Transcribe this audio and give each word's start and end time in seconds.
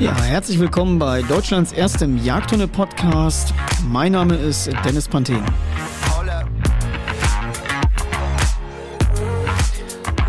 Ja, 0.00 0.18
herzlich 0.18 0.58
willkommen 0.58 0.98
bei 0.98 1.20
Deutschlands 1.20 1.72
erstem 1.72 2.16
Jagdhunde-Podcast. 2.24 3.52
Mein 3.86 4.12
Name 4.12 4.34
ist 4.34 4.70
Dennis 4.82 5.06
Panthen. 5.06 5.44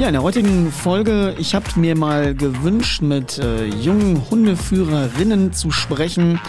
Ja, 0.01 0.07
in 0.07 0.13
der 0.13 0.23
heutigen 0.23 0.71
Folge, 0.71 1.35
ich 1.37 1.53
habe 1.53 1.67
mir 1.75 1.95
mal 1.95 2.33
gewünscht, 2.33 3.03
mit 3.03 3.37
äh, 3.37 3.65
jungen 3.67 4.19
Hundeführerinnen 4.31 5.53
zu 5.53 5.69
sprechen, 5.69 6.39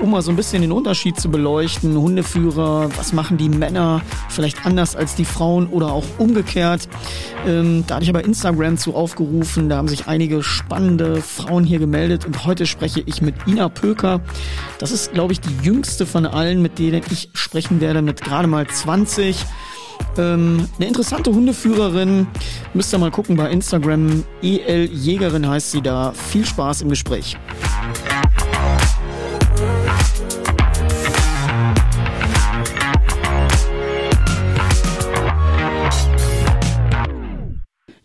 um 0.00 0.10
mal 0.10 0.22
so 0.22 0.32
ein 0.32 0.36
bisschen 0.36 0.60
den 0.60 0.72
Unterschied 0.72 1.16
zu 1.20 1.30
beleuchten. 1.30 1.96
Hundeführer, 1.96 2.88
was 2.96 3.12
machen 3.12 3.36
die 3.36 3.48
Männer 3.48 4.02
vielleicht 4.28 4.66
anders 4.66 4.96
als 4.96 5.14
die 5.14 5.24
Frauen 5.24 5.68
oder 5.68 5.92
auch 5.92 6.04
umgekehrt. 6.18 6.88
Ähm, 7.46 7.84
da 7.86 7.94
hatte 7.94 8.02
ich 8.02 8.10
aber 8.10 8.24
Instagram 8.24 8.76
zu 8.76 8.96
aufgerufen, 8.96 9.68
da 9.68 9.76
haben 9.76 9.86
sich 9.86 10.08
einige 10.08 10.42
spannende 10.42 11.22
Frauen 11.22 11.62
hier 11.62 11.78
gemeldet 11.78 12.24
und 12.24 12.44
heute 12.44 12.66
spreche 12.66 13.04
ich 13.06 13.22
mit 13.22 13.36
Ina 13.46 13.68
Pöker. 13.68 14.20
Das 14.80 14.90
ist, 14.90 15.12
glaube 15.12 15.32
ich, 15.32 15.38
die 15.38 15.56
jüngste 15.62 16.06
von 16.06 16.26
allen, 16.26 16.60
mit 16.60 16.80
denen 16.80 17.02
ich 17.12 17.30
sprechen 17.34 17.80
werde, 17.80 18.02
mit 18.02 18.20
gerade 18.20 18.48
mal 18.48 18.66
20. 18.66 19.46
Ähm, 20.18 20.68
eine 20.76 20.88
interessante 20.88 21.32
Hundeführerin. 21.32 22.26
Müsst 22.74 22.92
ihr 22.94 22.98
mal 22.98 23.10
gucken 23.10 23.36
bei 23.36 23.50
Instagram. 23.50 24.24
EL 24.42 24.90
Jägerin 24.92 25.48
heißt 25.48 25.72
sie 25.72 25.82
da. 25.82 26.12
Viel 26.12 26.46
Spaß 26.46 26.82
im 26.82 26.88
Gespräch. 26.88 27.36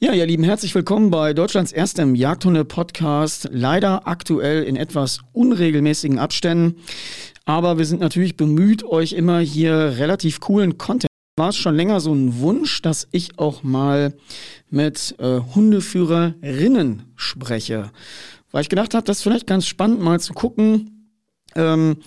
Ja, 0.04 0.14
ihr 0.14 0.26
Lieben, 0.26 0.44
herzlich 0.44 0.74
willkommen 0.74 1.12
bei 1.12 1.34
Deutschlands 1.34 1.72
erstem 1.72 2.16
Jagdhunde-Podcast. 2.16 3.50
Leider 3.52 4.08
aktuell 4.08 4.64
in 4.64 4.76
etwas 4.76 5.20
unregelmäßigen 5.32 6.18
Abständen. 6.20 6.82
Aber 7.46 7.78
wir 7.78 7.86
sind 7.86 8.02
natürlich 8.02 8.36
bemüht, 8.36 8.84
euch 8.84 9.14
immer 9.14 9.40
hier 9.40 9.96
relativ 9.98 10.40
coolen 10.40 10.78
Content 10.78 11.11
war 11.36 11.50
es 11.50 11.58
schon 11.58 11.76
länger 11.76 12.00
so 12.00 12.14
ein 12.14 12.40
Wunsch, 12.40 12.82
dass 12.82 13.08
ich 13.12 13.40
auch 13.40 13.64
mal 13.64 14.14
mit 14.70 15.16
äh, 15.20 15.40
Hundeführerinnen 15.56 17.04
spreche. 17.16 17.92
Weil 18.52 18.64
ich 18.64 18.70
gedacht 18.70 18.94
habe, 18.94 19.06
das 19.06 19.18
ist 19.18 19.24
vielleicht 19.24 19.48
ganz 19.48 19.66
spannend 19.66 20.02
mal 20.02 20.20
zu 20.20 20.34
gucken, 20.34 21.02
ähm, 21.56 21.98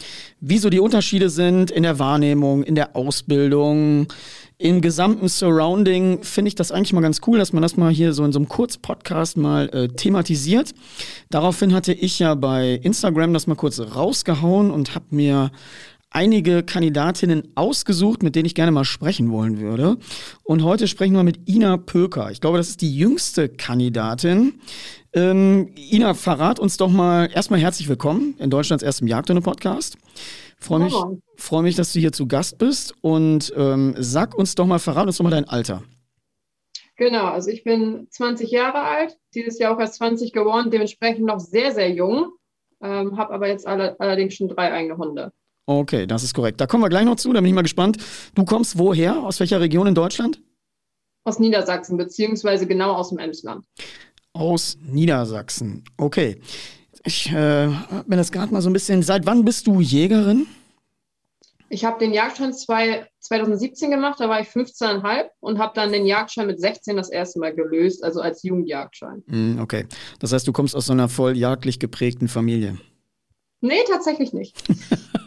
wie 0.41 0.59
so 0.59 0.71
die 0.71 0.81
Unterschiede 0.81 1.31
sind 1.31 1.71
in 1.71 1.83
der 1.83 1.99
Wahrnehmung, 1.99 2.63
in 2.63 2.75
der 2.75 2.97
Ausbildung, 2.97 4.09
im 4.57 4.81
gesamten 4.81 5.29
Surrounding. 5.29 6.23
Finde 6.23 6.49
ich 6.49 6.55
das 6.55 6.73
eigentlich 6.73 6.93
mal 6.93 7.01
ganz 7.01 7.21
cool, 7.27 7.39
dass 7.39 7.53
man 7.53 7.63
das 7.63 7.77
mal 7.77 7.93
hier 7.93 8.13
so 8.13 8.25
in 8.25 8.33
so 8.33 8.39
einem 8.39 8.49
Kurzpodcast 8.49 9.37
mal 9.37 9.69
äh, 9.71 9.89
thematisiert. 9.89 10.75
Daraufhin 11.31 11.75
hatte 11.75 11.93
ich 11.93 12.19
ja 12.19 12.35
bei 12.35 12.81
Instagram 12.83 13.35
das 13.35 13.47
mal 13.47 13.57
kurz 13.57 13.81
rausgehauen 13.81 14.71
und 14.71 14.95
habe 14.95 15.07
mir 15.11 15.51
einige 16.15 16.63
Kandidatinnen 16.63 17.53
ausgesucht, 17.57 18.23
mit 18.23 18.37
denen 18.37 18.47
ich 18.47 18.55
gerne 18.55 18.73
mal 18.73 18.85
sprechen 18.85 19.31
wollen 19.31 19.59
würde. 19.59 19.99
Und 20.45 20.63
heute 20.63 20.89
sprechen 20.89 21.15
wir 21.15 21.25
mit 21.25 21.49
Ina 21.49 21.77
Pöker. 21.77 22.31
Ich 22.31 22.41
glaube, 22.41 22.57
das 22.57 22.69
ist 22.69 22.81
die 22.81 22.97
jüngste 22.97 23.49
Kandidatin. 23.49 24.61
Ähm, 25.13 25.75
Ina, 25.77 26.15
verrat 26.15 26.59
uns 26.59 26.77
doch 26.77 26.89
mal 26.89 27.29
erstmal 27.35 27.61
herzlich 27.61 27.89
willkommen 27.89 28.37
in 28.39 28.49
Deutschlands 28.49 28.85
erstem 28.85 29.09
Jagdhunde-Podcast. 29.09 29.99
Freue 30.59 30.85
mich, 30.85 30.95
freu 31.37 31.63
mich, 31.63 31.75
dass 31.75 31.93
du 31.93 32.01
hier 32.01 32.13
zu 32.13 32.27
Gast 32.27 32.59
bist 32.59 32.95
und 33.03 33.53
ähm, 33.57 33.95
sag 33.99 34.39
uns 34.39 34.55
doch 34.55 34.67
mal, 34.67 34.79
verrat 34.79 35.07
uns 35.07 35.19
doch 35.19 35.25
mal 35.25 35.31
dein 35.31 35.49
Alter. 35.49 35.83
Genau, 36.97 37.27
also 37.27 37.51
ich 37.51 37.65
bin 37.65 38.07
20 38.11 38.53
Jahre 38.53 38.83
alt, 38.83 39.19
dieses 39.35 39.59
Jahr 39.59 39.75
auch 39.75 39.81
erst 39.81 39.97
20 39.97 40.33
geworden, 40.33 40.71
dementsprechend 40.71 41.27
noch 41.27 41.41
sehr, 41.41 41.73
sehr 41.73 41.91
jung, 41.91 42.31
ähm, 42.81 43.19
habe 43.19 43.35
aber 43.35 43.49
jetzt 43.49 43.67
alle, 43.67 43.99
allerdings 43.99 44.35
schon 44.35 44.49
drei 44.49 44.73
eigene 44.73 44.97
Hunde. 44.97 45.33
Okay, 45.67 46.07
das 46.07 46.23
ist 46.23 46.35
korrekt. 46.35 46.61
Da 46.61 46.67
kommen 46.67 46.83
wir 46.83 46.91
gleich 46.91 47.05
noch 47.05 47.17
zu, 47.17 47.33
da 47.33 47.41
bin 47.41 47.49
ich 47.49 47.55
mal 47.55 47.63
gespannt. 47.63 47.97
Du 48.35 48.45
kommst 48.45 48.79
woher? 48.79 49.23
Aus 49.23 49.41
welcher 49.41 49.61
Region 49.61 49.87
in 49.87 49.95
Deutschland? 49.95 50.41
Aus 51.25 51.39
Niedersachsen, 51.39 51.97
beziehungsweise 51.97 52.67
genau 52.67 52.93
aus 52.93 53.09
dem 53.09 53.19
Emsland. 53.19 53.65
Aus 54.35 54.77
Niedersachsen, 54.83 55.85
okay. 55.97 56.41
Ich 57.05 57.31
äh, 57.31 57.69
bin 58.07 58.19
das 58.19 58.33
gerade 58.33 58.53
mal 58.53 58.61
so 58.61 58.69
ein 58.69 58.73
bisschen. 58.73 59.03
Seit 59.03 59.25
wann 59.27 59.45
bist 59.45 59.67
du 59.67 59.81
Jägerin? 59.81 60.47
Ich 61.71 61.85
habe 61.85 61.99
den 61.99 62.13
Jagdschein 62.13 62.53
2017 62.53 63.91
gemacht, 63.91 64.21
da 64.21 64.29
war 64.29 64.41
ich 64.41 64.49
15,5 64.49 65.25
und 65.41 65.59
habe 65.59 65.73
dann 65.75 65.93
den 65.93 66.07
Jagdschein 66.07 66.47
mit 66.47 66.61
16 66.61 66.97
das 66.97 67.11
erste 67.11 67.41
Mal 67.41 67.55
gelöst, 67.55 68.05
also 68.05 68.21
als 68.21 68.43
Jugendjagdschein. 68.43 69.23
Mm, 69.27 69.59
okay. 69.61 69.87
Das 70.21 70.33
heißt, 70.33 70.47
du 70.47 70.53
kommst 70.53 70.77
aus 70.77 70.87
so 70.87 70.93
einer 70.93 71.09
voll 71.09 71.37
jagdlich 71.37 71.79
geprägten 71.79 72.29
Familie. 72.29 72.79
Nee, 73.61 73.83
tatsächlich 73.89 74.33
nicht. 74.33 74.63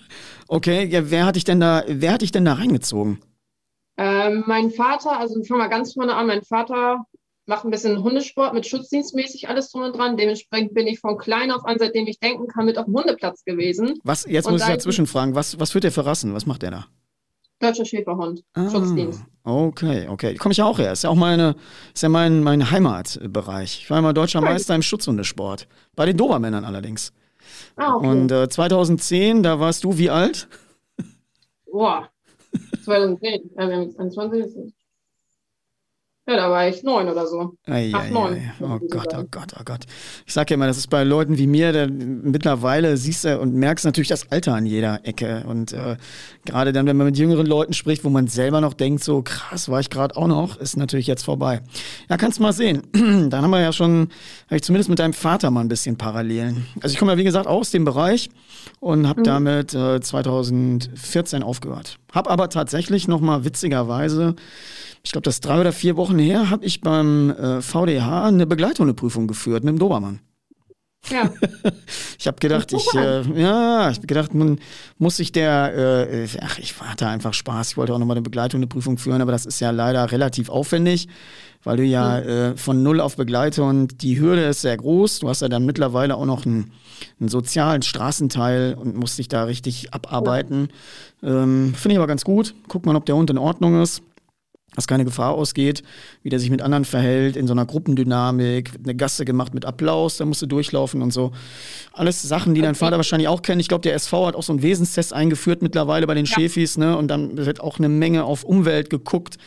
Okay, 0.48 0.86
ja, 0.86 1.10
wer 1.10 1.26
hat 1.26 1.36
dich 1.36 1.44
denn 1.44 1.60
da, 1.60 1.84
wer 1.88 2.14
hat 2.14 2.22
dich 2.22 2.32
denn 2.32 2.46
da 2.46 2.54
reingezogen? 2.54 3.20
Ähm, 3.98 4.44
mein 4.48 4.72
Vater, 4.72 5.20
also 5.20 5.40
ich 5.40 5.48
fange 5.48 5.64
mal 5.64 5.70
ganz 5.70 5.94
vorne 5.94 6.16
an, 6.16 6.28
mein 6.28 6.44
Vater 6.44 7.06
macht 7.48 7.66
ein 7.66 7.72
bisschen 7.72 8.04
Hundesport 8.04 8.54
mit 8.54 8.68
Schutzdienstmäßig 8.68 9.50
alles 9.50 9.72
drum 9.72 9.84
und 9.84 9.96
dran. 9.96 10.18
Dementsprechend 10.18 10.74
bin 10.74 10.86
ich 10.86 11.00
von 11.00 11.18
klein 11.18 11.52
auf 11.52 11.66
an, 11.66 11.78
seitdem 11.80 12.06
ich 12.06 12.20
denken 12.20 12.48
kann, 12.48 12.66
mit 12.66 12.78
auf 12.78 12.86
dem 12.86 12.96
Hundeplatz 12.96 13.44
gewesen. 13.44 14.00
Was, 14.04 14.26
jetzt 14.26 14.46
und 14.46 14.54
muss 14.54 14.62
ich 14.62 14.68
dazwischen 14.68 15.08
fragen, 15.08 15.34
was, 15.34 15.60
was 15.60 15.72
führt 15.72 15.86
der 15.86 15.92
für 15.92 16.06
Rassen? 16.06 16.34
Was 16.34 16.46
macht 16.46 16.62
der 16.62 16.72
da? 16.72 16.88
Deutscher 17.60 17.86
Schäferhund, 17.86 18.44
ah, 18.54 18.70
Schutzdienst. 18.70 19.24
Okay, 19.44 20.08
okay. 20.10 20.36
Komme 20.36 20.52
ich 20.52 20.60
ja 20.60 20.66
auch 20.66 20.78
her. 20.78 20.92
Ist 20.92 21.04
ja 21.04 21.10
auch 21.10 21.16
meine, 21.16 21.56
ist 21.92 22.04
ja 22.04 22.10
mein, 22.10 22.44
mein 22.44 22.70
Heimatbereich. 22.70 23.80
Ich 23.82 23.90
war 23.90 23.98
immer 23.98 24.14
deutscher 24.14 24.42
Meister 24.42 24.76
im 24.76 24.84
Schutzhundesport. 24.84 25.68
Bei 25.96 26.06
den 26.06 26.18
Dobermännern 26.18 26.66
allerdings. 26.66 27.14
Ah, 27.78 27.96
okay. 27.96 28.08
Und 28.08 28.32
äh, 28.32 28.50
2010, 28.50 29.44
da 29.44 29.60
warst 29.60 29.84
du 29.84 29.98
wie 29.98 30.10
alt? 30.10 30.48
Boah, 31.72 32.10
2010. 32.84 33.52
Ja, 33.56 33.68
wir 33.68 33.76
haben 33.76 33.84
jetzt 33.84 34.00
21. 34.00 34.74
Ja, 36.30 36.36
da 36.36 36.52
war 36.52 36.68
ich 36.68 36.84
neun 36.84 37.08
oder 37.08 37.26
so. 37.26 37.54
Ei, 37.68 37.90
Acht, 37.94 38.12
neun. 38.12 38.52
Oh 38.60 38.80
Gott, 38.90 39.14
oh 39.18 39.24
Gott, 39.32 39.54
oh 39.58 39.64
Gott. 39.64 39.86
Ich 40.26 40.34
sag 40.34 40.50
ja 40.50 40.56
immer, 40.56 40.68
das 40.68 40.78
ist 40.78 40.90
bei 40.90 41.06
Leuten 41.06 41.38
wie 41.38 41.48
mir, 41.48 41.72
der 41.72 41.88
mittlerweile 41.88 42.98
siehst 42.98 43.24
du 43.24 43.40
und 43.40 43.54
merkst 43.54 43.86
natürlich 43.86 44.10
das 44.10 44.30
Alter 44.30 44.54
an 44.54 44.66
jeder 44.66 45.06
Ecke. 45.06 45.46
Und 45.48 45.72
äh, 45.72 45.96
gerade 46.44 46.74
dann, 46.74 46.86
wenn 46.86 46.98
man 46.98 47.08
mit 47.08 47.18
jüngeren 47.18 47.46
Leuten 47.46 47.72
spricht, 47.72 48.04
wo 48.04 48.10
man 48.10 48.28
selber 48.28 48.60
noch 48.60 48.74
denkt, 48.74 49.06
so 49.06 49.22
krass, 49.22 49.70
war 49.70 49.80
ich 49.80 49.90
gerade 49.90 50.18
auch 50.18 50.28
noch, 50.28 50.58
ist 50.58 50.76
natürlich 50.76 51.08
jetzt 51.08 51.24
vorbei. 51.24 51.62
Ja, 52.10 52.18
kannst 52.18 52.42
mal 52.42 52.52
sehen. 52.52 52.82
dann 53.30 53.42
haben 53.42 53.52
wir 53.52 53.62
ja 53.62 53.72
schon, 53.72 54.10
habe 54.48 54.58
ich 54.58 54.64
zumindest 54.64 54.90
mit 54.90 55.00
deinem 55.00 55.14
Vater 55.14 55.50
mal 55.50 55.62
ein 55.62 55.70
bisschen 55.70 55.98
Parallelen. 55.98 56.68
Also 56.82 56.92
ich 56.92 57.00
komme 57.00 57.14
ja, 57.14 57.18
wie 57.18 57.24
gesagt, 57.24 57.48
aus 57.48 57.72
dem 57.72 57.86
Bereich 57.86 58.30
und 58.82 59.08
habe 59.08 59.22
mhm. 59.22 59.26
damit 59.26 59.74
äh, 59.74 60.02
2014 60.02 61.42
aufgehört. 61.42 62.00
Hab 62.12 62.30
aber 62.30 62.50
tatsächlich 62.50 63.08
noch 63.08 63.22
mal 63.22 63.46
witzigerweise 63.46 64.36
ich 65.08 65.14
glaube, 65.14 65.24
das 65.24 65.40
drei 65.40 65.62
oder 65.62 65.72
vier 65.72 65.96
Wochen 65.96 66.17
her, 66.20 66.50
habe 66.50 66.66
ich 66.66 66.82
beim 66.82 67.32
äh, 67.32 67.62
VDH 67.62 68.26
eine 68.26 68.46
Begleithundeprüfung 68.46 69.28
geführt 69.28 69.64
mit 69.64 69.74
dem 69.74 69.80
Dobermann. 69.80 70.20
Ja. 71.10 71.32
ich 72.20 72.28
habe 72.28 72.38
gedacht, 72.40 72.74
ich, 72.74 72.94
äh, 72.94 73.22
ja, 73.40 73.90
ich 73.90 73.98
habe 73.98 74.08
gedacht, 74.08 74.34
man 74.34 74.60
muss 74.98 75.18
sich 75.18 75.32
der, 75.32 75.74
äh, 76.10 76.28
ach, 76.42 76.60
ich 76.60 76.80
hatte 76.82 77.08
einfach 77.08 77.34
Spaß. 77.34 77.72
Ich 77.72 77.78
wollte 77.78 77.94
auch 77.94 78.00
nochmal 78.00 78.18
eine 78.18 78.24
Begleithundeprüfung 78.24 78.98
führen, 78.98 79.22
aber 79.22 79.32
das 79.32 79.46
ist 79.46 79.60
ja 79.60 79.72
leider 79.72 80.12
relativ 80.12 80.50
aufwendig, 80.50 81.08
weil 81.64 81.78
du 81.78 81.84
ja 81.84 82.20
mhm. 82.20 82.30
äh, 82.30 82.58
von 82.58 82.84
null 82.84 83.00
auf 83.00 83.16
Begleithund, 83.16 84.02
die 84.02 84.20
Hürde 84.20 84.44
ist 84.46 84.62
sehr 84.62 84.76
groß. 84.76 85.20
Du 85.20 85.30
hast 85.30 85.42
ja 85.42 85.50
dann 85.50 85.66
mittlerweile 85.66 86.16
auch 86.16 86.26
noch 86.26 86.46
einen, 86.46 86.72
einen 87.20 87.30
sozialen 87.30 87.82
Straßenteil 87.84 88.74
und 88.74 88.98
musst 88.98 89.18
dich 89.18 89.28
da 89.28 89.44
richtig 89.44 89.94
abarbeiten. 89.94 90.70
Ja. 91.22 91.44
Ähm, 91.44 91.74
Finde 91.76 91.94
ich 91.94 91.98
aber 92.00 92.08
ganz 92.08 92.24
gut. 92.24 92.54
Guck 92.68 92.86
mal, 92.86 92.96
ob 92.96 93.06
der 93.06 93.16
Hund 93.16 93.30
in 93.30 93.38
Ordnung 93.38 93.82
ist 93.82 94.02
dass 94.78 94.86
keine 94.86 95.06
Gefahr 95.06 95.34
ausgeht, 95.34 95.82
wie 96.22 96.30
der 96.30 96.40
sich 96.40 96.52
mit 96.52 96.62
anderen 96.62 96.86
verhält, 96.86 97.36
in 97.36 97.48
so 97.48 97.54
einer 97.54 97.66
Gruppendynamik, 97.66 98.74
eine 98.84 98.94
Gasse 98.94 99.26
gemacht 99.26 99.56
mit 99.56 99.66
Applaus, 99.66 100.18
da 100.18 100.26
musst 100.26 100.44
du 100.44 100.46
durchlaufen 100.46 101.02
und 101.02 101.12
so. 101.12 101.32
Alles 101.94 102.22
Sachen, 102.22 102.54
die 102.54 102.62
dein 102.62 102.76
Vater 102.76 102.98
wahrscheinlich 102.98 103.28
auch 103.28 103.42
kennt. 103.42 103.60
Ich 103.60 103.70
glaube, 103.70 103.82
der 103.82 103.96
SV 103.96 104.28
hat 104.28 104.36
auch 104.36 104.44
so 104.44 104.54
einen 104.54 104.62
Wesenstest 104.62 105.14
eingeführt 105.14 105.64
mittlerweile 105.64 106.06
bei 106.06 106.14
den 106.14 106.26
ja. 106.26 106.32
Schäfis, 106.32 106.78
ne? 106.78 106.96
Und 106.96 107.08
dann 107.08 107.38
wird 107.38 107.60
auch 107.60 107.80
eine 107.80 107.90
Menge 107.90 108.24
auf 108.24 108.44
Umwelt 108.44 108.92
geguckt. 108.92 109.40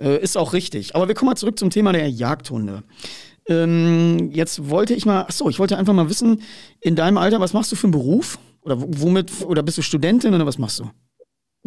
Äh, 0.00 0.22
ist 0.22 0.38
auch 0.38 0.54
richtig. 0.54 0.96
Aber 0.96 1.06
wir 1.06 1.14
kommen 1.14 1.28
mal 1.28 1.36
zurück 1.36 1.58
zum 1.58 1.68
Thema 1.68 1.92
der 1.92 2.08
Jagdhunde. 2.08 2.82
Ähm, 3.46 4.30
jetzt 4.32 4.70
wollte 4.70 4.94
ich 4.94 5.04
mal, 5.04 5.20
achso, 5.20 5.50
ich 5.50 5.58
wollte 5.58 5.76
einfach 5.76 5.92
mal 5.92 6.08
wissen, 6.08 6.40
in 6.80 6.96
deinem 6.96 7.18
Alter, 7.18 7.40
was 7.40 7.52
machst 7.52 7.70
du 7.72 7.76
für 7.76 7.88
einen 7.88 7.92
Beruf? 7.92 8.38
Oder 8.62 8.76
womit, 8.80 9.32
oder 9.44 9.62
bist 9.62 9.76
du 9.76 9.82
Studentin 9.82 10.32
oder 10.32 10.46
was 10.46 10.56
machst 10.56 10.80
du? 10.80 10.90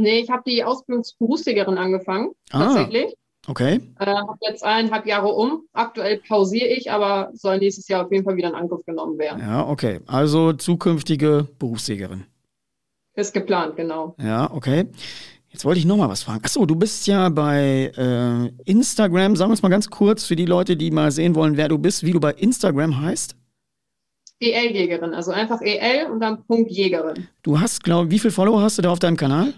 Nee, 0.02 0.20
ich 0.20 0.30
habe 0.30 0.44
die 0.46 0.64
Ausbildung 0.64 1.04
zur 1.04 1.18
Berufsjägerin 1.20 1.78
angefangen, 1.78 2.32
ah, 2.52 2.66
tatsächlich. 2.66 3.16
Okay. 3.48 3.82
Äh, 4.00 4.06
habe 4.06 4.38
jetzt 4.42 4.64
eineinhalb 4.64 5.06
Jahre 5.08 5.30
um. 5.30 5.64
Aktuell 5.74 6.22
pausiere 6.28 6.68
ich, 6.68 6.92
aber 6.92 7.32
soll 7.34 7.58
nächstes 7.58 7.88
Jahr 7.88 8.06
auf 8.06 8.12
jeden 8.12 8.24
Fall 8.24 8.36
wieder 8.36 8.50
in 8.50 8.56
Angriff 8.56 8.86
genommen 8.86 9.18
werden. 9.18 9.42
Ja, 9.42 9.68
okay. 9.68 10.00
Also 10.06 10.54
zukünftige 10.54 11.48
Berufsjägerin. 11.58 12.26
Ist 13.16 13.34
geplant, 13.34 13.76
genau. 13.76 14.16
Ja, 14.20 14.52
okay. 14.52 14.86
Jetzt 15.50 15.66
wollte 15.66 15.80
ich 15.80 15.86
noch 15.86 15.98
mal 15.98 16.08
was 16.08 16.24
fragen. 16.24 16.44
Achso, 16.44 16.66
du 16.66 16.76
bist 16.76 17.08
ja 17.08 17.28
bei 17.30 17.92
äh, 17.98 18.70
Instagram. 18.70 19.36
Sagen 19.36 19.50
wir 19.50 19.56
es 19.56 19.62
mal 19.62 19.70
ganz 19.70 19.90
kurz 19.90 20.26
für 20.26 20.36
die 20.36 20.46
Leute, 20.46 20.78
die 20.78 20.92
mal 20.92 21.12
sehen 21.12 21.36
wollen, 21.36 21.58
wer 21.58 21.68
du 21.68 21.78
bist, 21.78 22.06
wie 22.06 22.12
du 22.12 22.20
bei 22.20 22.32
Instagram 22.32 23.02
heißt. 23.02 23.36
EL-Jägerin, 24.40 25.14
also 25.14 25.32
einfach 25.32 25.62
EL 25.62 26.10
und 26.10 26.20
dann 26.20 26.44
Punkt 26.46 26.72
Jägerin. 26.72 27.28
Du 27.44 27.60
hast, 27.60 27.84
glaube 27.84 28.08
ich, 28.08 28.12
wie 28.12 28.20
viele 28.20 28.32
Follower 28.32 28.62
hast 28.62 28.78
du 28.78 28.82
da 28.82 28.92
auf 28.92 29.00
deinem 29.00 29.18
Kanal? 29.18 29.54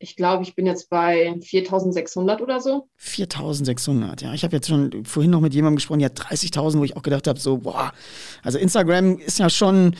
Ich 0.00 0.14
glaube, 0.14 0.44
ich 0.44 0.54
bin 0.54 0.64
jetzt 0.64 0.90
bei 0.90 1.34
4600 1.42 2.40
oder 2.40 2.60
so. 2.60 2.86
4600, 2.96 4.22
ja. 4.22 4.32
Ich 4.32 4.44
habe 4.44 4.54
jetzt 4.54 4.68
schon 4.68 5.04
vorhin 5.04 5.32
noch 5.32 5.40
mit 5.40 5.54
jemandem 5.54 5.74
gesprochen, 5.76 6.04
hat 6.04 6.16
30.000, 6.18 6.78
wo 6.78 6.84
ich 6.84 6.96
auch 6.96 7.02
gedacht 7.02 7.26
habe, 7.26 7.40
so, 7.40 7.58
boah. 7.58 7.92
Also 8.44 8.58
Instagram 8.58 9.18
ist 9.18 9.40
ja 9.40 9.50
schon, 9.50 9.96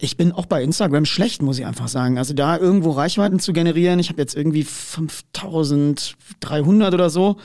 ich 0.00 0.18
bin 0.18 0.32
auch 0.32 0.44
bei 0.44 0.62
Instagram 0.62 1.06
schlecht, 1.06 1.40
muss 1.40 1.58
ich 1.58 1.64
einfach 1.64 1.88
sagen. 1.88 2.18
Also 2.18 2.34
da 2.34 2.58
irgendwo 2.58 2.90
Reichweiten 2.90 3.40
zu 3.40 3.54
generieren, 3.54 3.98
ich 4.00 4.10
habe 4.10 4.20
jetzt 4.20 4.36
irgendwie 4.36 4.64
5300 4.64 6.92
oder 6.92 7.08
so. 7.08 7.38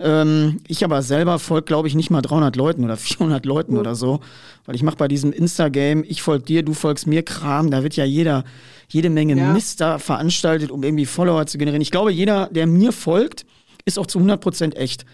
Ähm, 0.00 0.60
ich 0.66 0.82
aber 0.82 1.02
selber 1.02 1.38
folge, 1.38 1.66
glaube 1.66 1.86
ich, 1.86 1.94
nicht 1.94 2.10
mal 2.10 2.22
300 2.22 2.56
Leuten 2.56 2.84
oder 2.84 2.96
400 2.96 3.44
Leuten 3.44 3.74
mhm. 3.74 3.80
oder 3.80 3.94
so, 3.94 4.20
weil 4.64 4.74
ich 4.74 4.82
mache 4.82 4.96
bei 4.96 5.08
diesem 5.08 5.32
Insta-Game, 5.32 6.04
ich 6.08 6.22
folge 6.22 6.44
dir, 6.44 6.62
du 6.62 6.72
folgst 6.72 7.06
mir 7.06 7.22
Kram, 7.22 7.70
da 7.70 7.82
wird 7.82 7.96
ja 7.96 8.04
jeder, 8.04 8.44
jede 8.90 9.10
Menge 9.10 9.36
ja. 9.36 9.52
Mist 9.52 9.80
da 9.80 9.98
veranstaltet, 9.98 10.70
um 10.70 10.82
irgendwie 10.82 11.06
Follower 11.06 11.46
zu 11.46 11.58
generieren. 11.58 11.82
Ich 11.82 11.90
glaube, 11.90 12.12
jeder, 12.12 12.48
der 12.52 12.66
mir 12.66 12.92
folgt, 12.92 13.46
ist 13.84 13.98
auch 13.98 14.06
zu 14.06 14.18
100% 14.18 14.74
echt. 14.74 15.04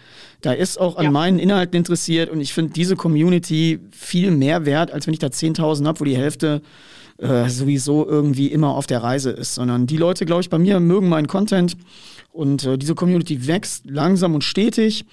Da 0.41 0.51
ist 0.51 0.79
auch 0.79 0.97
an 0.97 1.05
ja. 1.05 1.11
meinen 1.11 1.39
Inhalten 1.39 1.77
interessiert 1.77 2.29
und 2.29 2.41
ich 2.41 2.53
finde 2.53 2.73
diese 2.73 2.95
Community 2.95 3.79
viel 3.91 4.31
mehr 4.31 4.65
wert, 4.65 4.91
als 4.91 5.07
wenn 5.07 5.13
ich 5.13 5.19
da 5.19 5.27
10.000 5.27 5.85
habe, 5.85 5.99
wo 5.99 6.03
die 6.03 6.17
Hälfte 6.17 6.61
äh, 7.17 7.49
sowieso 7.49 8.07
irgendwie 8.07 8.47
immer 8.47 8.75
auf 8.75 8.85
der 8.85 9.01
Reise 9.01 9.31
ist, 9.31 9.55
sondern 9.55 9.87
die 9.87 9.97
Leute, 9.97 10.25
glaube 10.25 10.41
ich, 10.41 10.49
bei 10.49 10.59
mir 10.59 10.79
mögen 10.79 11.09
meinen 11.09 11.27
Content 11.27 11.75
und 12.31 12.63
äh, 12.65 12.77
diese 12.77 12.93
Community 12.93 13.47
wächst 13.47 13.89
langsam 13.89 14.35
und 14.35 14.43
stetig, 14.43 15.05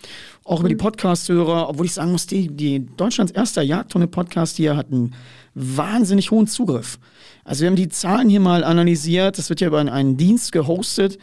auch 0.44 0.60
über 0.60 0.68
die 0.68 0.74
mhm. 0.74 0.80
Podcast-Hörer, 0.80 1.70
obwohl 1.70 1.86
ich 1.86 1.94
sagen 1.94 2.12
muss, 2.12 2.26
die, 2.26 2.48
die 2.48 2.86
Deutschlands 2.96 3.32
erster 3.32 3.62
Jagdhunde-Podcast 3.62 4.58
hier 4.58 4.76
hat 4.76 4.92
einen 4.92 5.14
wahnsinnig 5.54 6.30
hohen 6.30 6.46
Zugriff. 6.46 6.98
Also 7.44 7.62
wir 7.62 7.68
haben 7.68 7.76
die 7.76 7.88
Zahlen 7.88 8.28
hier 8.28 8.40
mal 8.40 8.64
analysiert, 8.64 9.38
das 9.38 9.50
wird 9.50 9.60
ja 9.60 9.68
über 9.68 9.78
einen 9.78 10.16
Dienst 10.16 10.52
gehostet. 10.52 11.18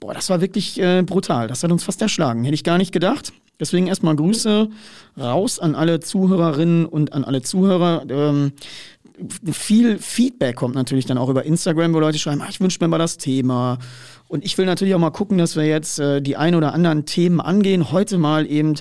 Boah, 0.00 0.14
das 0.14 0.30
war 0.30 0.40
wirklich 0.40 0.80
äh, 0.80 1.02
brutal. 1.02 1.46
Das 1.46 1.62
hat 1.62 1.70
uns 1.70 1.84
fast 1.84 2.00
erschlagen. 2.00 2.44
Hätte 2.44 2.54
ich 2.54 2.64
gar 2.64 2.78
nicht 2.78 2.90
gedacht. 2.92 3.32
Deswegen 3.60 3.86
erstmal 3.86 4.16
Grüße 4.16 4.70
raus 5.18 5.58
an 5.58 5.74
alle 5.74 6.00
Zuhörerinnen 6.00 6.86
und 6.86 7.12
an 7.12 7.24
alle 7.24 7.42
Zuhörer. 7.42 8.04
Ähm, 8.08 8.52
viel 9.52 9.98
Feedback 9.98 10.56
kommt 10.56 10.74
natürlich 10.74 11.04
dann 11.04 11.18
auch 11.18 11.28
über 11.28 11.44
Instagram, 11.44 11.92
wo 11.92 12.00
Leute 12.00 12.18
schreiben, 12.18 12.40
ah, 12.40 12.46
ich 12.48 12.60
wünsche 12.60 12.78
mir 12.80 12.88
mal 12.88 12.96
das 12.96 13.18
Thema 13.18 13.78
und 14.28 14.44
ich 14.46 14.56
will 14.56 14.64
natürlich 14.64 14.94
auch 14.94 14.98
mal 14.98 15.10
gucken, 15.10 15.36
dass 15.36 15.56
wir 15.56 15.66
jetzt 15.66 15.98
äh, 15.98 16.22
die 16.22 16.36
ein 16.36 16.54
oder 16.54 16.72
anderen 16.72 17.04
Themen 17.04 17.40
angehen. 17.40 17.92
Heute 17.92 18.16
mal 18.16 18.50
eben 18.50 18.74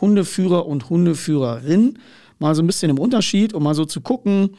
Hundeführer 0.00 0.66
und 0.66 0.90
Hundeführerin. 0.90 1.98
Mal 2.40 2.56
so 2.56 2.62
ein 2.62 2.66
bisschen 2.66 2.90
im 2.90 2.98
Unterschied, 2.98 3.54
um 3.54 3.62
mal 3.62 3.74
so 3.74 3.84
zu 3.84 4.00
gucken, 4.00 4.56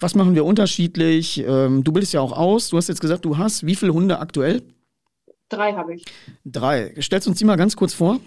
was 0.00 0.14
machen 0.14 0.34
wir 0.34 0.44
unterschiedlich. 0.44 1.38
Ähm, 1.38 1.84
du 1.84 1.92
bildest 1.92 2.12
ja 2.12 2.20
auch 2.20 2.32
aus. 2.32 2.70
Du 2.70 2.76
hast 2.76 2.88
jetzt 2.88 3.00
gesagt, 3.00 3.24
du 3.24 3.38
hast 3.38 3.66
wie 3.66 3.76
viele 3.76 3.92
Hunde 3.92 4.18
aktuell? 4.18 4.62
Drei 5.48 5.72
habe 5.72 5.94
ich. 5.94 6.04
Drei. 6.44 6.94
Stellst 7.00 7.26
du 7.26 7.30
uns 7.30 7.38
die 7.38 7.44
mal 7.44 7.56
ganz 7.56 7.76
kurz 7.76 7.94
vor? 7.94 8.20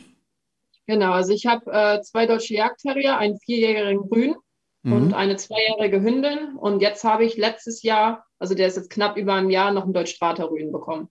Genau, 0.88 1.14
also 1.14 1.34
ich 1.34 1.46
habe 1.48 1.72
äh, 1.72 2.02
zwei 2.02 2.28
deutsche 2.28 2.54
Jagdterrier, 2.54 3.18
einen 3.18 3.40
vierjährigen 3.40 4.08
Grün 4.08 4.36
mhm. 4.84 4.94
und 4.94 5.14
eine 5.14 5.36
zweijährige 5.36 6.02
Hündin. 6.02 6.56
Und 6.56 6.82
jetzt 6.82 7.04
habe 7.04 7.26
ich 7.26 7.38
letztes 7.38 7.82
Jahr, 7.82 8.26
also 8.38 8.54
der 8.54 8.68
ist 8.68 8.78
jetzt 8.78 8.92
knapp 8.92 9.18
über 9.18 9.34
ein 9.34 9.50
Jahr, 9.50 9.72
noch 9.72 9.84
einen 9.84 9.94
Deutsch-Strater 9.94 10.50
Rüden 10.50 10.72
bekommen 10.72 11.10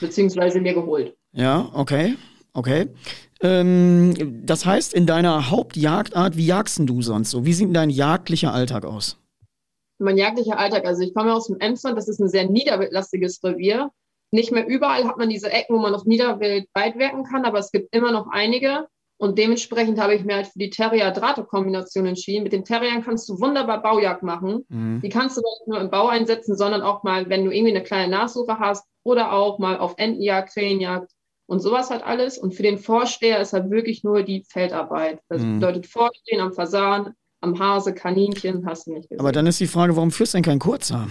beziehungsweise 0.00 0.60
mir 0.60 0.74
geholt. 0.74 1.16
Ja, 1.32 1.70
okay, 1.72 2.16
okay. 2.52 2.88
Ähm, 3.40 4.42
das 4.46 4.64
heißt, 4.64 4.94
in 4.94 5.06
deiner 5.06 5.50
Hauptjagdart, 5.50 6.36
wie 6.36 6.46
jagst 6.46 6.78
du 6.80 7.02
sonst 7.02 7.30
so? 7.30 7.44
Wie 7.44 7.52
sieht 7.52 7.74
dein 7.74 7.90
jagdlicher 7.90 8.52
Alltag 8.52 8.84
aus? 8.84 9.18
Mein 9.98 10.18
jagdlicher 10.18 10.58
Alltag, 10.58 10.84
also 10.84 11.02
ich 11.02 11.14
komme 11.14 11.32
aus 11.32 11.46
dem 11.46 11.58
Emsland, 11.58 11.96
das 11.96 12.08
ist 12.08 12.20
ein 12.20 12.28
sehr 12.28 12.48
niederwildlastiges 12.48 13.42
Revier. 13.42 13.90
Nicht 14.30 14.52
mehr 14.52 14.66
überall 14.66 15.04
hat 15.04 15.18
man 15.18 15.28
diese 15.28 15.50
Ecken, 15.50 15.76
wo 15.76 15.80
man 15.80 15.94
auf 15.94 16.04
Niederwild 16.04 16.68
weit 16.74 16.98
wirken 16.98 17.24
kann, 17.24 17.44
aber 17.44 17.58
es 17.58 17.70
gibt 17.70 17.94
immer 17.94 18.12
noch 18.12 18.28
einige. 18.30 18.86
Und 19.18 19.38
dementsprechend 19.38 19.98
habe 19.98 20.14
ich 20.14 20.24
mir 20.24 20.36
halt 20.36 20.48
für 20.48 20.58
die 20.58 20.68
Terrier-Drato-Kombination 20.68 22.04
entschieden. 22.04 22.42
Mit 22.42 22.52
den 22.52 22.64
Terriern 22.64 23.02
kannst 23.02 23.28
du 23.28 23.40
wunderbar 23.40 23.80
Baujagd 23.80 24.22
machen. 24.22 24.66
Mhm. 24.68 25.00
Die 25.02 25.08
kannst 25.08 25.38
du 25.38 25.40
nicht 25.40 25.66
nur 25.66 25.80
im 25.80 25.90
Bau 25.90 26.08
einsetzen, 26.08 26.56
sondern 26.56 26.82
auch 26.82 27.02
mal, 27.02 27.30
wenn 27.30 27.44
du 27.44 27.50
irgendwie 27.50 27.74
eine 27.74 27.82
kleine 27.82 28.10
Nachsuche 28.10 28.58
hast 28.58 28.84
oder 29.04 29.32
auch 29.32 29.58
mal 29.58 29.78
auf 29.78 29.94
Entenjagd, 29.96 30.52
Krähenjagd 30.52 31.10
und 31.46 31.60
sowas 31.60 31.88
halt 31.88 32.04
alles. 32.04 32.36
Und 32.36 32.54
für 32.54 32.62
den 32.62 32.76
Vorsteher 32.76 33.40
ist 33.40 33.54
halt 33.54 33.70
wirklich 33.70 34.04
nur 34.04 34.22
die 34.22 34.42
Feldarbeit. 34.42 35.20
Das 35.30 35.40
mhm. 35.40 35.60
bedeutet 35.60 35.86
Vorstehen 35.86 36.42
am 36.42 36.52
Fasan, 36.52 37.14
am 37.40 37.58
Hase, 37.58 37.94
Kaninchen, 37.94 38.66
hast 38.66 38.86
du 38.86 38.92
nicht 38.92 39.08
gesehen. 39.08 39.20
Aber 39.20 39.32
dann 39.32 39.46
ist 39.46 39.60
die 39.60 39.66
Frage, 39.66 39.96
warum 39.96 40.10
führst 40.10 40.34
du 40.34 40.38
denn 40.38 40.44
keinen 40.44 40.58
Kurzer? 40.58 41.08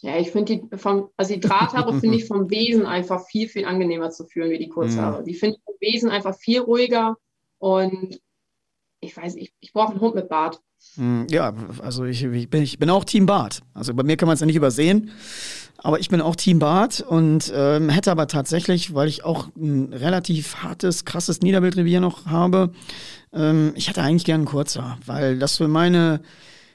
Ja, 0.00 0.16
ich 0.16 0.30
finde 0.30 0.56
die 0.56 0.76
vom, 0.76 1.10
also 1.16 1.34
die 1.34 1.40
Drahthaare 1.40 1.92
finde 2.00 2.16
ich 2.16 2.26
vom 2.26 2.50
Wesen 2.50 2.86
einfach 2.86 3.26
viel, 3.26 3.48
viel 3.48 3.64
angenehmer 3.64 4.10
zu 4.10 4.26
führen 4.26 4.50
wie 4.50 4.58
die 4.58 4.68
Kurzhaare. 4.68 5.20
Mhm. 5.20 5.24
Die 5.24 5.34
finde 5.34 5.56
ich 5.56 5.64
vom 5.64 5.74
Wesen 5.80 6.10
einfach 6.10 6.36
viel 6.36 6.60
ruhiger 6.60 7.16
und 7.58 8.20
ich 9.00 9.16
weiß, 9.16 9.36
ich, 9.36 9.52
ich 9.60 9.72
brauche 9.72 9.92
einen 9.92 10.00
Hund 10.00 10.14
mit 10.14 10.28
Bart. 10.28 10.60
Mhm, 10.96 11.26
ja, 11.30 11.54
also 11.82 12.04
ich, 12.04 12.24
ich, 12.24 12.50
bin, 12.50 12.62
ich 12.62 12.78
bin 12.78 12.90
auch 12.90 13.04
Team 13.04 13.26
Bart. 13.26 13.60
Also 13.72 13.94
bei 13.94 14.02
mir 14.02 14.16
kann 14.16 14.26
man 14.26 14.34
es 14.34 14.40
ja 14.40 14.46
nicht 14.46 14.56
übersehen. 14.56 15.10
Aber 15.80 16.00
ich 16.00 16.08
bin 16.08 16.20
auch 16.20 16.34
Team 16.34 16.58
Bart 16.58 17.00
und 17.00 17.52
ähm, 17.54 17.88
hätte 17.88 18.10
aber 18.10 18.26
tatsächlich, 18.26 18.94
weil 18.94 19.06
ich 19.06 19.24
auch 19.24 19.48
ein 19.56 19.92
relativ 19.92 20.56
hartes, 20.56 21.04
krasses 21.04 21.40
Niederbildrevier 21.40 22.00
noch 22.00 22.26
habe, 22.26 22.72
ähm, 23.32 23.72
ich 23.76 23.88
hätte 23.88 24.02
eigentlich 24.02 24.24
gern 24.24 24.40
einen 24.40 24.46
kurzer, 24.46 24.98
weil 25.06 25.38
das 25.38 25.56
für 25.56 25.68
meine 25.68 26.20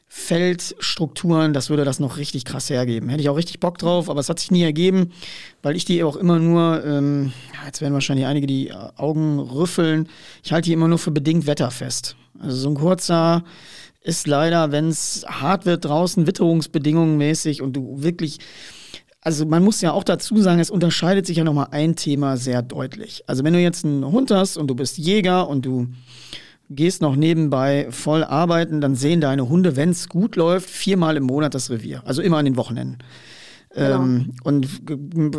Feldstrukturen, 0.08 1.54
das 1.54 1.70
würde 1.70 1.84
das 1.84 2.00
noch 2.00 2.16
richtig 2.18 2.46
krass 2.46 2.70
hergeben. 2.70 3.10
Hätte 3.10 3.22
ich 3.22 3.30
auch 3.30 3.36
richtig 3.36 3.60
Bock 3.60 3.78
drauf, 3.78 4.10
aber 4.10 4.22
es 4.22 4.30
hat 4.30 4.40
sich 4.40 4.52
nie 4.52 4.64
ergeben, 4.64 5.12
weil 5.64 5.76
ich 5.76 5.84
die 5.84 6.04
auch 6.04 6.16
immer 6.16 6.40
nur, 6.40 6.86
ähm, 6.86 7.34
jetzt 7.66 7.82
werden 7.82 7.94
wahrscheinlich 7.94 8.28
einige 8.28 8.48
die 8.48 8.72
Augen 8.72 9.40
rüffeln, 9.40 10.08
ich 10.44 10.54
halte 10.54 10.68
die 10.68 10.74
immer 10.74 10.88
nur 10.88 11.00
für 11.00 11.12
bedingt 11.12 11.46
wetterfest. 11.46 12.16
Also 12.40 12.56
so 12.56 12.70
ein 12.70 12.76
kurzer 12.76 13.44
ist 14.04 14.28
leider, 14.28 14.72
wenn 14.72 14.90
es 14.90 15.26
hart 15.28 15.66
wird 15.66 15.86
draußen, 15.86 16.28
witterungsbedingungen 16.28 17.18
mäßig 17.18 17.62
und 17.62 17.74
du 17.74 18.04
wirklich 18.04 18.40
also 19.26 19.46
man 19.46 19.64
muss 19.64 19.80
ja 19.80 19.94
auch 19.94 20.04
dazu 20.04 20.38
sagen, 20.42 20.60
es 20.60 20.70
unterscheidet 20.70 21.26
sich 21.26 21.38
ja 21.38 21.46
nochmal 21.46 21.68
ein 21.72 21.96
Thema 21.96 22.36
sehr 22.36 22.62
deutlich. 22.62 23.24
Also 23.26 23.46
wenn 23.46 23.54
du 23.54 23.60
jetzt 23.60 23.86
einen 23.86 24.06
Hund 24.06 24.32
hast 24.32 24.58
und 24.58 24.68
du 24.68 24.76
bist 24.76 24.98
Jäger 24.98 25.48
und 25.48 25.66
du 25.66 25.88
gehst 26.70 27.02
noch 27.02 27.16
nebenbei 27.16 27.88
voll 27.90 28.24
arbeiten, 28.24 28.82
dann 28.82 28.96
sehen 28.96 29.22
deine 29.22 29.48
Hunde, 29.48 29.76
wenn 29.76 29.90
es 29.92 30.10
gut 30.10 30.36
läuft, 30.36 30.70
viermal 30.70 31.16
im 31.16 31.24
Monat 31.24 31.54
das 31.54 31.70
Revier. 31.70 32.02
Also 32.06 32.22
immer 32.22 32.38
an 32.38 32.46
den 32.46 32.58
Wochenenden. 32.58 32.98
Genau. 33.74 34.04
Ähm, 34.04 34.34
und 34.44 34.68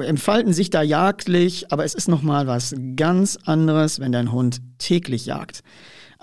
entfalten 0.03 0.53
sich 0.53 0.71
da 0.71 0.83
jagdlich, 0.83 1.71
aber 1.71 1.85
es 1.85 1.95
ist 1.95 2.09
nochmal 2.09 2.47
was 2.47 2.75
ganz 2.97 3.39
anderes, 3.45 4.01
wenn 4.01 4.13
dein 4.13 4.33
Hund 4.33 4.61
täglich 4.79 5.27
jagt. 5.27 5.61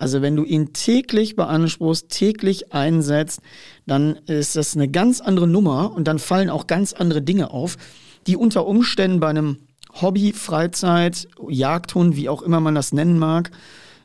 Also 0.02 0.24
wenn 0.24 0.36
du 0.36 0.44
ihn 0.44 0.74
täglich 0.74 1.36
beanspruchst, 1.36 2.10
täglich 2.10 2.74
einsetzt, 2.74 3.40
dann 3.86 4.16
ist 4.26 4.56
das 4.56 4.76
eine 4.76 4.88
ganz 4.88 5.22
andere 5.22 5.46
Nummer 5.46 5.94
und 5.96 6.08
dann 6.08 6.18
fallen 6.18 6.50
auch 6.50 6.66
ganz 6.66 6.94
andere 6.94 7.22
Dinge 7.22 7.52
auf, 7.52 7.78
die 8.26 8.36
unter 8.36 8.66
Umständen 8.66 9.20
bei 9.20 9.28
einem 9.28 9.58
Hobby, 10.02 10.34
Freizeit, 10.34 11.28
Jagdhund, 11.48 12.16
wie 12.16 12.30
auch 12.30 12.42
immer 12.42 12.60
man 12.60 12.74
das 12.74 12.94
nennen 12.94 13.20
mag, 13.20 13.52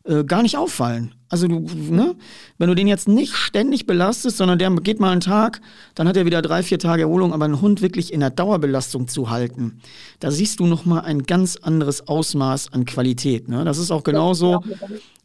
äh, 0.06 0.24
gar 0.24 0.42
nicht 0.42 0.56
auffallen. 0.56 1.14
Also 1.28 1.48
du, 1.48 1.66
ne, 1.90 2.14
wenn 2.58 2.68
du 2.68 2.74
den 2.74 2.86
jetzt 2.86 3.08
nicht 3.08 3.34
ständig 3.34 3.86
belastest, 3.86 4.36
sondern 4.36 4.58
der 4.58 4.70
geht 4.76 5.00
mal 5.00 5.10
einen 5.10 5.20
Tag, 5.20 5.60
dann 5.96 6.06
hat 6.06 6.16
er 6.16 6.24
wieder 6.24 6.40
drei, 6.40 6.62
vier 6.62 6.78
Tage 6.78 7.02
Erholung, 7.02 7.32
aber 7.32 7.46
einen 7.46 7.60
Hund 7.60 7.82
wirklich 7.82 8.12
in 8.12 8.20
der 8.20 8.30
Dauerbelastung 8.30 9.08
zu 9.08 9.28
halten, 9.28 9.80
da 10.20 10.30
siehst 10.30 10.60
du 10.60 10.66
nochmal 10.66 11.02
ein 11.02 11.24
ganz 11.24 11.56
anderes 11.56 12.06
Ausmaß 12.06 12.72
an 12.72 12.84
Qualität. 12.84 13.48
Ne? 13.48 13.64
Das 13.64 13.78
ist 13.78 13.90
auch 13.90 14.04
genauso, 14.04 14.62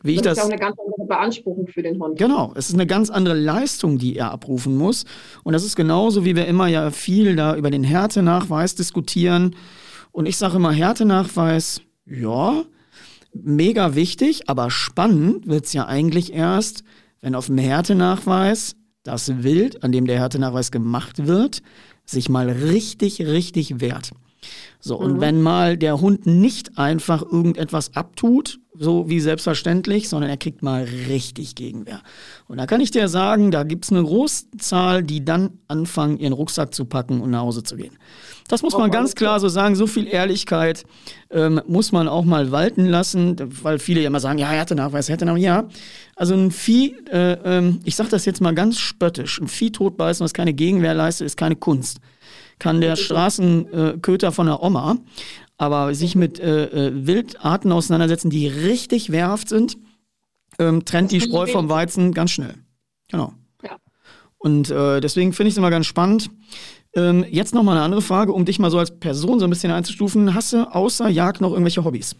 wie 0.01 0.15
ich 0.15 0.21
das. 0.21 0.37
Das 0.37 0.45
ist 0.45 0.45
auch 0.45 0.51
eine 0.51 0.59
ganz 0.59 0.77
andere 0.79 1.07
Beanspruchung 1.07 1.67
für 1.67 1.83
den 1.83 2.01
Hund. 2.01 2.17
Genau, 2.17 2.51
es 2.55 2.69
ist 2.69 2.75
eine 2.75 2.87
ganz 2.87 3.11
andere 3.11 3.35
Leistung, 3.35 3.99
die 3.99 4.15
er 4.15 4.31
abrufen 4.31 4.75
muss. 4.75 5.05
Und 5.43 5.53
das 5.53 5.63
ist 5.63 5.75
genauso, 5.75 6.25
wie 6.25 6.35
wir 6.35 6.47
immer 6.47 6.67
ja 6.67 6.89
viel 6.89 7.35
da 7.35 7.55
über 7.55 7.69
den 7.69 7.83
Härtenachweis 7.83 8.73
diskutieren. 8.73 9.55
Und 10.11 10.25
ich 10.25 10.37
sage 10.37 10.55
immer, 10.55 10.71
Härtenachweis, 10.71 11.81
ja, 12.05 12.63
mega 13.33 13.95
wichtig, 13.95 14.49
aber 14.49 14.69
spannend 14.69 15.47
wird 15.47 15.65
es 15.65 15.73
ja 15.73 15.87
eigentlich 15.87 16.33
erst, 16.33 16.83
wenn 17.21 17.35
auf 17.35 17.47
dem 17.47 17.57
Härtenachweis 17.57 18.75
das 19.03 19.43
Wild, 19.43 19.83
an 19.83 19.91
dem 19.91 20.05
der 20.05 20.19
Härtenachweis 20.19 20.71
gemacht 20.71 21.25
wird, 21.27 21.61
sich 22.05 22.29
mal 22.29 22.49
richtig, 22.49 23.21
richtig 23.21 23.79
wehrt. 23.79 24.11
So, 24.79 24.97
und 24.97 25.17
mhm. 25.17 25.21
wenn 25.21 25.41
mal 25.41 25.77
der 25.77 26.01
Hund 26.01 26.25
nicht 26.25 26.77
einfach 26.77 27.21
irgendetwas 27.21 27.95
abtut, 27.95 28.59
so 28.73 29.09
wie 29.09 29.19
selbstverständlich, 29.19 30.09
sondern 30.09 30.29
er 30.29 30.37
kriegt 30.37 30.63
mal 30.63 30.87
richtig 31.07 31.55
Gegenwehr. 31.55 32.01
Und 32.47 32.57
da 32.57 32.65
kann 32.65 32.81
ich 32.81 32.89
dir 32.89 33.07
sagen, 33.07 33.51
da 33.51 33.63
gibt 33.63 33.85
es 33.85 33.91
eine 33.91 34.01
Großzahl, 34.01 35.03
die 35.03 35.23
dann 35.23 35.59
anfangen, 35.67 36.17
ihren 36.17 36.33
Rucksack 36.33 36.73
zu 36.73 36.85
packen 36.85 37.21
und 37.21 37.31
nach 37.31 37.41
Hause 37.41 37.63
zu 37.63 37.75
gehen. 37.75 37.97
Das 38.47 38.63
muss 38.63 38.77
man 38.77 38.89
ganz 38.89 39.13
klar 39.15 39.39
so 39.39 39.49
sagen. 39.49 39.75
So 39.75 39.87
viel 39.87 40.07
Ehrlichkeit 40.07 40.83
ähm, 41.29 41.61
muss 41.67 41.91
man 41.91 42.07
auch 42.07 42.25
mal 42.25 42.51
walten 42.51 42.85
lassen, 42.85 43.35
weil 43.61 43.77
viele 43.77 44.01
ja 44.01 44.07
immer 44.07 44.19
sagen, 44.19 44.39
ja, 44.39 44.51
er 44.51 44.61
hatte 44.61 44.75
Nachweis, 44.75 45.09
er 45.09 45.13
hatte 45.13 45.25
Nachweis. 45.25 45.43
Ja, 45.43 45.67
also 46.15 46.33
ein 46.33 46.51
Vieh, 46.51 46.95
äh, 47.11 47.33
äh, 47.33 47.73
ich 47.83 47.95
sage 47.95 48.09
das 48.09 48.25
jetzt 48.25 48.41
mal 48.41 48.55
ganz 48.55 48.79
spöttisch, 48.79 49.39
ein 49.39 49.47
Vieh 49.47 49.71
totbeißen, 49.71 50.23
was 50.23 50.33
keine 50.33 50.53
Gegenwehr 50.53 50.93
leistet, 50.93 51.27
ist 51.27 51.37
keine 51.37 51.55
Kunst 51.55 51.99
kann 52.61 52.79
der 52.79 52.95
Straßenköter 52.95 54.31
von 54.31 54.45
der 54.45 54.61
Oma, 54.61 54.97
aber 55.57 55.95
sich 55.95 56.15
mit 56.15 56.39
äh, 56.39 56.65
äh, 56.65 57.07
Wildarten 57.07 57.71
auseinandersetzen, 57.71 58.29
die 58.29 58.47
richtig 58.47 59.11
wehrhaft 59.11 59.49
sind, 59.49 59.77
ähm, 60.59 60.85
trennt 60.85 61.11
die 61.11 61.21
Spreu 61.21 61.47
vom 61.47 61.69
Weizen 61.69 62.13
ganz 62.13 62.29
schnell. 62.29 62.53
Genau. 63.09 63.33
Ja. 63.63 63.77
Und 64.37 64.69
äh, 64.69 65.01
deswegen 65.01 65.33
finde 65.33 65.47
ich 65.47 65.55
es 65.55 65.57
immer 65.57 65.71
ganz 65.71 65.87
spannend. 65.87 66.29
Ähm, 66.95 67.25
jetzt 67.31 67.55
noch 67.55 67.63
mal 67.63 67.71
eine 67.71 67.81
andere 67.81 68.03
Frage, 68.03 68.31
um 68.31 68.45
dich 68.45 68.59
mal 68.59 68.69
so 68.69 68.77
als 68.77 68.99
Person 68.99 69.39
so 69.39 69.47
ein 69.47 69.49
bisschen 69.49 69.71
einzustufen. 69.71 70.35
Hast 70.35 70.53
du 70.53 70.71
außer 70.71 71.09
Jagd 71.09 71.41
noch 71.41 71.53
irgendwelche 71.53 71.83
Hobbys? 71.83 72.15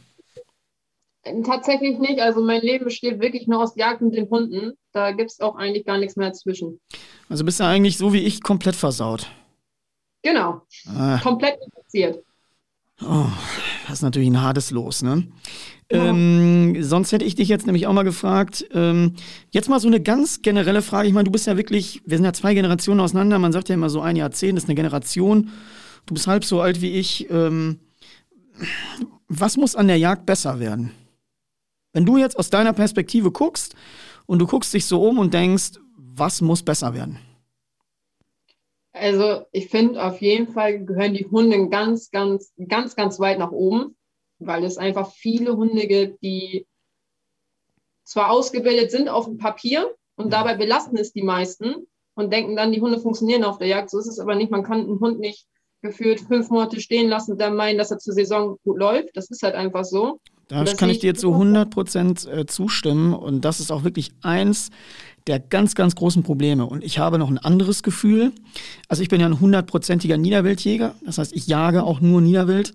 Tatsächlich 1.46 2.00
nicht. 2.00 2.20
Also 2.20 2.42
mein 2.42 2.62
Leben 2.62 2.86
besteht 2.86 3.20
wirklich 3.20 3.46
nur 3.46 3.62
aus 3.62 3.76
Jagd 3.76 4.02
und 4.02 4.16
den 4.16 4.28
Hunden. 4.28 4.72
Da 4.92 5.12
gibt 5.12 5.30
es 5.30 5.40
auch 5.40 5.56
eigentlich 5.56 5.86
gar 5.86 6.00
nichts 6.00 6.16
mehr 6.16 6.30
dazwischen. 6.30 6.80
Also 7.30 7.46
bist 7.46 7.60
du 7.60 7.64
eigentlich 7.64 8.00
so 8.00 8.12
wie 8.12 8.22
ich 8.24 8.42
komplett 8.42 8.76
versaut. 8.76 9.28
Genau. 10.24 10.62
Ah. 10.88 11.20
Komplett 11.20 11.60
infiziert. 11.66 12.24
Oh, 13.04 13.26
das 13.88 13.96
ist 14.00 14.02
natürlich 14.04 14.30
ein 14.30 14.42
hartes 14.42 14.72
Los, 14.72 15.02
ne? 15.02 15.28
Ja. 15.92 16.06
Ähm, 16.06 16.82
sonst 16.84 17.12
hätte 17.12 17.26
ich 17.26 17.36
dich 17.36 17.50
jetzt 17.50 17.66
nämlich 17.66 17.88
auch 17.88 17.94
mal 17.94 18.04
gefragt, 18.04 18.66
ähm, 18.74 19.16
jetzt 19.50 19.70
mal 19.70 19.80
so 19.80 19.88
eine 19.88 20.00
ganz 20.00 20.42
generelle 20.42 20.82
Frage. 20.82 21.08
Ich 21.08 21.14
meine, 21.14 21.26
du 21.26 21.32
bist 21.32 21.48
ja 21.48 21.58
wirklich, 21.58 22.02
wir 22.06 22.18
sind 22.18 22.26
ja 22.26 22.34
zwei 22.34 22.54
Generationen 22.54 23.02
auseinander. 23.02 23.40
Man 23.40 23.52
sagt 23.52 23.70
ja 23.70 23.76
immer 23.76 23.90
so 23.90 24.02
ein 24.02 24.16
Jahrzehnt 24.16 24.58
ist 24.58 24.66
eine 24.66 24.76
Generation. 24.76 25.50
Du 26.06 26.14
bist 26.14 26.28
halb 26.28 26.46
so 26.46 26.62
alt 26.62 26.82
wie 26.82 26.92
ich. 26.92 27.30
Ähm, 27.30 27.80
was 29.28 29.58
muss 29.58 29.76
an 29.76 29.88
der 29.88 29.98
Jagd 29.98 30.26
besser 30.26 30.60
werden? 30.60 30.92
Wenn 31.94 32.06
du 32.06 32.18
jetzt 32.18 32.38
aus 32.38 32.50
deiner 32.50 32.74
Perspektive 32.74 33.32
guckst 33.32 33.76
und 34.28 34.40
du 34.40 34.48
guckst 34.48 34.74
dich 34.74 34.86
so 34.86 35.04
um 35.04 35.20
und 35.20 35.34
denkst, 35.34 35.72
was 35.98 36.42
muss 36.42 36.64
besser 36.64 36.94
werden? 36.94 37.18
Also 38.94 39.46
ich 39.52 39.70
finde 39.70 40.04
auf 40.04 40.22
jeden 40.22 40.48
Fall 40.48 40.84
gehören 40.86 41.14
die 41.14 41.26
Hunde 41.26 41.70
ganz, 41.70 42.12
ganz, 42.12 42.54
ganz, 42.68 42.96
ganz 42.96 43.20
weit 43.20 43.40
nach 43.40 43.52
oben, 43.52 43.96
weil 44.40 44.64
es 44.64 44.78
einfach 44.78 45.12
viele 45.12 45.56
Hunde 45.56 45.88
gibt, 45.88 46.22
die 46.22 46.68
zwar 48.04 48.32
ausgebildet 48.32 48.92
sind 48.92 49.08
auf 49.08 49.26
dem 49.26 49.38
Papier 49.38 49.96
und 50.16 50.34
dabei 50.34 50.56
belasten 50.56 50.98
es 50.98 51.14
die 51.14 51.24
meisten 51.24 51.88
und 52.16 52.34
denken 52.34 52.56
dann, 52.58 52.74
die 52.74 52.82
Hunde 52.82 53.00
funktionieren 53.00 53.46
auf 53.46 53.58
der 53.58 53.68
Jagd. 53.68 53.90
So 53.90 54.00
ist 54.00 54.08
es 54.08 54.20
aber 54.20 54.36
nicht. 54.36 54.52
Man 54.52 54.64
kann 54.64 54.82
einen 54.82 55.00
Hund 55.00 55.20
nicht 55.20 55.48
gefühlt 55.82 56.20
fünf 56.20 56.50
Monate 56.50 56.80
stehen 56.80 57.10
lassen 57.10 57.34
und 57.34 57.42
dann 57.42 57.56
meinen, 57.56 57.78
dass 57.78 57.92
er 57.92 57.98
zur 57.98 58.14
Saison 58.14 58.58
gut 58.64 58.78
läuft. 58.78 59.10
Das 59.16 59.30
ist 59.30 59.42
halt 59.42 59.56
einfach 59.56 59.84
so. 59.84 60.20
Da 60.48 60.66
kann 60.66 60.90
ich 60.90 61.00
dir 61.00 61.16
zu 61.16 61.32
100 61.32 61.70
Prozent 61.70 62.28
äh, 62.28 62.46
zustimmen 62.46 63.14
und 63.14 63.46
das 63.46 63.62
ist 63.62 63.72
auch 63.72 63.86
wirklich 63.86 64.12
eins 64.22 64.70
der 65.28 65.40
ganz, 65.40 65.76
ganz 65.76 65.96
großen 65.96 66.24
Probleme. 66.24 66.66
Und 66.66 66.84
ich 66.84 67.00
habe 67.00 67.18
noch 67.18 67.30
ein 67.30 67.38
anderes 67.38 67.84
Gefühl. 67.84 68.32
Also 68.88 69.04
ich 69.04 69.10
bin 69.10 69.22
ja 69.22 69.28
ein 69.28 69.40
hundertprozentiger 69.40 70.18
Niederwildjäger. 70.18 70.96
Das 71.06 71.18
heißt, 71.18 71.34
ich 71.34 71.48
jage 71.48 71.84
auch 71.84 72.02
nur 72.02 72.22
Niederwild. 72.22 72.74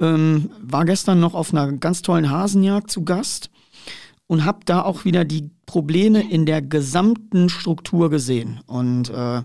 Ähm, 0.00 0.50
war 0.60 0.84
gestern 0.84 1.20
noch 1.20 1.34
auf 1.34 1.52
einer 1.52 1.72
ganz 1.72 2.02
tollen 2.02 2.30
Hasenjagd 2.30 2.90
zu 2.90 3.04
Gast 3.04 3.50
und 4.26 4.44
habe 4.44 4.60
da 4.64 4.82
auch 4.82 5.04
wieder 5.04 5.24
die 5.24 5.50
Probleme 5.66 6.28
in 6.28 6.46
der 6.46 6.62
gesamten 6.62 7.48
Struktur 7.48 8.10
gesehen. 8.10 8.60
Und 8.66 9.10
äh, 9.10 9.42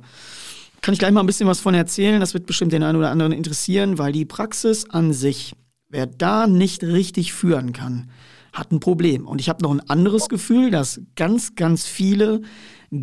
kann 0.82 0.94
ich 0.94 1.00
gleich 1.00 1.12
mal 1.12 1.20
ein 1.20 1.28
bisschen 1.28 1.48
was 1.48 1.60
von 1.60 1.74
erzählen. 1.74 2.20
Das 2.20 2.34
wird 2.34 2.46
bestimmt 2.46 2.72
den 2.72 2.84
einen 2.84 2.98
oder 2.98 3.12
anderen 3.12 3.32
interessieren, 3.32 3.98
weil 3.98 4.12
die 4.12 4.26
Praxis 4.26 4.90
an 4.90 5.14
sich, 5.14 5.54
wer 5.90 6.08
da 6.08 6.48
nicht 6.48 6.84
richtig 6.84 7.34
führen 7.34 7.74
kann, 7.74 8.10
hat 8.54 8.72
ein 8.72 8.80
Problem. 8.80 9.28
Und 9.28 9.42
ich 9.42 9.50
habe 9.50 9.64
noch 9.64 9.72
ein 9.72 9.88
anderes 9.90 10.30
Gefühl, 10.30 10.72
dass 10.72 11.02
ganz, 11.16 11.56
ganz 11.56 11.86
viele 11.86 12.42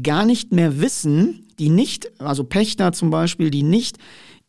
gar 0.03 0.25
nicht 0.25 0.53
mehr 0.53 0.81
wissen, 0.81 1.47
die 1.59 1.69
nicht, 1.69 2.21
also 2.21 2.45
Pächter 2.45 2.93
zum 2.93 3.11
Beispiel, 3.11 3.51
die 3.51 3.63
nicht 3.63 3.99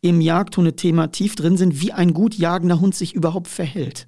im 0.00 0.20
Jagdhunde-Thema 0.20 1.08
tief 1.08 1.34
drin 1.34 1.56
sind, 1.56 1.80
wie 1.80 1.92
ein 1.92 2.14
gut 2.14 2.34
jagender 2.34 2.80
Hund 2.80 2.94
sich 2.94 3.14
überhaupt 3.14 3.48
verhält. 3.48 4.06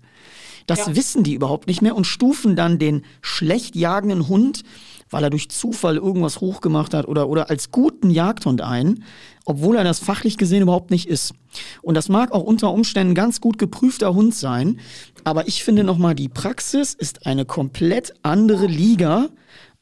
Das 0.66 0.87
ja. 0.87 0.97
wissen 0.97 1.25
die 1.25 1.35
überhaupt 1.35 1.66
nicht 1.66 1.82
mehr 1.82 1.97
und 1.97 2.06
stufen 2.06 2.54
dann 2.54 2.78
den 2.78 3.02
schlecht 3.23 3.75
jagenden 3.75 4.28
Hund, 4.28 4.62
weil 5.10 5.24
er 5.24 5.30
durch 5.30 5.50
Zufall 5.50 5.96
irgendwas 5.96 6.40
hochgemacht 6.40 6.94
hat 6.94 7.06
oder, 7.06 7.28
oder 7.28 7.50
als 7.50 7.70
guten 7.70 8.10
Jagdhund 8.10 8.60
ein, 8.62 9.04
obwohl 9.44 9.76
er 9.76 9.84
das 9.84 9.98
fachlich 9.98 10.38
gesehen 10.38 10.62
überhaupt 10.62 10.90
nicht 10.90 11.08
ist. 11.08 11.34
Und 11.82 11.94
das 11.96 12.08
mag 12.08 12.32
auch 12.32 12.44
unter 12.44 12.72
Umständen 12.72 13.14
ganz 13.14 13.40
gut 13.40 13.58
geprüfter 13.58 14.14
Hund 14.14 14.34
sein, 14.34 14.80
aber 15.24 15.48
ich 15.48 15.64
finde 15.64 15.84
nochmal, 15.84 16.14
die 16.14 16.28
Praxis 16.28 16.94
ist 16.94 17.26
eine 17.26 17.44
komplett 17.44 18.14
andere 18.22 18.66
Liga, 18.66 19.28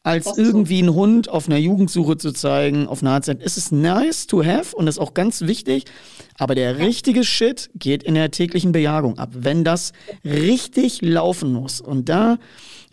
als 0.09 0.39
irgendwie 0.39 0.79
einen 0.79 0.95
Hund 0.95 1.29
auf 1.29 1.49
einer 1.49 1.59
Jugendsuche 1.59 2.17
zu 2.17 2.33
zeigen, 2.33 2.87
auf 2.87 3.03
einer 3.03 3.13
HZ. 3.13 3.43
Es 3.43 3.59
ist 3.59 3.73
nice 3.73 4.27
to 4.27 4.43
have 4.43 4.75
und 4.75 4.87
ist 4.87 4.99
auch 4.99 5.13
ganz 5.13 5.43
wichtig, 5.43 5.85
aber 6.39 6.55
der 6.55 6.79
richtige 6.79 7.25
Shit 7.25 7.69
geht 7.75 8.05
in 8.05 8.15
der 8.15 8.31
täglichen 8.31 8.73
Bejagung 8.73 9.19
ab, 9.19 9.31
wenn 9.35 9.65
das 9.65 9.93
richtig 10.25 11.03
laufen 11.03 11.53
muss. 11.53 11.81
Und 11.81 12.09
da, 12.09 12.39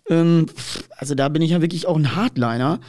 ähm, 0.10 0.48
also 0.98 1.16
da 1.16 1.30
bin 1.30 1.42
ich 1.42 1.52
ja 1.52 1.62
wirklich 1.62 1.88
auch 1.88 1.98
ein 1.98 2.16
Hardliner. 2.16 2.80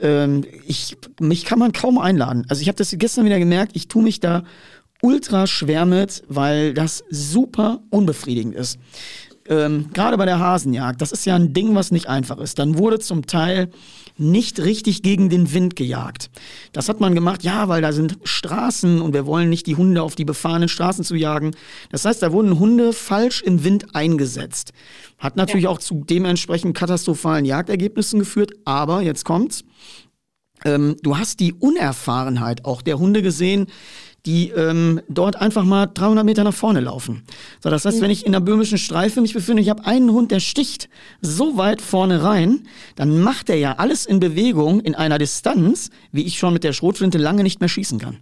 Ähm, 0.00 0.44
ich, 0.66 0.96
mich 1.20 1.44
kann 1.44 1.58
man 1.58 1.72
kaum 1.72 1.98
einladen. 1.98 2.46
Also 2.48 2.62
ich 2.62 2.68
habe 2.68 2.76
das 2.76 2.94
gestern 2.96 3.24
wieder 3.24 3.38
gemerkt, 3.38 3.72
ich 3.74 3.88
tue 3.88 4.02
mich 4.02 4.20
da 4.20 4.44
ultra 5.02 5.46
schwer 5.46 5.86
mit, 5.86 6.22
weil 6.28 6.74
das 6.74 7.04
super 7.10 7.80
unbefriedigend 7.90 8.54
ist. 8.54 8.78
Ähm, 9.48 9.90
Gerade 9.92 10.16
bei 10.16 10.26
der 10.26 10.38
Hasenjagd, 10.38 11.00
das 11.00 11.12
ist 11.12 11.24
ja 11.24 11.34
ein 11.34 11.52
Ding, 11.52 11.74
was 11.74 11.90
nicht 11.90 12.08
einfach 12.08 12.38
ist. 12.38 12.58
Dann 12.58 12.78
wurde 12.78 12.98
zum 13.00 13.26
Teil 13.26 13.70
nicht 14.16 14.60
richtig 14.60 15.02
gegen 15.02 15.30
den 15.30 15.52
Wind 15.52 15.76
gejagt. 15.76 16.30
Das 16.72 16.88
hat 16.88 17.00
man 17.00 17.14
gemacht, 17.14 17.42
ja, 17.42 17.68
weil 17.68 17.80
da 17.80 17.90
sind 17.92 18.18
Straßen 18.22 19.00
und 19.00 19.14
wir 19.14 19.26
wollen 19.26 19.48
nicht 19.48 19.66
die 19.66 19.76
Hunde 19.76 20.02
auf 20.02 20.14
die 20.14 20.26
befahrenen 20.26 20.68
Straßen 20.68 21.04
zu 21.04 21.16
jagen. 21.16 21.52
Das 21.90 22.04
heißt, 22.04 22.22
da 22.22 22.30
wurden 22.30 22.58
Hunde 22.58 22.92
falsch 22.92 23.42
im 23.42 23.64
Wind 23.64 23.94
eingesetzt. 23.94 24.72
Hat 25.20 25.36
natürlich 25.36 25.64
ja. 25.64 25.70
auch 25.70 25.78
zu 25.78 26.02
dementsprechend 26.04 26.76
katastrophalen 26.76 27.44
Jagdergebnissen 27.44 28.18
geführt, 28.18 28.52
aber 28.64 29.02
jetzt 29.02 29.24
kommt's. 29.24 29.62
Ähm, 30.64 30.96
du 31.02 31.16
hast 31.16 31.40
die 31.40 31.52
Unerfahrenheit 31.52 32.64
auch 32.64 32.82
der 32.82 32.98
Hunde 32.98 33.22
gesehen, 33.22 33.66
die 34.26 34.50
ähm, 34.50 35.00
dort 35.08 35.36
einfach 35.36 35.64
mal 35.64 35.86
300 35.86 36.24
Meter 36.24 36.44
nach 36.44 36.54
vorne 36.54 36.80
laufen. 36.80 37.22
So, 37.62 37.70
das 37.70 37.84
heißt, 37.84 38.00
wenn 38.00 38.10
ich 38.10 38.26
in 38.26 38.32
der 38.32 38.40
böhmischen 38.40 38.78
Streife 38.78 39.20
mich 39.20 39.32
befinde, 39.32 39.62
ich 39.62 39.70
habe 39.70 39.86
einen 39.86 40.10
Hund, 40.10 40.30
der 40.30 40.40
sticht 40.40 40.88
so 41.22 41.56
weit 41.56 41.80
vorne 41.80 42.22
rein, 42.22 42.66
dann 42.96 43.20
macht 43.20 43.48
er 43.48 43.56
ja 43.56 43.74
alles 43.76 44.06
in 44.06 44.20
Bewegung 44.20 44.80
in 44.80 44.94
einer 44.94 45.18
Distanz, 45.18 45.90
wie 46.12 46.22
ich 46.22 46.38
schon 46.38 46.52
mit 46.52 46.64
der 46.64 46.72
Schrotflinte 46.72 47.18
lange 47.18 47.42
nicht 47.42 47.60
mehr 47.60 47.68
schießen 47.68 47.98
kann. 47.98 48.18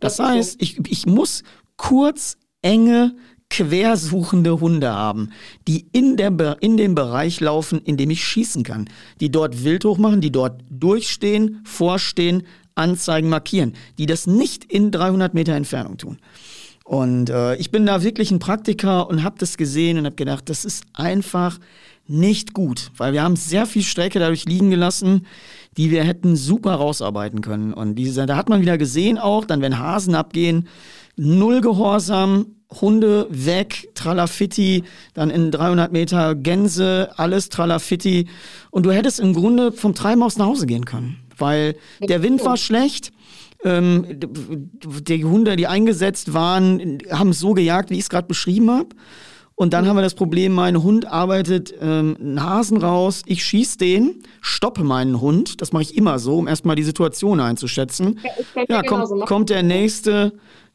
Das 0.00 0.18
heißt, 0.18 0.60
ich, 0.60 0.80
ich 0.90 1.06
muss 1.06 1.44
kurz, 1.76 2.36
enge, 2.60 3.14
quersuchende 3.52 4.60
Hunde 4.60 4.90
haben, 4.90 5.28
die 5.68 5.86
in, 5.92 6.16
der, 6.16 6.56
in 6.60 6.78
dem 6.78 6.94
Bereich 6.94 7.38
laufen, 7.38 7.82
in 7.82 7.98
dem 7.98 8.08
ich 8.08 8.24
schießen 8.24 8.64
kann, 8.64 8.88
die 9.20 9.30
dort 9.30 9.62
wild 9.62 9.84
hochmachen, 9.84 10.22
die 10.22 10.32
dort 10.32 10.62
durchstehen, 10.70 11.60
vorstehen, 11.64 12.44
anzeigen, 12.74 13.28
markieren, 13.28 13.74
die 13.98 14.06
das 14.06 14.26
nicht 14.26 14.64
in 14.64 14.90
300 14.90 15.34
Meter 15.34 15.52
Entfernung 15.52 15.98
tun. 15.98 16.16
Und 16.84 17.28
äh, 17.28 17.56
ich 17.56 17.70
bin 17.70 17.84
da 17.84 18.02
wirklich 18.02 18.30
ein 18.30 18.38
Praktiker 18.38 19.08
und 19.08 19.22
habe 19.22 19.36
das 19.38 19.58
gesehen 19.58 19.98
und 19.98 20.06
habe 20.06 20.16
gedacht, 20.16 20.48
das 20.48 20.64
ist 20.64 20.84
einfach 20.94 21.58
nicht 22.08 22.54
gut, 22.54 22.90
weil 22.96 23.12
wir 23.12 23.22
haben 23.22 23.36
sehr 23.36 23.66
viel 23.66 23.82
Strecke 23.82 24.18
dadurch 24.18 24.46
liegen 24.46 24.70
gelassen, 24.70 25.26
die 25.76 25.90
wir 25.90 26.04
hätten 26.04 26.36
super 26.36 26.72
rausarbeiten 26.72 27.42
können. 27.42 27.74
Und 27.74 27.96
diese, 27.96 28.24
da 28.24 28.36
hat 28.36 28.48
man 28.48 28.62
wieder 28.62 28.78
gesehen 28.78 29.18
auch, 29.18 29.44
dann 29.44 29.60
wenn 29.60 29.78
Hasen 29.78 30.14
abgehen, 30.14 30.68
null 31.16 31.60
Gehorsam, 31.60 32.46
Hunde 32.80 33.26
weg, 33.30 33.90
Tralafitti, 33.94 34.84
dann 35.14 35.30
in 35.30 35.50
300 35.50 35.92
Meter 35.92 36.34
Gänse, 36.34 37.10
alles 37.16 37.48
Tralafitti. 37.48 38.28
Und 38.70 38.86
du 38.86 38.92
hättest 38.92 39.20
im 39.20 39.34
Grunde 39.34 39.72
vom 39.72 39.94
Treiben 39.94 40.22
aus 40.22 40.38
nach 40.38 40.46
Hause 40.46 40.66
gehen 40.66 40.84
können 40.84 41.22
weil 41.42 41.76
der 42.00 42.22
Wind 42.22 42.44
war 42.44 42.56
schlecht. 42.56 43.12
Ähm, 43.64 44.06
die 44.10 45.24
Hunde, 45.24 45.56
die 45.56 45.66
eingesetzt 45.66 46.34
waren, 46.34 46.98
haben 47.10 47.32
so 47.32 47.52
gejagt, 47.52 47.90
wie 47.90 47.94
ich 47.94 48.00
es 48.00 48.08
gerade 48.08 48.26
beschrieben 48.26 48.70
habe. 48.70 48.88
Und 49.54 49.72
dann 49.72 49.86
haben 49.86 49.96
wir 49.96 50.02
das 50.02 50.14
Problem, 50.14 50.52
mein 50.52 50.82
Hund 50.82 51.06
arbeitet 51.06 51.74
ähm, 51.80 52.16
Nasen 52.18 52.78
raus, 52.78 53.22
ich 53.26 53.44
schieße 53.44 53.78
den, 53.78 54.22
stoppe 54.40 54.82
meinen 54.82 55.20
Hund, 55.20 55.60
das 55.60 55.72
mache 55.72 55.82
ich 55.82 55.96
immer 55.96 56.18
so, 56.18 56.38
um 56.38 56.48
erstmal 56.48 56.74
die 56.74 56.82
Situation 56.82 57.38
einzuschätzen. 57.38 58.18
Ja, 58.56 58.76
ja 58.76 58.82
kommt, 58.82 59.26
kommt 59.26 59.50
der 59.50 59.62
nächste, 59.62 60.32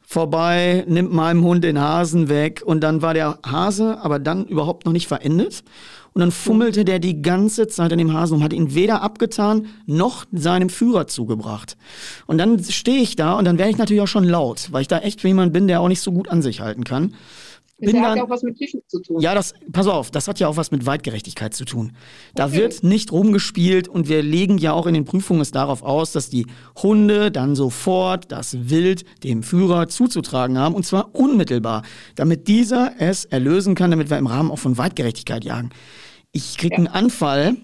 vorbei, 0.08 0.84
nimmt 0.88 1.12
meinem 1.12 1.44
Hund 1.44 1.64
den 1.64 1.78
Hasen 1.78 2.30
weg 2.30 2.62
und 2.64 2.80
dann 2.80 3.02
war 3.02 3.12
der 3.12 3.40
Hase 3.44 3.98
aber 4.00 4.18
dann 4.18 4.46
überhaupt 4.46 4.86
noch 4.86 4.92
nicht 4.92 5.06
verendet. 5.06 5.62
Und 6.14 6.20
dann 6.20 6.30
fummelte 6.30 6.86
der 6.86 6.98
die 6.98 7.20
ganze 7.20 7.68
Zeit 7.68 7.92
an 7.92 7.98
dem 7.98 8.14
Hasen 8.14 8.38
und 8.38 8.42
hat 8.42 8.54
ihn 8.54 8.74
weder 8.74 9.02
abgetan 9.02 9.66
noch 9.84 10.24
seinem 10.32 10.70
Führer 10.70 11.08
zugebracht. 11.08 11.76
Und 12.26 12.38
dann 12.38 12.64
stehe 12.64 13.02
ich 13.02 13.16
da 13.16 13.34
und 13.34 13.44
dann 13.44 13.58
werde 13.58 13.70
ich 13.70 13.76
natürlich 13.76 14.02
auch 14.02 14.08
schon 14.08 14.24
laut, 14.24 14.68
weil 14.72 14.80
ich 14.80 14.88
da 14.88 14.98
echt 15.00 15.22
jemand 15.22 15.52
bin, 15.52 15.68
der 15.68 15.82
auch 15.82 15.88
nicht 15.88 16.00
so 16.00 16.10
gut 16.10 16.30
an 16.30 16.40
sich 16.40 16.60
halten 16.60 16.84
kann. 16.84 17.14
Das 17.80 17.94
hat 17.94 18.16
ja 18.16 18.24
auch 18.24 18.30
was 18.30 18.42
mit 18.42 18.56
Tischen 18.56 18.80
zu 18.88 19.00
tun. 19.00 19.20
Ja, 19.20 19.34
das, 19.34 19.54
pass 19.72 19.86
auf, 19.86 20.10
das 20.10 20.26
hat 20.26 20.40
ja 20.40 20.48
auch 20.48 20.56
was 20.56 20.72
mit 20.72 20.84
Weitgerechtigkeit 20.84 21.54
zu 21.54 21.64
tun. 21.64 21.92
Da 22.34 22.46
okay. 22.46 22.56
wird 22.56 22.82
nicht 22.82 23.12
rumgespielt 23.12 23.86
und 23.86 24.08
wir 24.08 24.22
legen 24.22 24.58
ja 24.58 24.72
auch 24.72 24.86
in 24.86 24.94
den 24.94 25.04
Prüfungen 25.04 25.40
es 25.40 25.52
darauf 25.52 25.82
aus, 25.82 26.12
dass 26.12 26.28
die 26.28 26.46
Hunde 26.82 27.30
dann 27.30 27.54
sofort 27.54 28.32
das 28.32 28.68
Wild 28.68 29.04
dem 29.22 29.44
Führer 29.44 29.86
zuzutragen 29.88 30.58
haben 30.58 30.74
und 30.74 30.84
zwar 30.86 31.14
unmittelbar, 31.14 31.82
damit 32.16 32.48
dieser 32.48 32.92
es 32.98 33.24
erlösen 33.26 33.76
kann, 33.76 33.92
damit 33.92 34.10
wir 34.10 34.18
im 34.18 34.26
Rahmen 34.26 34.50
auch 34.50 34.58
von 34.58 34.76
Weitgerechtigkeit 34.76 35.44
jagen. 35.44 35.70
Ich 36.32 36.58
krieg 36.58 36.72
ja. 36.72 36.78
einen 36.78 36.88
Anfall, 36.88 37.56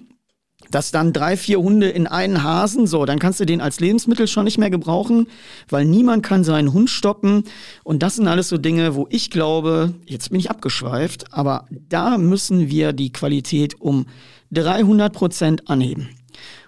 dass 0.74 0.90
dann 0.90 1.12
drei, 1.12 1.36
vier 1.36 1.60
Hunde 1.60 1.88
in 1.88 2.08
einen 2.08 2.42
Hasen, 2.42 2.88
so, 2.88 3.04
dann 3.04 3.20
kannst 3.20 3.38
du 3.38 3.44
den 3.44 3.60
als 3.60 3.78
Lebensmittel 3.78 4.26
schon 4.26 4.44
nicht 4.44 4.58
mehr 4.58 4.70
gebrauchen, 4.70 5.28
weil 5.68 5.84
niemand 5.84 6.24
kann 6.24 6.42
seinen 6.42 6.72
Hund 6.72 6.90
stoppen. 6.90 7.44
Und 7.84 8.02
das 8.02 8.16
sind 8.16 8.26
alles 8.26 8.48
so 8.48 8.58
Dinge, 8.58 8.96
wo 8.96 9.06
ich 9.10 9.30
glaube, 9.30 9.94
jetzt 10.04 10.30
bin 10.30 10.40
ich 10.40 10.50
abgeschweift, 10.50 11.32
aber 11.32 11.66
da 11.70 12.18
müssen 12.18 12.70
wir 12.70 12.92
die 12.92 13.12
Qualität 13.12 13.80
um 13.80 14.06
300 14.50 15.12
Prozent 15.12 15.70
anheben. 15.70 16.08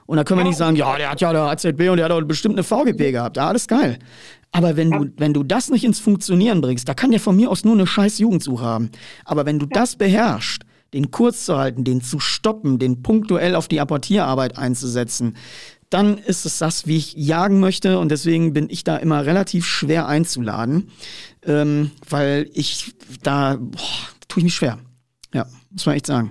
Und 0.07 0.19
da 0.19 0.25
können 0.25 0.39
wir 0.39 0.45
nicht 0.45 0.57
sagen, 0.57 0.77
ja, 0.77 0.97
der 0.97 1.11
hat 1.11 1.21
ja 1.21 1.31
eine 1.31 1.41
AZB 1.41 1.89
und 1.89 1.97
der 1.97 2.05
hat 2.05 2.13
auch 2.13 2.23
bestimmt 2.23 2.55
eine 2.55 2.63
VGP 2.63 3.11
gehabt. 3.11 3.37
Ja, 3.37 3.49
alles 3.49 3.67
geil. 3.67 3.99
Aber 4.53 4.77
wenn 4.77 4.93
du, 4.93 5.07
wenn 5.17 5.35
du 5.35 5.43
das 5.43 5.69
nicht 5.69 5.85
ins 5.85 5.99
Funktionieren 5.99 6.61
bringst, 6.61 6.89
da 6.89 6.95
kann 6.95 7.11
der 7.11 7.19
von 7.19 7.35
mir 7.35 7.51
aus 7.51 7.65
nur 7.65 7.75
eine 7.75 7.89
scheiß 7.89 8.19
Jugendsuche 8.19 8.65
haben. 8.65 8.91
Aber 9.25 9.47
wenn 9.47 9.59
du 9.59 9.67
das 9.67 9.97
beherrschst, 9.97 10.66
den 10.95 11.11
kurz 11.11 11.45
zu 11.45 11.57
halten, 11.57 11.85
den 11.85 12.01
zu 12.01 12.21
stoppen, 12.21 12.79
den 12.79 13.03
punktuell 13.03 13.55
auf 13.55 13.69
die 13.69 13.81
Apportierarbeit 13.81 14.57
einzusetzen, 14.57 15.37
dann 15.91 16.19
ist 16.19 16.47
es 16.47 16.59
das, 16.59 16.87
wie 16.87 16.97
ich 16.97 17.15
jagen 17.15 17.61
möchte. 17.61 17.99
Und 17.99 18.11
deswegen 18.11 18.53
bin 18.53 18.69
ich 18.71 18.85
da 18.85 18.97
immer 18.97 19.25
relativ 19.25 19.67
schwer 19.67 20.07
einzuladen, 20.07 20.91
ähm, 21.45 21.91
weil 22.09 22.51
ich 22.53 22.95
da 23.23 23.57
boah, 23.57 23.81
tue 24.29 24.41
ich 24.41 24.45
mich 24.45 24.55
schwer. 24.55 24.79
Ja, 25.33 25.47
muss 25.71 25.87
man 25.87 25.97
echt 25.97 26.07
sagen. 26.07 26.31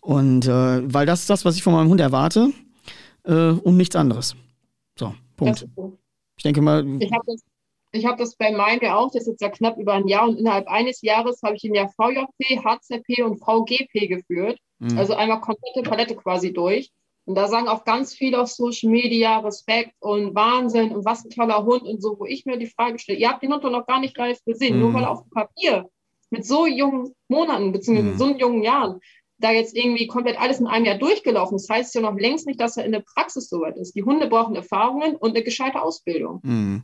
Und 0.00 0.46
äh, 0.46 0.92
weil 0.92 1.06
das 1.06 1.20
ist 1.20 1.30
das, 1.30 1.44
was 1.44 1.56
ich 1.56 1.62
von 1.62 1.72
meinem 1.72 1.88
Hund 1.88 2.00
erwarte 2.00 2.50
äh, 3.24 3.50
und 3.50 3.76
nichts 3.76 3.96
anderes. 3.96 4.36
So, 4.98 5.14
Punkt. 5.36 5.66
Ich 6.36 6.42
denke 6.44 6.60
mal. 6.60 6.86
Ich 7.00 7.10
habe 7.12 7.24
das 7.26 7.40
ich 7.96 8.06
habe 8.06 8.18
das 8.18 8.36
bei 8.36 8.50
meinem 8.52 8.80
ja 8.82 8.96
auch, 8.96 9.10
das 9.10 9.22
ist 9.22 9.28
jetzt 9.28 9.42
ja 9.42 9.48
knapp 9.48 9.78
über 9.78 9.94
ein 9.94 10.08
Jahr 10.08 10.28
und 10.28 10.38
innerhalb 10.38 10.68
eines 10.68 11.02
Jahres 11.02 11.40
habe 11.42 11.56
ich 11.56 11.64
ihn 11.64 11.74
ja 11.74 11.88
VJP, 11.88 12.64
HZP 12.64 13.22
und 13.22 13.38
VGP 13.38 14.08
geführt. 14.08 14.58
Mhm. 14.78 14.98
Also 14.98 15.14
einmal 15.14 15.40
komplette 15.40 15.82
Palette 15.82 16.16
quasi 16.16 16.52
durch. 16.52 16.90
Und 17.24 17.34
da 17.34 17.48
sagen 17.48 17.66
auch 17.66 17.84
ganz 17.84 18.14
viele 18.14 18.40
auf 18.40 18.48
Social 18.48 18.90
Media 18.90 19.38
Respekt 19.38 19.92
und 19.98 20.34
Wahnsinn 20.36 20.94
und 20.94 21.04
was 21.04 21.24
ein 21.24 21.30
toller 21.30 21.64
Hund 21.64 21.82
und 21.82 22.00
so, 22.00 22.16
wo 22.20 22.24
ich 22.24 22.46
mir 22.46 22.56
die 22.56 22.68
Frage 22.68 23.00
stelle, 23.00 23.18
ihr 23.18 23.28
habt 23.28 23.42
den 23.42 23.52
Hund 23.52 23.64
doch 23.64 23.70
noch 23.70 23.86
gar 23.86 23.98
nicht 23.98 24.16
live 24.16 24.42
gesehen, 24.44 24.76
mhm. 24.76 24.82
nur 24.82 24.94
weil 24.94 25.02
er 25.02 25.10
auf 25.10 25.22
dem 25.22 25.30
Papier 25.30 25.90
mit 26.30 26.46
so 26.46 26.66
jungen 26.66 27.14
Monaten 27.28 27.72
beziehungsweise 27.72 28.12
mhm. 28.12 28.18
so 28.18 28.36
jungen 28.36 28.62
Jahren 28.62 29.00
da 29.38 29.50
jetzt 29.50 29.76
irgendwie 29.76 30.06
komplett 30.06 30.40
alles 30.40 30.60
in 30.60 30.66
einem 30.66 30.86
Jahr 30.86 30.98
durchgelaufen. 30.98 31.58
Das 31.58 31.68
heißt 31.68 31.94
ja 31.94 32.00
noch 32.00 32.16
längst 32.16 32.46
nicht, 32.46 32.60
dass 32.60 32.76
er 32.76 32.84
in 32.84 32.92
der 32.92 33.00
Praxis 33.00 33.48
so 33.48 33.60
weit 33.60 33.76
ist. 33.76 33.94
Die 33.94 34.02
Hunde 34.02 34.28
brauchen 34.28 34.56
Erfahrungen 34.56 35.16
und 35.16 35.30
eine 35.30 35.42
gescheite 35.42 35.82
Ausbildung. 35.82 36.40
Mhm. 36.42 36.82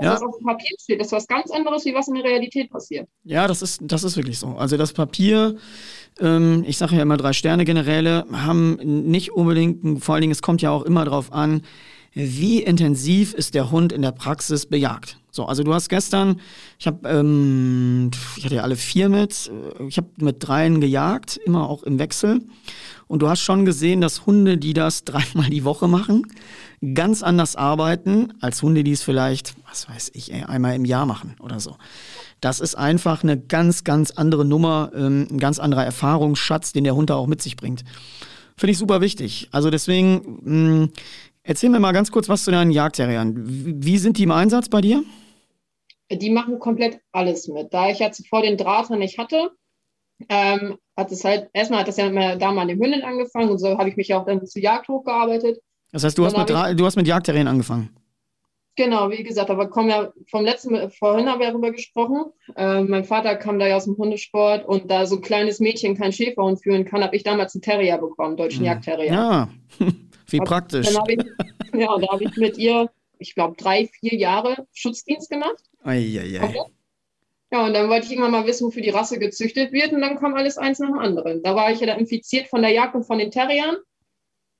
Ja. 0.00 0.12
Was 0.12 0.22
auf 0.22 0.36
dem 0.36 0.46
Papier 0.46 0.76
steht, 0.78 1.00
das 1.00 1.06
ist 1.06 1.12
was 1.12 1.26
ganz 1.26 1.50
anderes, 1.50 1.86
wie 1.86 1.94
was 1.94 2.08
in 2.08 2.14
der 2.14 2.24
Realität 2.24 2.70
passiert. 2.70 3.08
Ja, 3.24 3.46
das 3.46 3.62
ist, 3.62 3.80
das 3.82 4.04
ist 4.04 4.16
wirklich 4.16 4.38
so. 4.38 4.48
Also 4.48 4.76
das 4.76 4.92
Papier, 4.92 5.56
ähm, 6.20 6.64
ich 6.66 6.76
sage 6.76 6.96
ja 6.96 7.02
immer 7.02 7.16
drei 7.16 7.32
Sterne-Generäle, 7.32 8.26
haben 8.30 8.74
nicht 8.82 9.32
unbedingt, 9.32 10.04
vor 10.04 10.14
allen 10.14 10.20
Dingen, 10.20 10.32
es 10.32 10.42
kommt 10.42 10.60
ja 10.60 10.70
auch 10.70 10.82
immer 10.82 11.06
darauf 11.06 11.32
an, 11.32 11.62
wie 12.16 12.62
intensiv 12.62 13.34
ist 13.34 13.54
der 13.54 13.70
Hund 13.70 13.92
in 13.92 14.00
der 14.00 14.12
Praxis 14.12 14.64
bejagt. 14.64 15.18
So, 15.30 15.44
also 15.44 15.62
du 15.62 15.74
hast 15.74 15.90
gestern, 15.90 16.40
ich 16.78 16.86
habe, 16.86 17.06
ähm, 17.06 18.10
ich 18.38 18.46
hatte 18.46 18.54
ja 18.54 18.62
alle 18.62 18.76
vier 18.76 19.10
mit, 19.10 19.50
äh, 19.78 19.86
ich 19.86 19.98
habe 19.98 20.08
mit 20.16 20.36
dreien 20.40 20.80
gejagt, 20.80 21.36
immer 21.44 21.68
auch 21.68 21.82
im 21.82 21.98
Wechsel. 21.98 22.40
Und 23.06 23.20
du 23.20 23.28
hast 23.28 23.40
schon 23.40 23.66
gesehen, 23.66 24.00
dass 24.00 24.24
Hunde, 24.24 24.56
die 24.56 24.72
das 24.72 25.04
dreimal 25.04 25.50
die 25.50 25.64
Woche 25.64 25.88
machen, 25.88 26.26
ganz 26.94 27.22
anders 27.22 27.54
arbeiten 27.54 28.32
als 28.40 28.62
Hunde, 28.62 28.82
die 28.82 28.92
es 28.92 29.02
vielleicht, 29.02 29.54
was 29.68 29.86
weiß 29.86 30.12
ich, 30.14 30.32
einmal 30.32 30.74
im 30.74 30.86
Jahr 30.86 31.04
machen 31.04 31.36
oder 31.40 31.60
so. 31.60 31.76
Das 32.40 32.60
ist 32.60 32.76
einfach 32.76 33.22
eine 33.22 33.38
ganz, 33.38 33.84
ganz 33.84 34.12
andere 34.12 34.46
Nummer, 34.46 34.90
ähm, 34.94 35.28
ein 35.30 35.38
ganz 35.38 35.58
anderer 35.58 35.84
Erfahrungsschatz, 35.84 36.72
den 36.72 36.84
der 36.84 36.94
Hund 36.94 37.10
da 37.10 37.14
auch 37.16 37.26
mit 37.26 37.42
sich 37.42 37.56
bringt. 37.56 37.84
Finde 38.56 38.72
ich 38.72 38.78
super 38.78 39.02
wichtig. 39.02 39.48
Also 39.52 39.68
deswegen, 39.68 40.38
mh, 40.44 40.84
mm, 40.84 40.92
Erzähl 41.48 41.70
mir 41.70 41.78
mal 41.78 41.92
ganz 41.92 42.10
kurz 42.10 42.28
was 42.28 42.42
zu 42.42 42.50
deinen 42.50 42.72
Jagdterriern. 42.72 43.34
Wie 43.36 43.98
sind 43.98 44.18
die 44.18 44.24
im 44.24 44.32
Einsatz 44.32 44.68
bei 44.68 44.80
dir? 44.80 45.04
Die 46.10 46.30
machen 46.30 46.58
komplett 46.58 47.00
alles 47.12 47.46
mit. 47.46 47.72
Da 47.72 47.88
ich 47.88 48.00
ja 48.00 48.10
zuvor 48.10 48.42
den 48.42 48.56
Drahter 48.56 48.96
nicht 48.96 49.16
hatte, 49.16 49.52
ähm, 50.28 50.76
hat 50.96 51.12
es 51.12 51.24
halt, 51.24 51.48
erstmal 51.52 51.80
hat 51.80 51.88
das 51.88 51.98
ja 51.98 52.36
da 52.36 52.52
mal 52.52 52.62
an 52.62 52.68
den 52.68 52.80
Hündin 52.80 53.02
angefangen 53.02 53.50
und 53.50 53.58
so 53.58 53.78
habe 53.78 53.88
ich 53.88 53.96
mich 53.96 54.12
auch 54.12 54.24
dann 54.24 54.44
zur 54.44 54.60
Jagd 54.60 54.88
hochgearbeitet. 54.88 55.60
Das 55.92 56.02
heißt, 56.02 56.18
du, 56.18 56.24
hast 56.24 56.36
mit, 56.36 56.50
ich, 56.50 56.76
du 56.76 56.84
hast 56.84 56.96
mit 56.96 57.06
Jagdterrien 57.06 57.46
angefangen? 57.46 57.90
Genau, 58.74 59.10
wie 59.10 59.22
gesagt, 59.22 59.48
aber 59.48 59.70
kommen 59.70 59.88
ja 59.88 60.12
vom 60.28 60.44
letzten, 60.44 60.90
vorhin 60.90 61.28
haben 61.28 61.40
wir 61.40 61.48
darüber 61.48 61.70
gesprochen. 61.70 62.24
Äh, 62.56 62.82
mein 62.82 63.04
Vater 63.04 63.36
kam 63.36 63.58
da 63.60 63.68
ja 63.68 63.76
aus 63.76 63.84
dem 63.84 63.96
Hundesport 63.96 64.66
und 64.66 64.90
da 64.90 65.06
so 65.06 65.16
ein 65.16 65.22
kleines 65.22 65.60
Mädchen 65.60 65.96
kein 65.96 66.12
Schäferhund 66.12 66.60
führen 66.60 66.84
kann, 66.84 67.04
habe 67.04 67.14
ich 67.14 67.22
damals 67.22 67.54
einen 67.54 67.62
Terrier 67.62 67.98
bekommen, 67.98 68.36
deutschen 68.36 68.60
mhm. 68.60 68.66
Jagdterrier. 68.66 69.12
Ja, 69.12 69.48
Wie 70.28 70.38
praktisch. 70.38 70.92
Dann 70.92 71.04
ich, 71.08 71.18
ja, 71.74 71.98
da 71.98 72.08
habe 72.08 72.24
ich 72.24 72.36
mit 72.36 72.58
ihr, 72.58 72.90
ich 73.18 73.34
glaube, 73.34 73.56
drei, 73.56 73.88
vier 74.00 74.14
Jahre 74.16 74.66
Schutzdienst 74.72 75.30
gemacht. 75.30 75.62
Eieiei. 75.82 76.42
Okay. 76.42 76.62
Ja, 77.52 77.64
und 77.64 77.74
dann 77.74 77.88
wollte 77.88 78.06
ich 78.06 78.12
irgendwann 78.12 78.32
mal 78.32 78.46
wissen, 78.46 78.66
wofür 78.66 78.82
die 78.82 78.90
Rasse 78.90 79.18
gezüchtet 79.18 79.72
wird. 79.72 79.92
Und 79.92 80.00
dann 80.00 80.18
kam 80.18 80.34
alles 80.34 80.58
eins 80.58 80.80
nach 80.80 80.88
dem 80.88 80.98
anderen. 80.98 81.42
Da 81.42 81.54
war 81.54 81.70
ich 81.70 81.80
ja 81.80 81.86
dann 81.86 82.00
infiziert 82.00 82.48
von 82.48 82.62
der 82.62 82.72
Jagd 82.72 82.94
und 82.94 83.04
von 83.04 83.18
den 83.18 83.30
Terriern. 83.30 83.76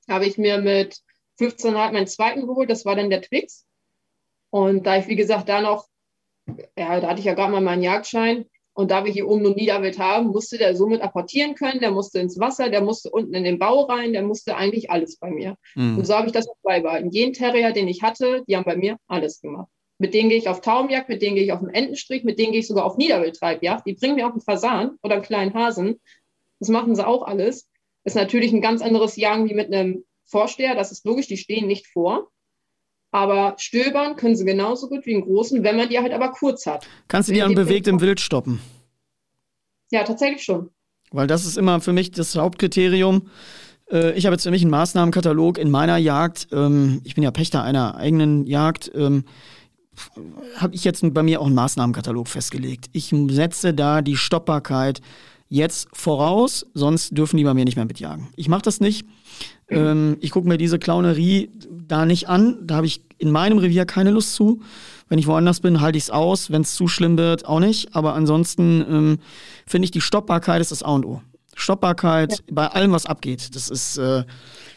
Habe 0.09 0.27
ich 0.27 0.39
mir 0.39 0.59
mit 0.59 1.01
15,5 1.41 1.73
meinen 1.93 2.07
zweiten 2.07 2.47
geholt. 2.47 2.71
Das 2.71 2.85
war 2.85 2.95
dann 2.95 3.11
der 3.11 3.23
Twix. 3.23 3.67
Und 4.51 4.87
da 4.87 4.99
ich, 4.99 5.09
wie 5.09 5.17
gesagt, 5.17 5.49
da 5.49 5.61
noch, 5.61 5.89
ja, 6.79 7.01
da 7.01 7.09
hatte 7.09 7.19
ich 7.19 7.27
ja 7.27 7.35
gerade 7.35 7.53
mal 7.53 7.61
meinen 7.61 7.83
Jagdschein, 7.83 8.47
und 8.77 8.91
da 8.91 9.07
wir 9.07 9.13
hier 9.13 9.27
oben 9.27 9.43
nur 9.43 9.55
Niederwild 9.55 9.99
haben, 9.99 10.27
musste 10.29 10.59
der 10.59 10.77
somit 10.77 11.01
apportieren 11.01 11.55
können, 11.55 11.81
der 11.81 11.93
musste 11.93 12.19
ins 12.19 12.39
Wasser, 12.39 12.69
der 12.69 12.83
musste 12.83 13.09
unten 13.11 13.33
in 13.33 13.43
den 13.43 13.59
Bau 13.59 13.85
rein, 13.85 14.13
der 14.13 14.23
musste 14.23 14.55
eigentlich 14.55 14.91
alles 14.91 15.17
bei 15.17 15.31
mir. 15.31 15.57
Mhm. 15.75 15.97
Und 15.97 16.07
so 16.07 16.15
habe 16.15 16.27
ich 16.27 16.35
das 16.35 16.47
auch 16.47 16.59
beibehalten. 16.63 17.11
Jeden 17.11 17.33
Terrier, 17.33 17.73
den 17.73 17.89
ich 17.89 18.03
hatte, 18.03 18.45
die 18.47 18.55
haben 18.55 18.65
bei 18.65 18.77
mir 18.77 18.99
alles 19.09 19.41
gemacht. 19.41 19.69
Mit 19.99 20.13
denen 20.13 20.29
gehe 20.29 20.37
ich 20.37 20.51
auf 20.51 20.61
Taumjagd, 20.61 21.09
mit 21.09 21.23
denen 21.23 21.37
gehe 21.37 21.45
ich 21.45 21.53
auf 21.53 21.61
den 21.61 21.71
Entenstrich, 21.71 22.23
mit 22.23 22.39
denen 22.39 22.53
gehe 22.53 22.61
ich 22.61 22.67
sogar 22.67 22.85
auf 22.85 22.99
Niederwildtreibjagd. 22.99 23.87
Die 23.87 23.95
bringen 23.95 24.17
mir 24.17 24.27
auch 24.27 24.33
einen 24.33 24.43
Fasan 24.43 24.99
oder 25.03 25.15
einen 25.15 25.25
kleinen 25.25 25.55
Hasen. 25.55 25.99
Das 26.61 26.69
machen 26.69 26.95
sie 26.95 27.07
auch 27.07 27.23
alles. 27.23 27.71
Ist 28.05 28.15
natürlich 28.15 28.53
ein 28.53 28.61
ganz 28.61 28.83
anderes 28.83 29.17
Jagen 29.17 29.49
wie 29.49 29.55
mit 29.55 29.73
einem 29.73 30.05
Vorsteher. 30.27 30.75
Das 30.75 30.93
ist 30.93 31.07
logisch, 31.07 31.29
die 31.29 31.39
stehen 31.39 31.67
nicht 31.67 31.87
vor. 31.87 32.29
Aber 33.17 33.55
stöbern 33.57 34.17
können 34.17 34.37
sie 34.37 34.45
genauso 34.45 34.91
gut 34.91 35.07
wie 35.07 35.15
einen 35.15 35.25
großen, 35.25 35.65
wenn 35.65 35.79
man 35.79 35.89
die 35.89 35.99
halt 35.99 36.13
aber 36.13 36.33
kurz 36.33 36.67
hat. 36.67 36.87
Kannst 37.09 37.31
du 37.31 37.33
die 37.33 37.41
an 37.41 37.55
bewegtem 37.55 38.03
Wild 38.03 38.21
stoppen? 38.21 38.61
Ja, 39.91 40.05
tatsächlich 40.05 40.45
schon. 40.45 40.69
Weil 41.13 41.27
das 41.27 41.47
ist 41.47 41.57
immer 41.57 41.81
für 41.81 41.95
mich 41.95 42.11
das 42.11 42.37
Hauptkriterium. 42.37 43.31
Äh, 43.91 44.13
ich 44.19 44.27
habe 44.27 44.35
jetzt 44.35 44.43
für 44.43 44.51
mich 44.51 44.61
einen 44.61 44.71
Maßnahmenkatalog 44.71 45.57
in 45.57 45.71
meiner 45.71 45.97
Jagd. 45.97 46.49
Ähm, 46.53 47.01
ich 47.05 47.15
bin 47.15 47.25
ja 47.25 47.31
Pächter 47.31 47.63
einer 47.63 47.97
eigenen 47.97 48.45
Jagd. 48.45 48.93
Ähm, 48.95 49.25
habe 50.59 50.75
ich 50.75 50.85
jetzt 50.85 51.03
bei 51.15 51.23
mir 51.23 51.41
auch 51.41 51.47
einen 51.47 51.55
Maßnahmenkatalog 51.55 52.29
festgelegt. 52.29 52.91
Ich 52.93 53.15
setze 53.31 53.73
da 53.73 54.03
die 54.03 54.19
Stoppbarkeit 54.19 55.01
jetzt 55.49 55.89
voraus, 55.95 56.67
sonst 56.75 57.17
dürfen 57.17 57.39
die 57.39 57.45
bei 57.45 57.55
mir 57.55 57.65
nicht 57.65 57.77
mehr 57.77 57.87
mitjagen. 57.87 58.29
Ich 58.37 58.51
mache 58.51 58.61
das 58.61 58.81
nicht. 58.81 59.07
Ähm, 59.69 60.17
ich 60.21 60.31
gucke 60.31 60.49
mir 60.49 60.59
diese 60.59 60.79
Clownerie 60.79 61.51
da 61.71 62.07
nicht 62.07 62.29
an. 62.29 62.59
Da 62.67 62.77
habe 62.77 62.87
ich 62.87 63.03
in 63.19 63.31
meinem 63.31 63.59
Revier 63.59 63.85
keine 63.87 64.11
Lust 64.11 64.35
zu. 64.35 64.61
Wenn 65.09 65.19
ich 65.19 65.27
woanders 65.27 65.61
bin, 65.61 65.81
halte 65.81 65.99
ich 65.99 66.05
es 66.05 66.11
aus. 66.11 66.51
Wenn 66.51 66.63
es 66.63 66.75
zu 66.75 66.89
schlimm 66.89 67.17
wird, 67.19 67.47
auch 67.47 67.61
nicht. 67.61 67.95
Aber 67.95 68.15
ansonsten 68.15 68.85
ähm, 68.89 69.19
finde 69.67 69.87
ich, 69.87 69.91
die 69.91 70.01
Stoppbarkeit 70.01 70.61
ist 70.61 70.71
das 70.71 70.83
A 70.83 70.95
und 70.95 71.05
O. 71.05 71.23
Stoppbarkeit 71.55 72.33
ja. 72.33 72.39
bei 72.51 72.67
allem, 72.69 72.93
was 72.93 73.07
abgeht. 73.07 73.55
Das 73.55 73.71
ist. 73.71 73.97
Äh, 73.99 74.25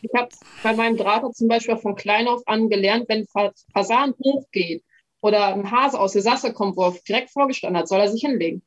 ich 0.01 0.11
habe 0.15 0.29
bei 0.63 0.73
meinem 0.73 0.97
Draht 0.97 1.23
zum 1.35 1.49
Beispiel 1.49 1.77
von 1.77 1.95
klein 1.95 2.27
auf 2.27 2.41
an 2.47 2.69
gelernt, 2.69 3.05
wenn 3.09 3.27
Fasan 3.73 4.13
hochgeht 4.23 4.83
oder 5.21 5.53
ein 5.53 5.69
Hase 5.69 5.99
aus 5.99 6.13
der 6.13 6.21
Sasse 6.21 6.53
kommt, 6.53 6.77
wo 6.77 6.83
er 6.83 6.95
direkt 7.07 7.31
vorgestanden 7.31 7.81
hat, 7.81 7.89
soll 7.89 7.99
er 7.99 8.09
sich 8.09 8.21
hinlegen. 8.21 8.61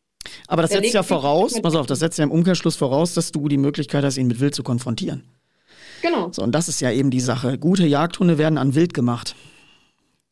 Aber 0.47 0.63
das 0.63 0.71
der 0.71 0.83
setzt 0.83 0.95
ja 0.95 1.03
voraus, 1.03 1.61
pass 1.61 1.75
auf, 1.75 1.87
das 1.87 2.01
setzt 2.01 2.19
ja 2.19 2.25
im 2.25 2.31
Umkehrschluss 2.31 2.77
voraus, 2.77 3.15
dass 3.15 3.33
du 3.33 3.49
die 3.49 3.57
Möglichkeit 3.57 4.05
hast, 4.05 4.19
ihn 4.19 4.27
mit 4.27 4.41
Wild 4.41 4.55
zu 4.55 4.63
konfrontieren. 4.63 5.25
Genau. 6.03 6.31
So, 6.33 6.43
und 6.43 6.53
das 6.53 6.69
ist 6.69 6.81
ja 6.81 6.91
eben 6.91 7.11
die 7.11 7.21
Sache. 7.21 7.57
Gute 7.59 7.87
Jagdhunde 7.87 8.37
werden 8.37 8.59
an 8.59 8.75
Wild 8.75 8.93
gemacht. 8.93 9.35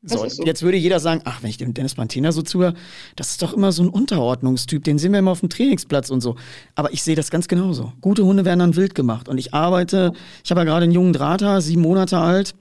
So, 0.03 0.27
so, 0.29 0.45
jetzt 0.45 0.63
würde 0.63 0.79
jeder 0.79 0.99
sagen, 0.99 1.21
ach, 1.25 1.43
wenn 1.43 1.51
ich 1.51 1.59
dem 1.59 1.75
Dennis 1.75 1.99
Mantina 1.99 2.33
so 2.33 2.41
zuhöre, 2.41 2.73
das 3.17 3.31
ist 3.33 3.43
doch 3.43 3.53
immer 3.53 3.71
so 3.71 3.83
ein 3.83 3.91
Unterordnungstyp, 3.91 4.83
den 4.83 4.99
sehen 4.99 5.13
wir 5.13 5.19
immer 5.19 5.31
auf 5.31 5.41
dem 5.41 5.51
Trainingsplatz 5.51 6.09
und 6.09 6.23
so. 6.23 6.37
Aber 6.75 6.93
ich 6.93 7.03
sehe 7.03 7.17
das 7.17 7.31
ganz 7.31 7.49
genauso. 7.49 7.93
Gute 8.01 8.25
Hunde 8.25 8.47
werden 8.47 8.61
dann 8.61 8.77
wild 8.77 8.95
gemacht. 8.95 9.29
Und 9.29 9.37
ich 9.37 9.53
arbeite, 9.53 10.13
ich 10.43 10.51
habe 10.51 10.61
ja 10.61 10.65
gerade 10.65 10.85
einen 10.85 10.93
jungen 10.93 11.13
Drahthaar, 11.13 11.61
sieben 11.61 11.83
Monate 11.83 12.17
alt, 12.19 12.55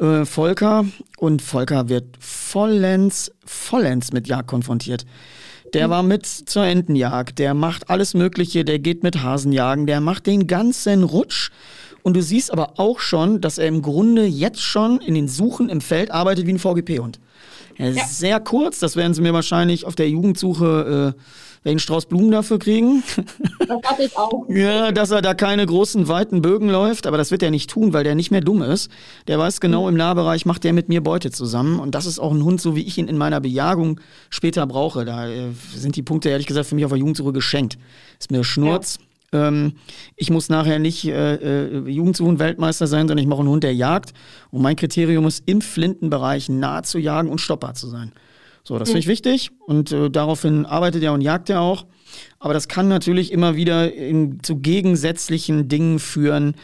äh, 0.00 0.24
Volker, 0.24 0.84
und 1.18 1.42
Volker 1.42 1.88
wird 1.88 2.16
vollends, 2.20 3.32
vollends 3.44 4.12
mit 4.12 4.28
Jagd 4.28 4.48
konfrontiert. 4.48 5.04
Der 5.74 5.90
war 5.90 6.02
mit 6.02 6.26
zur 6.26 6.64
Entenjagd, 6.64 7.38
der 7.38 7.54
macht 7.54 7.90
alles 7.90 8.14
Mögliche, 8.14 8.64
der 8.64 8.78
geht 8.78 9.02
mit 9.02 9.22
Hasenjagen, 9.22 9.86
der 9.86 10.00
macht 10.00 10.26
den 10.26 10.46
ganzen 10.46 11.04
Rutsch. 11.04 11.50
Und 12.02 12.16
du 12.16 12.22
siehst 12.22 12.52
aber 12.52 12.78
auch 12.78 13.00
schon, 13.00 13.40
dass 13.40 13.58
er 13.58 13.66
im 13.66 13.82
Grunde 13.82 14.24
jetzt 14.24 14.60
schon 14.60 15.00
in 15.00 15.14
den 15.14 15.28
Suchen 15.28 15.68
im 15.68 15.80
Feld 15.80 16.10
arbeitet 16.10 16.46
wie 16.46 16.52
ein 16.52 16.58
VGP-Hund. 16.58 17.20
Er 17.76 17.90
ist 17.90 17.96
ja. 17.96 18.06
sehr 18.06 18.40
kurz, 18.40 18.78
das 18.78 18.96
werden 18.96 19.14
sie 19.14 19.22
mir 19.22 19.32
wahrscheinlich 19.32 19.86
auf 19.86 19.94
der 19.94 20.08
Jugendsuche 20.08 21.14
äh, 21.16 21.20
welchen 21.62 21.78
Strauß 21.78 22.06
Blumen 22.06 22.30
dafür 22.30 22.58
kriegen. 22.58 23.02
Das 23.58 23.78
hatte 23.84 24.02
ich 24.02 24.16
auch. 24.16 24.44
ja, 24.48 24.92
dass 24.92 25.10
er 25.10 25.20
da 25.20 25.34
keine 25.34 25.66
großen, 25.66 26.08
weiten 26.08 26.40
Bögen 26.40 26.70
läuft, 26.70 27.06
aber 27.06 27.18
das 27.18 27.30
wird 27.30 27.42
er 27.42 27.50
nicht 27.50 27.68
tun, 27.68 27.92
weil 27.92 28.04
der 28.04 28.14
nicht 28.14 28.30
mehr 28.30 28.40
dumm 28.40 28.62
ist. 28.62 28.90
Der 29.28 29.38
weiß 29.38 29.60
genau, 29.60 29.88
im 29.88 29.96
Nahbereich 29.96 30.46
macht 30.46 30.64
der 30.64 30.72
mit 30.72 30.88
mir 30.88 31.02
Beute 31.02 31.30
zusammen. 31.30 31.78
Und 31.78 31.94
das 31.94 32.06
ist 32.06 32.18
auch 32.18 32.32
ein 32.32 32.42
Hund, 32.44 32.60
so 32.60 32.76
wie 32.76 32.82
ich 32.82 32.96
ihn 32.96 33.08
in 33.08 33.18
meiner 33.18 33.40
Bejagung 33.40 34.00
später 34.30 34.66
brauche. 34.66 35.04
Da 35.04 35.28
äh, 35.28 35.50
sind 35.74 35.96
die 35.96 36.02
Punkte, 36.02 36.30
ehrlich 36.30 36.46
gesagt, 36.46 36.66
für 36.66 36.74
mich 36.74 36.84
auf 36.84 36.92
der 36.92 36.98
Jugendsuche 36.98 37.32
geschenkt. 37.32 37.78
Ist 38.18 38.30
mir 38.30 38.42
Schnurz. 38.42 38.98
Ja. 38.98 39.06
Ähm, 39.32 39.74
ich 40.16 40.30
muss 40.30 40.48
nachher 40.48 40.78
nicht 40.78 41.04
äh, 41.06 41.34
äh, 41.34 41.88
Jugendsuchen-Weltmeister 41.88 42.86
sein, 42.86 43.08
sondern 43.08 43.18
ich 43.18 43.26
mache 43.26 43.40
einen 43.40 43.48
Hund, 43.48 43.64
der 43.64 43.74
jagt. 43.74 44.12
Und 44.50 44.62
mein 44.62 44.76
Kriterium 44.76 45.26
ist, 45.26 45.48
im 45.48 45.60
Flintenbereich 45.60 46.48
nah 46.48 46.82
zu 46.82 46.98
jagen 46.98 47.28
und 47.28 47.40
stoppbar 47.40 47.74
zu 47.74 47.86
sein. 47.86 48.12
So, 48.62 48.78
das 48.78 48.90
finde 48.90 49.00
ich 49.00 49.06
wichtig 49.06 49.50
und 49.66 49.90
äh, 49.90 50.10
daraufhin 50.10 50.66
arbeitet 50.66 51.02
er 51.02 51.12
und 51.12 51.22
jagt 51.22 51.48
er 51.48 51.60
auch. 51.60 51.86
Aber 52.38 52.52
das 52.52 52.68
kann 52.68 52.88
natürlich 52.88 53.32
immer 53.32 53.56
wieder 53.56 53.92
in, 53.92 54.42
zu 54.42 54.56
gegensätzlichen 54.56 55.68
Dingen 55.68 55.98
führen 55.98 56.54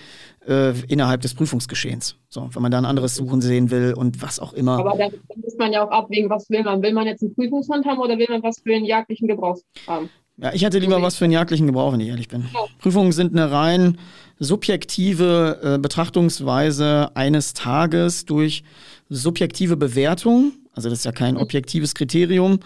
äh, 0.47 0.79
innerhalb 0.89 1.23
des 1.23 1.35
Prüfungsgeschehens. 1.35 2.17
So, 2.29 2.49
wenn 2.53 2.63
man 2.63 2.71
da 2.71 2.79
ein 2.79 2.85
anderes 2.85 3.17
Suchen 3.17 3.41
sehen 3.41 3.71
will 3.71 3.95
und 3.95 4.23
was 4.23 4.41
auch 4.41 4.53
immer. 4.53 4.79
Aber 4.79 4.97
dann, 4.97 5.13
muss 5.37 5.57
man 5.57 5.73
ja 5.73 5.85
auch 5.85 5.91
abwägen, 5.91 6.29
was 6.29 6.49
will 6.51 6.63
man. 6.63 6.83
Will 6.83 6.93
man 6.93 7.07
jetzt 7.07 7.23
einen 7.23 7.35
Prüfungshund 7.35 7.87
haben 7.87 7.99
oder 7.99 8.19
will 8.19 8.27
man 8.29 8.43
was 8.43 8.61
für 8.61 8.75
einen 8.75 8.85
jagdlichen 8.85 9.29
Gebrauch 9.29 9.59
haben? 9.87 10.11
Ja, 10.39 10.53
ich 10.53 10.63
hätte 10.63 10.79
lieber 10.79 11.01
was 11.01 11.17
für 11.17 11.25
einen 11.25 11.33
jagdlichen 11.33 11.67
Gebrauch, 11.67 11.93
wenn 11.93 12.01
ich 12.01 12.09
ehrlich 12.09 12.29
bin. 12.29 12.43
Ja. 12.53 12.61
Prüfungen 12.79 13.13
sind 13.13 13.33
eine 13.33 13.51
rein 13.51 13.99
subjektive 14.39 15.61
äh, 15.63 15.79
Betrachtungsweise 15.79 17.11
eines 17.15 17.55
Tages 17.55 18.27
durch 18.27 18.65
subjektive 19.09 19.77
Bewertung 19.77 20.53
also 20.77 20.91
das 20.91 21.01
ist 21.01 21.05
ja 21.05 21.13
kein 21.13 21.35
mhm. 21.35 21.41
objektives 21.41 21.95
Kriterium. 21.95 22.61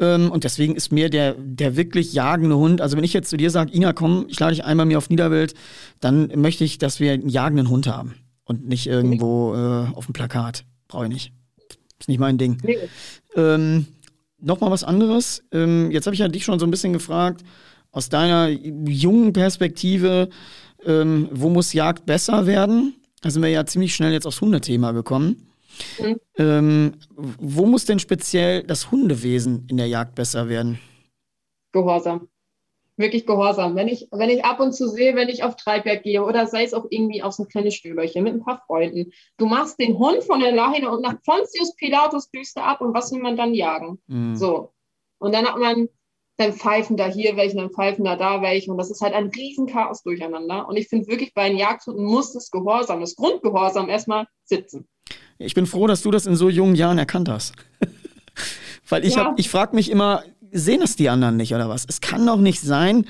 Ähm, 0.00 0.30
und 0.30 0.44
deswegen 0.44 0.74
ist 0.74 0.90
mir 0.90 1.10
der, 1.10 1.34
der 1.38 1.76
wirklich 1.76 2.14
jagende 2.14 2.56
Hund, 2.56 2.80
also 2.80 2.96
wenn 2.96 3.04
ich 3.04 3.12
jetzt 3.12 3.28
zu 3.28 3.36
dir 3.36 3.50
sage, 3.50 3.72
Ina, 3.74 3.92
komm, 3.92 4.24
ich 4.28 4.40
lade 4.40 4.54
dich 4.54 4.64
einmal 4.64 4.86
mir 4.86 4.98
auf 4.98 5.10
Niederwild, 5.10 5.54
dann 6.00 6.32
möchte 6.34 6.64
ich, 6.64 6.78
dass 6.78 6.98
wir 6.98 7.12
einen 7.12 7.28
jagenden 7.28 7.68
Hund 7.68 7.86
haben 7.86 8.14
und 8.44 8.66
nicht 8.66 8.86
irgendwo 8.86 9.54
äh, 9.54 9.94
auf 9.94 10.06
dem 10.06 10.14
Plakat. 10.14 10.64
Brauche 10.88 11.04
ich 11.04 11.10
nicht. 11.10 11.32
Ist 12.00 12.08
nicht 12.08 12.18
mein 12.18 12.38
Ding. 12.38 12.58
Nee. 12.64 12.78
Ähm, 13.36 13.86
Nochmal 14.42 14.70
was 14.70 14.84
anderes. 14.84 15.44
Ähm, 15.52 15.90
jetzt 15.90 16.06
habe 16.06 16.14
ich 16.14 16.20
ja 16.20 16.28
dich 16.28 16.44
schon 16.44 16.58
so 16.58 16.66
ein 16.66 16.70
bisschen 16.70 16.92
gefragt, 16.92 17.42
aus 17.92 18.08
deiner 18.08 18.48
jungen 18.48 19.32
Perspektive, 19.32 20.28
ähm, 20.84 21.28
wo 21.30 21.48
muss 21.48 21.72
Jagd 21.72 22.06
besser 22.06 22.46
werden? 22.46 22.94
Da 23.20 23.30
sind 23.30 23.42
wir 23.42 23.50
ja 23.50 23.64
ziemlich 23.64 23.94
schnell 23.94 24.12
jetzt 24.12 24.26
aufs 24.26 24.40
Hundethema 24.40 24.92
gekommen. 24.92 25.48
Mhm. 26.00 26.16
Ähm, 26.36 26.92
wo 27.16 27.66
muss 27.66 27.84
denn 27.84 27.98
speziell 27.98 28.62
das 28.64 28.90
Hundewesen 28.90 29.66
in 29.68 29.76
der 29.76 29.86
Jagd 29.86 30.14
besser 30.14 30.48
werden? 30.48 30.78
Gehorsam. 31.72 32.28
Wirklich 33.02 33.26
Gehorsam. 33.26 33.76
Wenn 33.76 33.88
ich, 33.88 34.08
wenn 34.10 34.30
ich 34.30 34.44
ab 34.44 34.60
und 34.60 34.72
zu 34.72 34.88
sehe, 34.88 35.14
wenn 35.14 35.28
ich 35.28 35.44
auf 35.44 35.56
Treibjagd 35.56 36.04
gehe 36.04 36.24
oder 36.24 36.46
sei 36.46 36.64
es 36.64 36.72
auch 36.72 36.86
irgendwie 36.88 37.22
aus 37.22 37.38
einem 37.38 37.48
kleinen 37.48 37.70
Stöberchen 37.70 38.24
mit 38.24 38.32
ein 38.32 38.44
paar 38.44 38.62
Freunden, 38.66 39.12
du 39.36 39.46
machst 39.46 39.78
den 39.78 39.98
Hund 39.98 40.22
von 40.24 40.40
der 40.40 40.52
Leine 40.52 40.90
und 40.90 41.02
nach 41.02 41.20
Pontius 41.22 41.76
Pilatus 41.76 42.30
düst 42.30 42.56
ab 42.56 42.80
und 42.80 42.94
was 42.94 43.12
will 43.12 43.20
man 43.20 43.36
dann 43.36 43.52
jagen? 43.52 44.00
Mhm. 44.06 44.36
So. 44.36 44.72
Und 45.18 45.34
dann 45.34 45.46
hat 45.46 45.58
man 45.58 45.88
dann 46.38 46.52
pfeifen 46.52 46.96
da 46.96 47.06
hier 47.06 47.36
welchen, 47.36 47.58
dann 47.58 47.70
pfeifen 47.70 48.04
da 48.04 48.16
da 48.16 48.40
welche. 48.42 48.70
Und 48.70 48.78
das 48.78 48.90
ist 48.90 49.00
halt 49.00 49.14
ein 49.14 49.26
Riesenchaos 49.26 50.02
durcheinander. 50.02 50.66
Und 50.68 50.76
ich 50.76 50.88
finde 50.88 51.08
wirklich, 51.08 51.34
bei 51.34 51.48
den 51.48 51.58
Jagdhunden 51.58 52.04
muss 52.04 52.32
das 52.32 52.50
Gehorsam, 52.50 53.00
das 53.00 53.16
Grundgehorsam 53.16 53.88
erstmal 53.88 54.26
sitzen. 54.44 54.88
Ich 55.38 55.54
bin 55.54 55.66
froh, 55.66 55.86
dass 55.86 56.02
du 56.02 56.10
das 56.10 56.26
in 56.26 56.36
so 56.36 56.48
jungen 56.48 56.74
Jahren 56.74 56.98
erkannt 56.98 57.28
hast. 57.28 57.54
Weil 58.88 59.04
ich, 59.04 59.14
ja. 59.14 59.34
ich 59.36 59.48
frage 59.48 59.74
mich 59.74 59.90
immer, 59.90 60.24
sehen 60.52 60.80
das 60.80 60.96
die 60.96 61.08
anderen 61.08 61.36
nicht 61.36 61.54
oder 61.54 61.68
was? 61.68 61.84
Es 61.88 62.00
kann 62.00 62.26
doch 62.26 62.38
nicht 62.38 62.60
sein, 62.60 63.06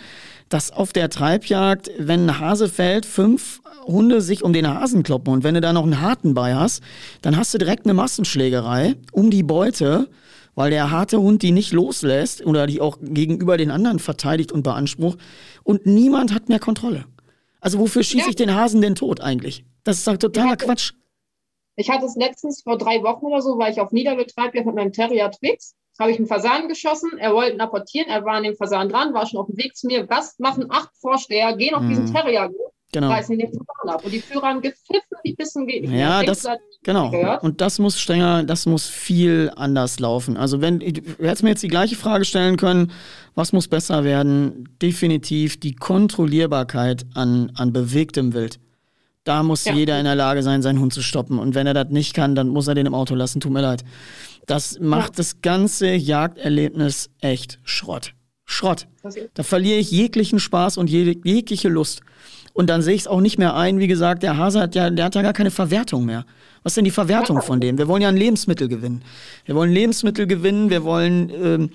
dass 0.49 0.71
auf 0.71 0.93
der 0.93 1.11
Treibjagd, 1.11 1.91
wenn 1.99 2.27
ein 2.27 2.39
Hase 2.39 2.69
fällt, 2.69 3.07
fünf 3.07 3.61
Hunde 3.87 4.21
sich 4.21 4.45
um 4.45 4.53
den 4.53 4.69
Hasen 4.69 5.03
kloppen 5.03 5.33
und 5.33 5.45
wenn 5.45 5.55
du 5.55 5.61
da 5.61 5.73
noch 5.73 5.83
einen 5.83 6.01
Harten 6.01 6.35
bei 6.35 6.55
hast, 6.55 6.83
dann 7.23 7.37
hast 7.37 7.53
du 7.53 7.59
direkt 7.59 7.87
eine 7.87 7.95
Massenschlägerei 7.95 8.95
um 9.13 9.31
die 9.31 9.43
Beute, 9.43 10.09
weil 10.55 10.71
der 10.71 10.91
harte 10.91 11.21
Hund 11.21 11.43
die 11.43 11.53
nicht 11.53 11.73
loslässt 11.73 12.45
oder 12.45 12.67
die 12.67 12.81
auch 12.81 12.99
gegenüber 13.01 13.57
den 13.57 13.71
anderen 13.71 13.99
verteidigt 13.99 14.53
und 14.53 14.63
beansprucht 14.63 15.19
und 15.65 15.87
niemand 15.87 16.35
hat 16.35 16.49
mehr 16.49 16.61
Kontrolle. 16.61 17.07
Also 17.61 17.79
wofür 17.79 18.03
schieße 18.03 18.25
ja. 18.25 18.31
ich 18.31 18.37
den 18.37 18.55
Hasen 18.55 18.83
denn 18.83 18.95
tot 18.95 19.21
eigentlich? 19.21 19.65
Das 19.85 19.99
ist 19.99 20.07
doch 20.07 20.17
totaler 20.17 20.57
Quatsch. 20.57 20.93
Ich 21.77 21.89
hatte 21.89 22.05
es 22.05 22.17
letztens 22.17 22.63
vor 22.63 22.77
drei 22.77 23.03
Wochen 23.03 23.27
oder 23.27 23.41
so, 23.41 23.57
war 23.59 23.71
ich 23.71 23.81
auf 23.81 23.93
Niederbetrieb 23.93 24.53
mit 24.53 24.75
meinem 24.75 24.93
Terrier 24.93 25.31
Twix. 25.31 25.75
Habe 25.99 26.11
ich 26.11 26.17
einen 26.17 26.27
Fasan 26.27 26.69
geschossen, 26.69 27.11
er 27.19 27.35
wollte 27.35 27.55
ihn 27.55 27.61
apportieren, 27.61 28.09
er 28.09 28.25
war 28.25 28.35
an 28.35 28.45
dem 28.45 28.57
Fasan 28.57 28.89
dran, 28.89 29.13
war 29.13 29.27
schon 29.27 29.41
auf 29.41 29.47
dem 29.47 29.59
Weg 29.59 29.77
zu 29.77 29.87
mir. 29.87 30.09
Was 30.09 30.39
machen 30.39 30.67
acht 30.71 30.91
Vorsteher? 31.01 31.55
Gehen 31.57 31.75
auf 31.75 31.83
mhm. 31.83 31.89
diesen 31.91 32.13
Terrier 32.13 32.51
Genau. 32.93 33.09
Reißen 33.09 33.39
den 33.39 33.49
Fasan 33.49 33.89
ab. 33.89 34.05
Und 34.05 34.13
die 34.13 34.21
Führer 34.21 34.49
haben 34.49 34.61
gepfiffen, 34.61 35.17
wie 35.23 35.35
Bissen 35.35 35.67
geht 35.67 35.83
nicht 35.83 35.95
Ja, 35.95 36.23
das, 36.23 36.47
genau. 36.83 37.39
Und 37.41 37.63
das 37.63 37.79
muss 37.79 37.99
strenger, 37.99 38.45
das 38.45 38.67
muss 38.67 38.87
viel 38.87 39.51
anders 39.57 39.99
laufen. 39.99 40.37
Also 40.37 40.61
wenn, 40.61 40.79
du 40.79 40.87
hättest 41.19 41.43
mir 41.43 41.51
jetzt 41.51 41.63
die 41.63 41.69
gleiche 41.69 41.97
Frage 41.97 42.27
stellen 42.27 42.59
können, 42.59 42.93
was 43.35 43.55
muss 43.55 43.67
besser 43.67 44.05
werden? 44.05 44.69
Definitiv 44.83 45.59
die 45.59 45.75
Kontrollierbarkeit 45.75 47.07
an, 47.15 47.51
an 47.57 47.73
bewegtem 47.73 48.35
Wild. 48.35 48.61
Da 49.25 49.43
muss 49.43 49.65
ja. 49.65 49.75
jeder 49.75 49.99
in 49.99 50.05
der 50.05 50.17
Lage 50.17 50.43
sein, 50.43 50.63
seinen 50.63 50.81
Hund 50.81 50.93
zu 50.93 51.03
stoppen. 51.03 51.39
Und 51.39 51.55
wenn 51.55 51.67
er 51.67 51.75
das 51.75 51.91
nicht 51.91 52.15
kann, 52.15 52.35
dann 52.35 52.49
muss 52.49 52.67
er 52.67 52.75
den 52.75 52.87
im 52.87 52.95
Auto 52.95 53.15
lassen. 53.15 53.41
Tut 53.41 53.53
mir 53.53 53.63
leid. 53.63 53.85
Das 54.47 54.79
macht 54.81 55.11
ja. 55.11 55.17
das 55.17 55.41
ganze 55.41 55.95
Jagderlebnis 55.95 57.11
echt 57.21 57.61
Schrott. 57.63 58.15
Schrott. 58.45 58.89
Da 59.35 59.43
verliere 59.43 59.79
ich 59.79 59.91
jeglichen 59.91 60.41
Spaß 60.41 60.77
und 60.77 60.91
jegliche 60.91 61.69
Lust. 61.69 62.03
Und 62.53 62.69
dann 62.69 62.83
sehe 62.83 62.95
ich 62.95 63.03
es 63.03 63.07
auch 63.07 63.21
nicht 63.21 63.39
mehr 63.39 63.57
ein. 63.57 63.79
Wie 63.79 63.87
gesagt, 63.87 64.23
der 64.23 64.37
Hase 64.37 64.61
hat 64.61 64.75
ja, 64.75 64.91
der 64.91 65.07
hat 65.07 65.15
ja 65.15 65.23
gar 65.23 65.33
keine 65.33 65.51
Verwertung 65.51 66.05
mehr. 66.05 66.27
Was 66.63 66.73
ist 66.73 66.77
denn 66.77 66.85
die 66.85 66.91
Verwertung 66.91 67.41
von 67.41 67.61
dem? 67.61 67.79
Wir 67.79 67.89
wollen 67.89 68.03
ja 68.03 68.09
ein 68.09 68.17
Lebensmittel 68.17 68.69
gewinnen. 68.69 69.03
Wir 69.47 69.55
wollen 69.55 69.73
Lebensmittel 69.73 70.27
gewinnen. 70.27 70.69
Wir 70.69 70.85
wollen 70.85 71.31
ähm, 71.31 71.71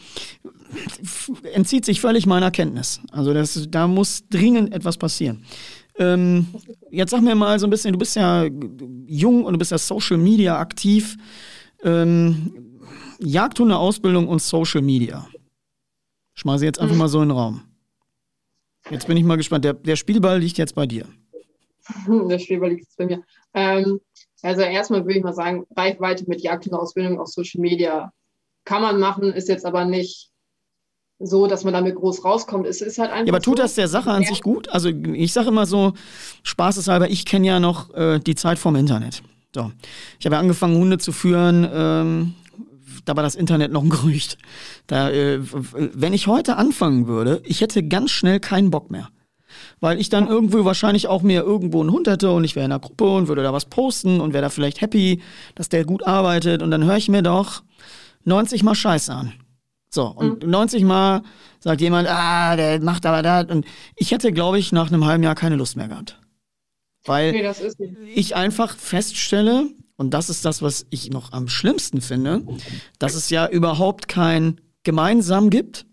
entzieht 1.53 1.85
sich 1.85 1.99
völlig 2.01 2.25
meiner 2.25 2.51
Kenntnis. 2.51 3.01
Also 3.11 3.33
das, 3.33 3.67
da 3.69 3.87
muss 3.87 4.27
dringend 4.29 4.73
etwas 4.73 4.97
passieren. 4.97 5.43
Ähm, 5.99 6.47
jetzt 6.91 7.11
sag 7.11 7.21
mir 7.21 7.35
mal 7.35 7.59
so 7.59 7.67
ein 7.67 7.69
bisschen, 7.69 7.93
du 7.93 7.99
bist 7.99 8.15
ja 8.15 8.45
jung 9.07 9.45
und 9.45 9.53
du 9.53 9.59
bist 9.59 9.71
ja 9.71 9.77
Social 9.77 10.17
Media 10.17 10.59
aktiv. 10.59 11.17
Ähm, 11.83 12.79
Jagdhunde-Ausbildung 13.19 14.27
und 14.27 14.41
Social 14.41 14.81
Media. 14.81 15.27
Schmeiße 16.35 16.65
jetzt 16.65 16.79
einfach 16.79 16.93
mhm. 16.93 16.99
mal 16.99 17.07
so 17.07 17.21
in 17.21 17.29
den 17.29 17.37
Raum. 17.37 17.61
Jetzt 18.89 19.07
bin 19.07 19.17
ich 19.17 19.23
mal 19.23 19.37
gespannt. 19.37 19.65
Der, 19.65 19.73
der 19.73 19.95
Spielball 19.95 20.39
liegt 20.39 20.57
jetzt 20.57 20.75
bei 20.75 20.85
dir. 20.85 21.05
Der 22.07 22.39
Spielball 22.39 22.69
liegt 22.69 22.83
jetzt 22.83 22.97
bei 22.97 23.05
mir. 23.05 23.23
Ähm, 23.53 23.99
also 24.41 24.61
erstmal 24.61 25.05
würde 25.05 25.17
ich 25.17 25.23
mal 25.23 25.33
sagen, 25.33 25.65
Reichweite 25.75 26.25
mit 26.27 26.41
Jagdhunde-Ausbildung 26.41 27.19
auf 27.19 27.27
Social 27.27 27.61
Media 27.61 28.11
kann 28.65 28.81
man 28.81 28.99
machen, 28.99 29.31
ist 29.33 29.47
jetzt 29.47 29.65
aber 29.65 29.85
nicht 29.85 30.29
so, 31.19 31.47
dass 31.47 31.63
man 31.63 31.73
damit 31.73 31.95
groß 31.95 32.23
rauskommt. 32.23 32.67
Es 32.67 32.81
ist 32.81 32.99
halt 32.99 33.11
einfach. 33.11 33.25
Ja, 33.25 33.33
aber 33.33 33.41
tut 33.41 33.57
so, 33.57 33.63
das 33.63 33.75
der 33.75 33.87
Sache 33.87 34.11
an 34.11 34.23
sich 34.23 34.41
gut? 34.41 34.69
Also 34.69 34.89
ich 34.89 35.33
sage 35.33 35.49
immer 35.49 35.65
so, 35.65 35.93
spaßeshalber, 36.43 37.09
ich 37.09 37.25
kenne 37.25 37.47
ja 37.47 37.59
noch 37.59 37.93
äh, 37.95 38.19
die 38.19 38.35
Zeit 38.35 38.59
vom 38.59 38.75
Internet. 38.75 39.23
So. 39.53 39.71
Ich 40.19 40.25
habe 40.25 40.35
ja 40.35 40.39
angefangen, 40.39 40.77
Hunde 40.77 40.99
zu 40.99 41.11
führen, 41.11 41.67
ähm, 41.73 42.33
da 43.05 43.15
war 43.15 43.23
das 43.23 43.35
Internet 43.35 43.71
noch 43.71 43.83
ein 43.83 43.89
Gerücht. 43.89 44.37
Da, 44.85 45.09
äh, 45.09 45.39
wenn 45.41 46.13
ich 46.13 46.27
heute 46.27 46.57
anfangen 46.57 47.07
würde, 47.07 47.41
ich 47.45 47.61
hätte 47.61 47.83
ganz 47.83 48.11
schnell 48.11 48.39
keinen 48.39 48.69
Bock 48.69 48.91
mehr. 48.91 49.09
Weil 49.79 49.99
ich 49.99 50.09
dann 50.09 50.27
irgendwo 50.27 50.65
wahrscheinlich 50.65 51.07
auch 51.07 51.23
mir 51.23 51.41
irgendwo 51.41 51.81
einen 51.81 51.91
Hund 51.91 52.07
hätte 52.07 52.31
und 52.31 52.43
ich 52.43 52.55
wäre 52.55 52.65
in 52.65 52.71
einer 52.71 52.79
Gruppe 52.79 53.05
und 53.15 53.27
würde 53.27 53.41
da 53.41 53.53
was 53.53 53.65
posten 53.65 54.19
und 54.19 54.33
wäre 54.33 54.43
da 54.43 54.49
vielleicht 54.49 54.81
happy, 54.81 55.21
dass 55.55 55.69
der 55.69 55.83
gut 55.85 56.05
arbeitet 56.05 56.61
und 56.61 56.69
dann 56.69 56.83
höre 56.83 56.97
ich 56.97 57.09
mir 57.09 57.23
doch 57.23 57.63
90 58.25 58.61
mal 58.61 58.75
Scheiße 58.75 59.11
an. 59.11 59.33
So, 59.89 60.05
und 60.05 60.43
mhm. 60.43 60.49
90 60.49 60.83
Mal 60.83 61.23
sagt 61.59 61.81
jemand, 61.81 62.07
ah, 62.09 62.55
der 62.55 62.81
macht 62.81 63.05
aber 63.05 63.21
das. 63.21 63.45
Und 63.49 63.65
ich 63.95 64.11
hätte, 64.11 64.31
glaube 64.31 64.59
ich, 64.59 64.71
nach 64.71 64.87
einem 64.87 65.05
halben 65.05 65.23
Jahr 65.23 65.35
keine 65.35 65.55
Lust 65.55 65.75
mehr 65.75 65.87
gehabt. 65.87 66.19
Weil 67.05 67.31
nee, 67.31 68.13
ich 68.13 68.35
einfach 68.35 68.75
feststelle, 68.75 69.69
und 69.95 70.13
das 70.13 70.29
ist 70.29 70.43
das, 70.45 70.61
was 70.61 70.85
ich 70.89 71.09
noch 71.09 71.31
am 71.31 71.47
schlimmsten 71.47 72.01
finde, 72.01 72.43
dass 72.99 73.15
es 73.15 73.29
ja 73.29 73.47
überhaupt 73.47 74.07
kein 74.07 74.59
Gemeinsam 74.83 75.49
gibt, 75.49 75.85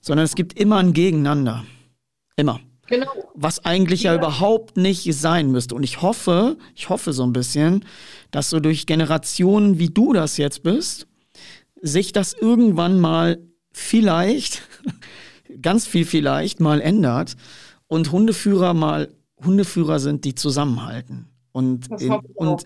sondern 0.00 0.24
es 0.24 0.34
gibt 0.34 0.58
immer 0.58 0.78
ein 0.78 0.92
Gegeneinander. 0.94 1.64
Immer. 2.36 2.60
Genau. 2.86 3.10
Was 3.34 3.64
eigentlich 3.64 4.04
ja. 4.04 4.12
ja 4.12 4.18
überhaupt 4.18 4.76
nicht 4.78 5.12
sein 5.14 5.50
müsste. 5.50 5.74
Und 5.74 5.82
ich 5.82 6.00
hoffe, 6.00 6.56
ich 6.74 6.88
hoffe 6.88 7.12
so 7.12 7.22
ein 7.22 7.34
bisschen, 7.34 7.84
dass 8.30 8.48
so 8.48 8.60
durch 8.60 8.86
Generationen, 8.86 9.78
wie 9.78 9.90
du 9.90 10.14
das 10.14 10.38
jetzt 10.38 10.62
bist, 10.62 11.06
sich 11.82 12.12
das 12.12 12.32
irgendwann 12.32 13.00
mal 13.00 13.38
vielleicht, 13.72 14.62
ganz 15.62 15.86
viel 15.86 16.04
vielleicht 16.04 16.60
mal 16.60 16.80
ändert 16.80 17.36
und 17.86 18.12
Hundeführer 18.12 18.74
mal 18.74 19.08
Hundeführer 19.44 19.98
sind, 20.00 20.24
die 20.24 20.34
zusammenhalten. 20.34 21.28
Und, 21.52 21.88
und, 22.34 22.64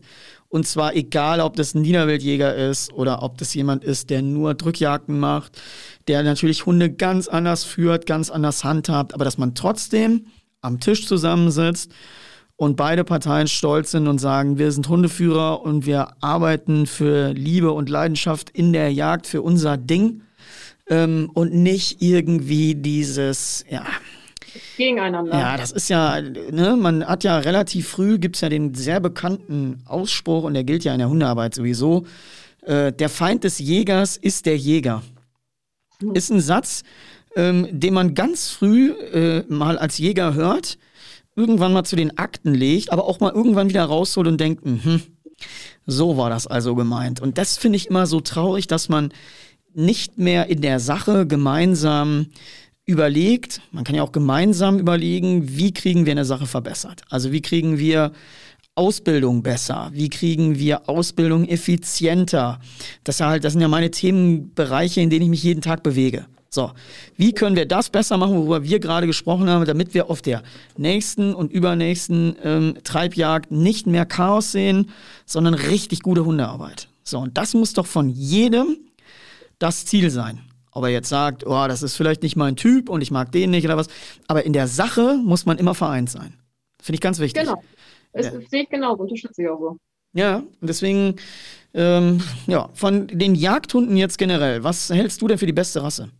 und 0.48 0.66
zwar 0.66 0.94
egal, 0.94 1.40
ob 1.40 1.56
das 1.56 1.74
ein 1.74 1.82
Niederwildjäger 1.82 2.54
ist 2.54 2.92
oder 2.92 3.22
ob 3.22 3.38
das 3.38 3.54
jemand 3.54 3.84
ist, 3.84 4.10
der 4.10 4.20
nur 4.20 4.54
Drückjagden 4.54 5.18
macht, 5.18 5.60
der 6.08 6.22
natürlich 6.22 6.66
Hunde 6.66 6.92
ganz 6.92 7.28
anders 7.28 7.64
führt, 7.64 8.06
ganz 8.06 8.28
anders 8.28 8.64
handhabt, 8.64 9.14
aber 9.14 9.24
dass 9.24 9.38
man 9.38 9.54
trotzdem 9.54 10.26
am 10.60 10.78
Tisch 10.80 11.06
zusammensitzt 11.06 11.92
und 12.56 12.76
beide 12.76 13.04
Parteien 13.04 13.48
stolz 13.48 13.90
sind 13.90 14.06
und 14.06 14.18
sagen, 14.18 14.58
wir 14.58 14.70
sind 14.72 14.88
Hundeführer 14.88 15.62
und 15.62 15.86
wir 15.86 16.08
arbeiten 16.20 16.86
für 16.86 17.32
Liebe 17.32 17.72
und 17.72 17.88
Leidenschaft 17.88 18.50
in 18.50 18.72
der 18.72 18.92
Jagd 18.92 19.26
für 19.26 19.42
unser 19.42 19.76
Ding 19.76 20.22
ähm, 20.88 21.30
und 21.34 21.54
nicht 21.54 22.02
irgendwie 22.02 22.74
dieses, 22.74 23.64
ja, 23.68 23.84
gegeneinander. 24.76 25.32
Ja, 25.32 25.56
das 25.56 25.72
ist 25.72 25.88
ja, 25.88 26.20
ne, 26.20 26.76
man 26.78 27.04
hat 27.04 27.24
ja 27.24 27.38
relativ 27.38 27.88
früh, 27.88 28.18
gibt 28.18 28.36
es 28.36 28.42
ja 28.42 28.48
den 28.48 28.74
sehr 28.74 29.00
bekannten 29.00 29.82
Ausspruch, 29.86 30.44
und 30.44 30.54
der 30.54 30.64
gilt 30.64 30.84
ja 30.84 30.92
in 30.92 30.98
der 30.98 31.08
Hundearbeit 31.08 31.54
sowieso, 31.54 32.06
äh, 32.62 32.92
der 32.92 33.08
Feind 33.08 33.44
des 33.44 33.58
Jägers 33.58 34.16
ist 34.16 34.46
der 34.46 34.56
Jäger. 34.56 35.02
Hm. 36.00 36.14
Ist 36.14 36.30
ein 36.30 36.40
Satz, 36.40 36.82
ähm, 37.34 37.68
den 37.70 37.94
man 37.94 38.14
ganz 38.14 38.50
früh 38.50 38.90
äh, 38.90 39.44
mal 39.48 39.78
als 39.78 39.98
Jäger 39.98 40.34
hört, 40.34 40.78
irgendwann 41.36 41.72
mal 41.72 41.84
zu 41.84 41.96
den 41.96 42.18
Akten 42.18 42.54
legt, 42.54 42.92
aber 42.92 43.04
auch 43.04 43.20
mal 43.20 43.32
irgendwann 43.32 43.68
wieder 43.68 43.84
rausholt 43.84 44.28
und 44.28 44.40
denkt, 44.40 44.64
mh, 44.64 45.00
so 45.86 46.16
war 46.16 46.30
das 46.30 46.46
also 46.46 46.74
gemeint. 46.74 47.20
Und 47.20 47.38
das 47.38 47.56
finde 47.56 47.76
ich 47.76 47.88
immer 47.88 48.06
so 48.06 48.20
traurig, 48.20 48.66
dass 48.66 48.88
man 48.88 49.12
nicht 49.74 50.18
mehr 50.18 50.48
in 50.48 50.60
der 50.60 50.80
Sache 50.80 51.26
gemeinsam 51.26 52.26
überlegt, 52.84 53.60
man 53.70 53.84
kann 53.84 53.94
ja 53.94 54.02
auch 54.02 54.12
gemeinsam 54.12 54.78
überlegen, 54.78 55.56
wie 55.56 55.72
kriegen 55.72 56.04
wir 56.04 56.12
eine 56.12 56.24
Sache 56.24 56.46
verbessert. 56.46 57.02
Also 57.10 57.32
wie 57.32 57.40
kriegen 57.40 57.78
wir 57.78 58.12
Ausbildung 58.74 59.42
besser? 59.42 59.90
Wie 59.92 60.08
kriegen 60.08 60.58
wir 60.58 60.88
Ausbildung 60.88 61.46
effizienter? 61.46 62.58
Das, 63.04 63.20
halt, 63.20 63.44
das 63.44 63.52
sind 63.52 63.62
ja 63.62 63.68
meine 63.68 63.90
Themenbereiche, 63.90 65.00
in 65.00 65.10
denen 65.10 65.24
ich 65.24 65.30
mich 65.30 65.42
jeden 65.42 65.60
Tag 65.60 65.82
bewege. 65.82 66.26
So, 66.54 66.70
wie 67.16 67.32
können 67.32 67.56
wir 67.56 67.64
das 67.64 67.88
besser 67.88 68.18
machen, 68.18 68.36
worüber 68.36 68.62
wir 68.62 68.78
gerade 68.78 69.06
gesprochen 69.06 69.48
haben, 69.48 69.64
damit 69.64 69.94
wir 69.94 70.10
auf 70.10 70.20
der 70.20 70.42
nächsten 70.76 71.34
und 71.34 71.50
übernächsten 71.50 72.36
ähm, 72.42 72.74
Treibjagd 72.84 73.50
nicht 73.50 73.86
mehr 73.86 74.04
Chaos 74.04 74.52
sehen, 74.52 74.90
sondern 75.24 75.54
richtig 75.54 76.02
gute 76.02 76.26
Hundearbeit. 76.26 76.88
So, 77.04 77.20
und 77.20 77.38
das 77.38 77.54
muss 77.54 77.72
doch 77.72 77.86
von 77.86 78.10
jedem 78.10 78.76
das 79.58 79.86
Ziel 79.86 80.10
sein. 80.10 80.42
Ob 80.72 80.84
er 80.84 80.90
jetzt 80.90 81.08
sagt, 81.08 81.46
oh, 81.46 81.66
das 81.68 81.82
ist 81.82 81.96
vielleicht 81.96 82.22
nicht 82.22 82.36
mein 82.36 82.56
Typ 82.56 82.90
und 82.90 83.00
ich 83.00 83.10
mag 83.10 83.32
den 83.32 83.50
nicht 83.50 83.64
oder 83.64 83.78
was. 83.78 83.88
Aber 84.28 84.44
in 84.44 84.52
der 84.52 84.68
Sache 84.68 85.18
muss 85.24 85.46
man 85.46 85.56
immer 85.56 85.74
vereint 85.74 86.10
sein. 86.10 86.34
Finde 86.82 86.96
ich 86.96 87.00
ganz 87.00 87.18
wichtig. 87.18 87.44
Genau. 87.44 87.62
Das 88.12 88.26
ja. 88.26 88.32
sehe 88.50 88.64
ich 88.64 88.68
genau, 88.68 88.94
unterstütze 88.94 89.42
ich 89.42 89.48
auch 89.48 89.58
so. 89.58 89.76
Ja, 90.12 90.36
und 90.36 90.68
deswegen, 90.68 91.16
ähm, 91.72 92.20
ja, 92.46 92.68
von 92.74 93.06
den 93.06 93.34
Jagdhunden 93.34 93.96
jetzt 93.96 94.18
generell, 94.18 94.62
was 94.62 94.90
hältst 94.90 95.22
du 95.22 95.28
denn 95.28 95.38
für 95.38 95.46
die 95.46 95.54
beste 95.54 95.82
Rasse? 95.82 96.10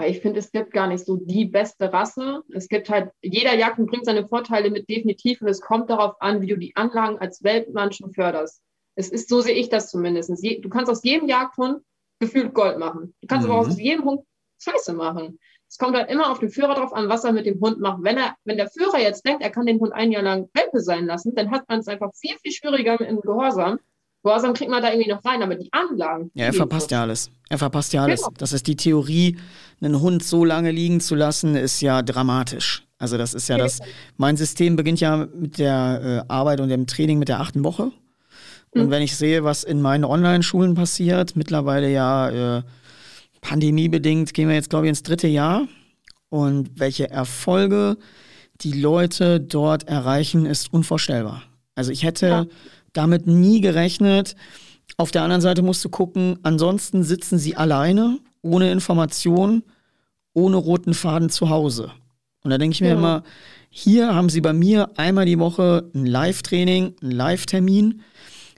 Ich 0.00 0.20
finde, 0.20 0.38
es 0.38 0.50
gibt 0.50 0.72
gar 0.72 0.86
nicht 0.86 1.04
so 1.04 1.16
die 1.16 1.44
beste 1.44 1.92
Rasse. 1.92 2.42
Es 2.50 2.68
gibt 2.68 2.88
halt, 2.88 3.10
jeder 3.20 3.54
Jagdhund 3.54 3.90
bringt 3.90 4.06
seine 4.06 4.26
Vorteile 4.26 4.70
mit 4.70 4.88
definitiv 4.88 5.42
und 5.42 5.48
es 5.48 5.60
kommt 5.60 5.90
darauf 5.90 6.14
an, 6.20 6.40
wie 6.40 6.46
du 6.46 6.56
die 6.56 6.74
Anlagen 6.76 7.18
als 7.18 7.42
Weltmann 7.42 7.92
schon 7.92 8.12
förderst. 8.12 8.62
Es 8.94 9.10
ist, 9.10 9.28
so 9.28 9.42
sehe 9.42 9.54
ich 9.54 9.68
das 9.68 9.90
zumindest. 9.90 10.30
Du 10.30 10.68
kannst 10.70 10.90
aus 10.90 11.04
jedem 11.04 11.28
Jagdhund 11.28 11.82
gefühlt 12.20 12.54
Gold 12.54 12.78
machen. 12.78 13.14
Du 13.20 13.26
kannst 13.26 13.46
mhm. 13.46 13.52
aber 13.52 13.60
aus 13.60 13.78
jedem 13.78 14.04
Hund 14.04 14.22
Scheiße 14.62 14.94
machen. 14.94 15.38
Es 15.68 15.78
kommt 15.78 15.96
halt 15.96 16.10
immer 16.10 16.30
auf 16.30 16.38
den 16.38 16.50
Führer 16.50 16.74
drauf 16.74 16.92
an, 16.92 17.08
was 17.08 17.24
er 17.24 17.32
mit 17.32 17.46
dem 17.46 17.60
Hund 17.60 17.80
macht. 17.80 18.02
Wenn 18.02 18.16
er, 18.16 18.36
wenn 18.44 18.58
der 18.58 18.68
Führer 18.68 18.98
jetzt 18.98 19.24
denkt, 19.26 19.42
er 19.42 19.50
kann 19.50 19.66
den 19.66 19.80
Hund 19.80 19.92
ein 19.92 20.12
Jahr 20.12 20.22
lang 20.22 20.48
Welpe 20.54 20.80
sein 20.80 21.06
lassen, 21.06 21.34
dann 21.34 21.50
hat 21.50 21.68
man 21.68 21.80
es 21.80 21.88
einfach 21.88 22.12
viel, 22.14 22.36
viel 22.38 22.52
schwieriger 22.52 23.00
im 23.00 23.20
Gehorsam. 23.20 23.78
Gehorsam 24.22 24.54
kriegt 24.54 24.70
man 24.70 24.82
da 24.82 24.92
irgendwie 24.92 25.10
noch 25.10 25.24
rein, 25.24 25.42
aber 25.42 25.56
die 25.56 25.72
Anlagen. 25.72 26.30
Ja, 26.34 26.46
er 26.46 26.52
verpasst 26.52 26.90
ja 26.90 27.02
alles. 27.02 27.30
Er 27.48 27.58
verpasst 27.58 27.92
ja 27.92 28.02
alles. 28.02 28.22
Genau. 28.22 28.34
Das 28.38 28.52
ist 28.52 28.66
die 28.66 28.76
Theorie, 28.76 29.36
einen 29.80 30.00
Hund 30.00 30.22
so 30.22 30.44
lange 30.44 30.70
liegen 30.70 31.00
zu 31.00 31.14
lassen, 31.14 31.56
ist 31.56 31.80
ja 31.80 32.02
dramatisch. 32.02 32.86
Also 32.98 33.18
das 33.18 33.34
ist 33.34 33.48
ja 33.48 33.58
das. 33.58 33.80
Mein 34.16 34.36
System 34.36 34.76
beginnt 34.76 35.00
ja 35.00 35.26
mit 35.34 35.58
der 35.58 36.24
äh, 36.28 36.32
Arbeit 36.32 36.60
und 36.60 36.68
dem 36.68 36.86
Training 36.86 37.18
mit 37.18 37.28
der 37.28 37.40
achten 37.40 37.64
Woche. 37.64 37.90
Und 38.70 38.86
mhm. 38.86 38.90
wenn 38.90 39.02
ich 39.02 39.16
sehe, 39.16 39.42
was 39.42 39.64
in 39.64 39.82
meinen 39.82 40.04
Online-Schulen 40.04 40.74
passiert, 40.74 41.34
mittlerweile 41.34 41.90
ja 41.90 42.58
äh, 42.58 42.62
pandemiebedingt, 43.40 44.32
gehen 44.34 44.48
wir 44.48 44.54
jetzt, 44.54 44.70
glaube 44.70 44.86
ich, 44.86 44.90
ins 44.90 45.02
dritte 45.02 45.26
Jahr. 45.26 45.66
Und 46.28 46.78
welche 46.78 47.10
Erfolge 47.10 47.96
die 48.60 48.72
Leute 48.72 49.40
dort 49.40 49.88
erreichen, 49.88 50.46
ist 50.46 50.72
unvorstellbar. 50.72 51.42
Also 51.74 51.90
ich 51.90 52.04
hätte 52.04 52.26
ja. 52.26 52.46
Damit 52.92 53.26
nie 53.26 53.60
gerechnet. 53.60 54.34
Auf 54.96 55.10
der 55.10 55.22
anderen 55.22 55.40
Seite 55.40 55.62
musst 55.62 55.84
du 55.84 55.88
gucken, 55.88 56.38
ansonsten 56.42 57.02
sitzen 57.02 57.38
sie 57.38 57.56
alleine, 57.56 58.18
ohne 58.42 58.70
Information, 58.70 59.62
ohne 60.34 60.56
roten 60.56 60.94
Faden 60.94 61.30
zu 61.30 61.48
Hause. 61.50 61.92
Und 62.42 62.50
da 62.50 62.58
denke 62.58 62.74
ich 62.74 62.80
mir 62.80 62.88
ja. 62.88 62.94
immer, 62.94 63.22
hier 63.70 64.14
haben 64.14 64.28
sie 64.28 64.40
bei 64.40 64.52
mir 64.52 64.90
einmal 64.96 65.26
die 65.26 65.38
Woche 65.38 65.90
ein 65.94 66.06
Live-Training, 66.06 66.94
einen 67.00 67.10
Live-Termin 67.10 68.02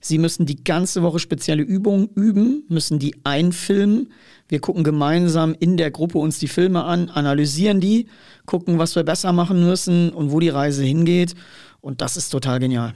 Sie 0.07 0.19
müssen 0.19 0.45
die 0.45 0.63
ganze 0.63 1.03
Woche 1.03 1.19
spezielle 1.19 1.63
Übungen 1.63 2.11
üben, 2.15 2.65
müssen 2.69 2.99
die 2.99 3.15
einfilmen. 3.25 4.13
Wir 4.49 4.61
gucken 4.61 4.85
gemeinsam 4.85 5.57
in 5.59 5.79
der 5.79 5.91
Gruppe 5.91 6.19
uns 6.19 6.39
die 6.39 6.47
Filme 6.47 6.85
an, 6.85 7.09
analysieren 7.09 7.81
die, 7.81 8.09
gucken, 8.45 8.79
was 8.79 8.95
wir 8.97 9.03
besser 9.03 9.33
machen 9.33 9.65
müssen 9.65 10.11
und 10.11 10.31
wo 10.31 10.41
die 10.41 10.51
Reise 10.51 10.85
hingeht. 10.85 11.35
Und 11.81 12.03
das 12.03 12.19
ist 12.19 12.29
total 12.29 12.61
genial. 12.61 12.93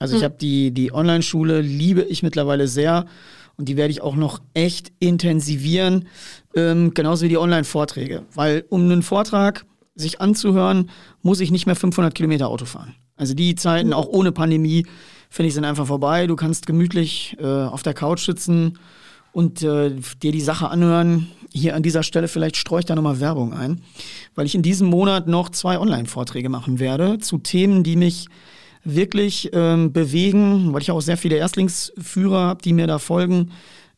Also 0.00 0.16
ich 0.16 0.22
hm. 0.22 0.24
habe 0.24 0.36
die, 0.40 0.72
die 0.72 0.92
Online-Schule, 0.92 1.60
liebe 1.60 2.02
ich 2.02 2.24
mittlerweile 2.24 2.66
sehr. 2.66 3.06
Und 3.56 3.68
die 3.68 3.76
werde 3.76 3.92
ich 3.92 4.00
auch 4.00 4.16
noch 4.16 4.40
echt 4.54 4.90
intensivieren, 5.00 6.08
ähm, 6.56 6.94
genauso 6.94 7.26
wie 7.26 7.28
die 7.28 7.38
Online-Vorträge. 7.38 8.22
Weil 8.34 8.64
um 8.70 8.84
einen 8.84 9.02
Vortrag 9.02 9.66
sich 9.94 10.20
anzuhören, 10.20 10.90
muss 11.22 11.40
ich 11.40 11.50
nicht 11.50 11.66
mehr 11.66 11.76
500 11.76 12.14
Kilometer 12.14 12.48
Auto 12.48 12.64
fahren. 12.64 12.94
Also 13.16 13.34
die 13.34 13.54
Zeiten, 13.54 13.92
auch 13.92 14.08
ohne 14.08 14.32
Pandemie, 14.32 14.86
finde 15.28 15.48
ich, 15.48 15.54
sind 15.54 15.66
einfach 15.66 15.86
vorbei. 15.86 16.26
Du 16.26 16.36
kannst 16.36 16.66
gemütlich 16.66 17.36
äh, 17.38 17.44
auf 17.44 17.82
der 17.82 17.92
Couch 17.92 18.24
sitzen 18.24 18.78
und 19.32 19.62
äh, 19.62 19.94
dir 20.22 20.32
die 20.32 20.40
Sache 20.40 20.70
anhören. 20.70 21.28
Hier 21.52 21.74
an 21.74 21.82
dieser 21.82 22.02
Stelle 22.02 22.28
vielleicht 22.28 22.56
streue 22.56 22.80
ich 22.80 22.86
da 22.86 22.94
nochmal 22.94 23.20
Werbung 23.20 23.52
ein, 23.52 23.82
weil 24.34 24.46
ich 24.46 24.54
in 24.54 24.62
diesem 24.62 24.88
Monat 24.88 25.28
noch 25.28 25.50
zwei 25.50 25.78
Online-Vorträge 25.78 26.48
machen 26.48 26.78
werde 26.78 27.18
zu 27.18 27.36
Themen, 27.36 27.82
die 27.82 27.96
mich 27.96 28.28
wirklich 28.84 29.50
ähm, 29.52 29.92
bewegen, 29.92 30.72
weil 30.72 30.82
ich 30.82 30.90
auch 30.90 31.00
sehr 31.00 31.16
viele 31.16 31.36
Erstlingsführer 31.36 32.40
habe, 32.40 32.62
die 32.62 32.72
mir 32.72 32.86
da 32.86 32.98
folgen. 32.98 33.50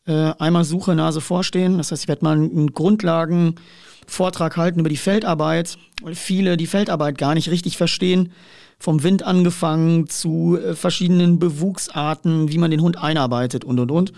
Äh, 0.05 0.33
einmal 0.39 0.65
Suche, 0.65 0.95
Nase 0.95 1.21
vorstehen. 1.21 1.77
Das 1.77 1.91
heißt, 1.91 2.03
ich 2.03 2.07
werde 2.07 2.25
mal 2.25 2.35
einen 2.35 2.73
Grundlagenvortrag 2.73 4.57
halten 4.57 4.79
über 4.79 4.89
die 4.89 4.97
Feldarbeit, 4.97 5.77
weil 6.01 6.15
viele 6.15 6.57
die 6.57 6.67
Feldarbeit 6.67 7.17
gar 7.17 7.33
nicht 7.33 7.49
richtig 7.49 7.77
verstehen 7.77 8.31
vom 8.79 9.01
Wind 9.03 9.23
angefangen 9.23 10.09
zu 10.09 10.57
äh, 10.57 10.75
verschiedenen 10.75 11.39
Bewuchsarten, 11.39 12.51
wie 12.51 12.57
man 12.57 12.69
den 12.69 12.81
Hund 12.81 12.97
einarbeitet 12.97 13.63
und 13.63 13.79
und 13.79 13.91
und. 13.91 14.11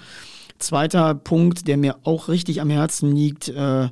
Zweiter 0.58 1.14
Punkt, 1.14 1.68
der 1.68 1.78
mir 1.78 1.98
auch 2.04 2.30
richtig 2.30 2.62
am 2.62 2.72
Herzen 2.72 3.16
liegt, 3.16 3.50
äh, 3.50 3.90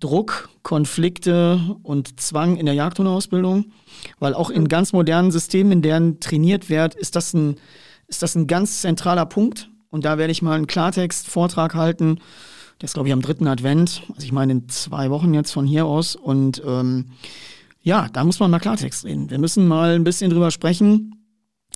Druck, 0.00 0.48
Konflikte 0.62 1.60
und 1.82 2.20
Zwang 2.20 2.56
in 2.56 2.66
der 2.66 2.74
Jagdhundeausbildung, 2.74 3.66
weil 4.18 4.34
auch 4.34 4.50
in 4.50 4.68
ganz 4.68 4.92
modernen 4.92 5.30
Systemen, 5.30 5.72
in 5.72 5.82
deren 5.82 6.20
trainiert 6.20 6.68
wird, 6.68 6.94
ist 6.94 7.16
das 7.16 7.34
ein, 7.34 7.56
ist 8.08 8.22
das 8.22 8.34
ein 8.34 8.46
ganz 8.46 8.80
zentraler 8.80 9.26
Punkt. 9.26 9.68
Und 9.90 10.04
da 10.04 10.18
werde 10.18 10.30
ich 10.30 10.42
mal 10.42 10.56
einen 10.56 10.66
Klartext-Vortrag 10.66 11.74
halten. 11.74 12.18
Der 12.80 12.86
ist, 12.86 12.94
glaube 12.94 13.08
ich, 13.08 13.12
am 13.12 13.22
dritten 13.22 13.46
Advent. 13.46 14.02
Also 14.08 14.24
ich 14.24 14.32
meine 14.32 14.52
in 14.52 14.68
zwei 14.68 15.10
Wochen 15.10 15.34
jetzt 15.34 15.52
von 15.52 15.66
hier 15.66 15.84
aus. 15.84 16.16
Und 16.16 16.62
ähm, 16.64 17.10
ja, 17.82 18.08
da 18.12 18.24
muss 18.24 18.40
man 18.40 18.50
mal 18.50 18.60
Klartext 18.60 19.04
reden. 19.04 19.30
Wir 19.30 19.38
müssen 19.38 19.66
mal 19.66 19.94
ein 19.94 20.04
bisschen 20.04 20.30
drüber 20.30 20.50
sprechen, 20.50 21.16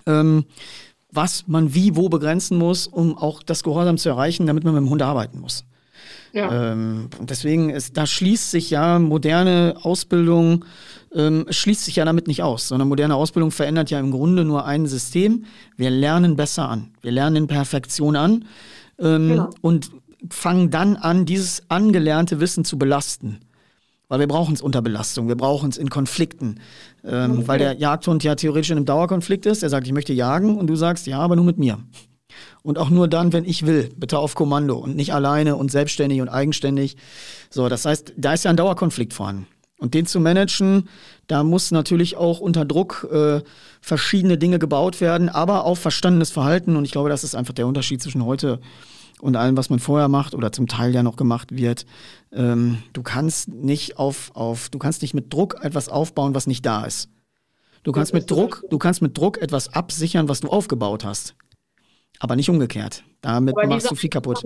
ähm, 0.06 0.44
was 1.10 1.46
man 1.46 1.74
wie 1.74 1.96
wo 1.96 2.08
begrenzen 2.08 2.56
muss, 2.56 2.86
um 2.86 3.18
auch 3.18 3.42
das 3.42 3.62
Gehorsam 3.62 3.98
zu 3.98 4.08
erreichen, 4.08 4.46
damit 4.46 4.64
man 4.64 4.74
mit 4.74 4.82
dem 4.82 4.90
Hund 4.90 5.02
arbeiten 5.02 5.40
muss. 5.40 5.64
Ja. 6.32 6.72
Ähm, 6.72 7.08
deswegen 7.20 7.70
ist, 7.70 7.96
da 7.96 8.06
schließt 8.06 8.50
sich 8.50 8.70
ja 8.70 8.98
moderne 8.98 9.76
Ausbildung 9.82 10.64
ähm, 11.14 11.46
schließt 11.48 11.84
sich 11.84 11.96
ja 11.96 12.04
damit 12.04 12.26
nicht 12.26 12.42
aus, 12.42 12.68
sondern 12.68 12.88
moderne 12.88 13.14
Ausbildung 13.14 13.50
verändert 13.50 13.90
ja 13.90 14.00
im 14.00 14.10
Grunde 14.10 14.44
nur 14.44 14.66
ein 14.66 14.86
System. 14.86 15.44
Wir 15.76 15.90
lernen 15.90 16.36
besser 16.36 16.68
an. 16.68 16.90
Wir 17.02 17.12
lernen 17.12 17.36
in 17.36 17.46
Perfektion 17.46 18.16
an 18.16 18.44
ähm, 18.98 19.28
genau. 19.28 19.50
und 19.60 19.90
fangen 20.30 20.70
dann 20.70 20.96
an, 20.96 21.24
dieses 21.24 21.62
angelernte 21.68 22.40
Wissen 22.40 22.64
zu 22.64 22.78
belasten. 22.78 23.40
Weil 24.08 24.20
wir 24.20 24.28
brauchen 24.28 24.54
es 24.54 24.60
unter 24.60 24.82
Belastung, 24.82 25.28
wir 25.28 25.36
brauchen 25.36 25.70
es 25.70 25.78
in 25.78 25.88
Konflikten. 25.88 26.60
Ähm, 27.04 27.38
okay. 27.38 27.48
Weil 27.48 27.58
der 27.58 27.72
Jagdhund 27.74 28.22
ja 28.22 28.34
theoretisch 28.34 28.70
in 28.70 28.76
einem 28.76 28.86
Dauerkonflikt 28.86 29.46
ist. 29.46 29.62
Er 29.62 29.70
sagt, 29.70 29.86
ich 29.86 29.92
möchte 29.92 30.12
jagen 30.12 30.58
und 30.58 30.66
du 30.66 30.76
sagst, 30.76 31.06
ja, 31.06 31.18
aber 31.20 31.36
nur 31.36 31.44
mit 31.44 31.58
mir. 31.58 31.78
Und 32.62 32.78
auch 32.78 32.90
nur 32.90 33.08
dann, 33.08 33.32
wenn 33.32 33.44
ich 33.44 33.66
will, 33.66 33.90
bitte 33.96 34.18
auf 34.18 34.34
Kommando 34.34 34.76
und 34.76 34.96
nicht 34.96 35.12
alleine 35.12 35.56
und 35.56 35.70
selbstständig 35.70 36.20
und 36.20 36.28
eigenständig. 36.28 36.96
So, 37.50 37.68
das 37.68 37.84
heißt, 37.84 38.14
da 38.16 38.32
ist 38.32 38.44
ja 38.44 38.50
ein 38.50 38.56
Dauerkonflikt 38.56 39.12
vorhanden. 39.12 39.46
Und 39.78 39.92
den 39.92 40.06
zu 40.06 40.20
managen, 40.20 40.88
da 41.26 41.42
muss 41.42 41.70
natürlich 41.70 42.16
auch 42.16 42.40
unter 42.40 42.64
Druck 42.64 43.08
äh, 43.10 43.42
verschiedene 43.80 44.38
Dinge 44.38 44.58
gebaut 44.58 45.00
werden, 45.00 45.28
aber 45.28 45.64
auch 45.64 45.76
verstandenes 45.76 46.30
Verhalten. 46.30 46.76
Und 46.76 46.84
ich 46.84 46.92
glaube, 46.92 47.08
das 47.08 47.24
ist 47.24 47.34
einfach 47.34 47.54
der 47.54 47.66
Unterschied 47.66 48.00
zwischen 48.00 48.24
heute 48.24 48.60
und 49.20 49.36
allem, 49.36 49.56
was 49.56 49.70
man 49.70 49.78
vorher 49.78 50.08
macht 50.08 50.34
oder 50.34 50.52
zum 50.52 50.68
Teil 50.68 50.94
ja 50.94 51.02
noch 51.02 51.16
gemacht 51.16 51.56
wird. 51.56 51.86
Ähm, 52.32 52.78
du 52.92 53.02
kannst 53.02 53.48
nicht 53.48 53.98
auf, 53.98 54.30
auf, 54.34 54.68
du 54.68 54.78
kannst 54.78 55.02
nicht 55.02 55.14
mit 55.14 55.32
Druck 55.32 55.56
etwas 55.62 55.88
aufbauen, 55.88 56.34
was 56.34 56.46
nicht 56.46 56.64
da 56.64 56.84
ist. 56.84 57.08
Du 57.82 57.92
kannst 57.92 58.14
mit 58.14 58.30
Druck, 58.30 58.64
du 58.70 58.78
kannst 58.78 59.02
mit 59.02 59.16
Druck 59.16 59.38
etwas 59.42 59.74
absichern, 59.74 60.28
was 60.28 60.40
du 60.40 60.48
aufgebaut 60.48 61.04
hast. 61.04 61.34
Aber 62.20 62.36
nicht 62.36 62.48
umgekehrt. 62.48 63.04
Damit 63.20 63.56
aber 63.56 63.66
machst 63.66 63.90
du 63.90 63.94
viel 63.94 64.10
kaputt. 64.10 64.42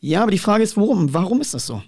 Ja, 0.00 0.22
aber 0.22 0.30
die 0.30 0.38
Frage 0.38 0.62
ist, 0.62 0.76
warum? 0.76 1.12
Warum 1.12 1.40
ist 1.40 1.54
das 1.54 1.66
so? 1.66 1.82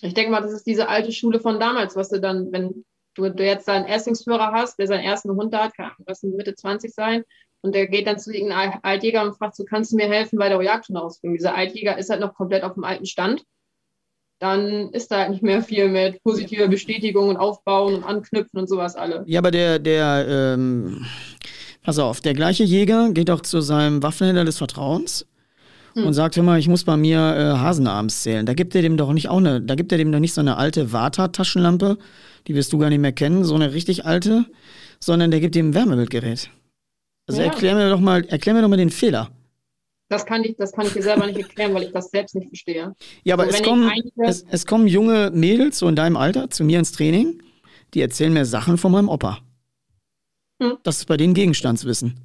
Ich 0.00 0.14
denke 0.14 0.30
mal, 0.30 0.42
das 0.42 0.52
ist 0.52 0.66
diese 0.66 0.88
alte 0.88 1.12
Schule 1.12 1.40
von 1.40 1.58
damals, 1.58 1.96
was 1.96 2.10
du 2.10 2.20
dann, 2.20 2.52
wenn 2.52 2.84
du, 3.14 3.30
du 3.30 3.44
jetzt 3.44 3.68
deinen 3.68 3.86
Erstlingsführer 3.86 4.52
hast, 4.52 4.78
der 4.78 4.86
seinen 4.86 5.04
ersten 5.04 5.30
Hund 5.30 5.54
hat, 5.54 5.74
kann 5.74 5.92
was 6.04 6.22
Mitte 6.22 6.54
20 6.54 6.92
sein, 6.92 7.24
und 7.66 7.74
der 7.74 7.88
geht 7.88 8.06
dann 8.06 8.18
zu 8.18 8.32
irgendeinem 8.32 8.78
Altjäger 8.82 9.22
und 9.22 9.36
fragt 9.36 9.56
so, 9.56 9.64
kannst 9.64 9.90
du 9.90 9.96
mir 9.96 10.06
helfen 10.08 10.38
bei 10.38 10.48
der 10.48 10.62
Jagdhundeausbildung? 10.62 11.36
Dieser 11.36 11.56
Altjäger 11.56 11.98
ist 11.98 12.10
halt 12.10 12.20
noch 12.20 12.34
komplett 12.34 12.62
auf 12.62 12.74
dem 12.74 12.84
alten 12.84 13.06
Stand. 13.06 13.42
Dann 14.38 14.90
ist 14.90 15.10
da 15.10 15.20
halt 15.20 15.30
nicht 15.30 15.42
mehr 15.42 15.62
viel 15.62 15.88
mit 15.88 16.22
positiver 16.22 16.68
Bestätigung 16.68 17.28
und 17.28 17.38
Aufbauen 17.38 17.94
und 17.94 18.04
Anknüpfen 18.04 18.60
und 18.60 18.68
sowas 18.68 18.94
alle. 18.94 19.24
Ja, 19.26 19.40
aber 19.40 19.50
der, 19.50 19.78
der, 19.78 20.26
ähm, 20.28 21.06
pass 21.86 22.00
auf, 22.00 22.20
der 22.20 22.34
gleiche 22.34 22.64
Jäger 22.64 23.12
geht 23.12 23.30
auch 23.30 23.40
zu 23.42 23.60
seinem 23.60 24.02
Waffenhändler 24.02 24.44
des 24.44 24.58
Vertrauens 24.58 25.24
hm. 25.94 26.04
und 26.04 26.14
sagt, 26.14 26.36
hör 26.36 26.42
mal, 26.42 26.58
ich 26.58 26.66
muss 26.66 26.82
bei 26.82 26.96
mir 26.96 27.18
äh, 27.18 27.58
Hasenarms 27.58 28.24
zählen. 28.24 28.44
Da 28.44 28.54
gibt 28.54 28.74
er 28.74 28.82
dem 28.82 28.96
doch 28.96 29.12
nicht 29.12 29.28
auch 29.28 29.36
eine, 29.36 29.60
da 29.60 29.76
gibt 29.76 29.92
er 29.92 29.98
dem 29.98 30.10
doch 30.10 30.18
nicht 30.18 30.34
so 30.34 30.40
eine 30.40 30.56
alte 30.56 30.92
Vata-Taschenlampe, 30.92 31.96
die 32.48 32.56
wirst 32.56 32.72
du 32.72 32.78
gar 32.78 32.90
nicht 32.90 32.98
mehr 32.98 33.12
kennen, 33.12 33.44
so 33.44 33.54
eine 33.54 33.72
richtig 33.72 34.04
alte, 34.04 34.46
sondern 34.98 35.30
der 35.30 35.38
gibt 35.38 35.54
ihm 35.54 35.68
ein 35.70 35.74
Wärmebildgerät. 35.74 36.50
Also 37.28 37.40
ja. 37.40 37.46
erklär 37.46 37.76
mir 37.76 37.88
doch 37.88 38.00
mal, 38.00 38.24
erklär 38.24 38.56
mir 38.56 38.62
doch 38.62 38.68
mal 38.68 38.76
den 38.76 38.90
Fehler. 38.90 39.30
Das 40.08 40.26
kann 40.26 40.42
ich, 40.42 40.56
das 40.56 40.72
kann 40.72 40.86
ich 40.86 40.92
dir 40.92 41.02
selber 41.04 41.26
nicht 41.28 41.38
erklären, 41.38 41.72
weil 41.72 41.84
ich 41.84 41.92
das 41.92 42.10
selbst 42.10 42.34
nicht 42.34 42.48
verstehe. 42.48 42.94
Ja, 43.22 43.34
aber 43.34 43.44
also, 43.44 43.58
es, 43.58 43.62
kommen, 43.62 43.92
es, 44.16 44.44
es, 44.50 44.66
kommen 44.66 44.88
junge 44.88 45.30
Mädels 45.32 45.78
so 45.78 45.88
in 45.88 45.94
deinem 45.94 46.16
Alter 46.16 46.50
zu 46.50 46.64
mir 46.64 46.80
ins 46.80 46.90
Training, 46.90 47.40
die 47.94 48.00
erzählen 48.00 48.32
mir 48.32 48.44
Sachen 48.44 48.76
von 48.76 48.90
meinem 48.90 49.08
Opa. 49.08 49.38
Hm. 50.60 50.78
Das 50.82 50.98
ist 50.98 51.06
bei 51.06 51.16
denen 51.16 51.34
Gegenstandswissen. 51.34 52.20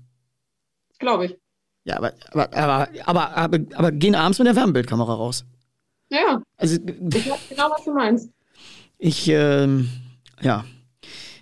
Glaube 0.99 1.25
ich. 1.25 1.37
Ja, 1.83 1.97
aber, 1.97 2.13
aber, 2.31 2.53
aber, 2.53 2.87
aber, 3.05 3.37
aber, 3.37 3.59
aber 3.73 3.91
gehen 3.91 4.15
abends 4.15 4.39
mit 4.39 4.47
der 4.47 4.55
Wärmebildkamera 4.55 5.13
raus. 5.13 5.45
Ja. 6.09 6.41
Also, 6.57 6.75
ich 6.75 7.29
weiß 7.29 7.39
genau, 7.49 7.69
was 7.71 7.83
du 7.83 7.93
meinst. 7.93 8.29
Ich, 8.97 9.27
ähm, 9.29 9.89
ja, 10.41 10.65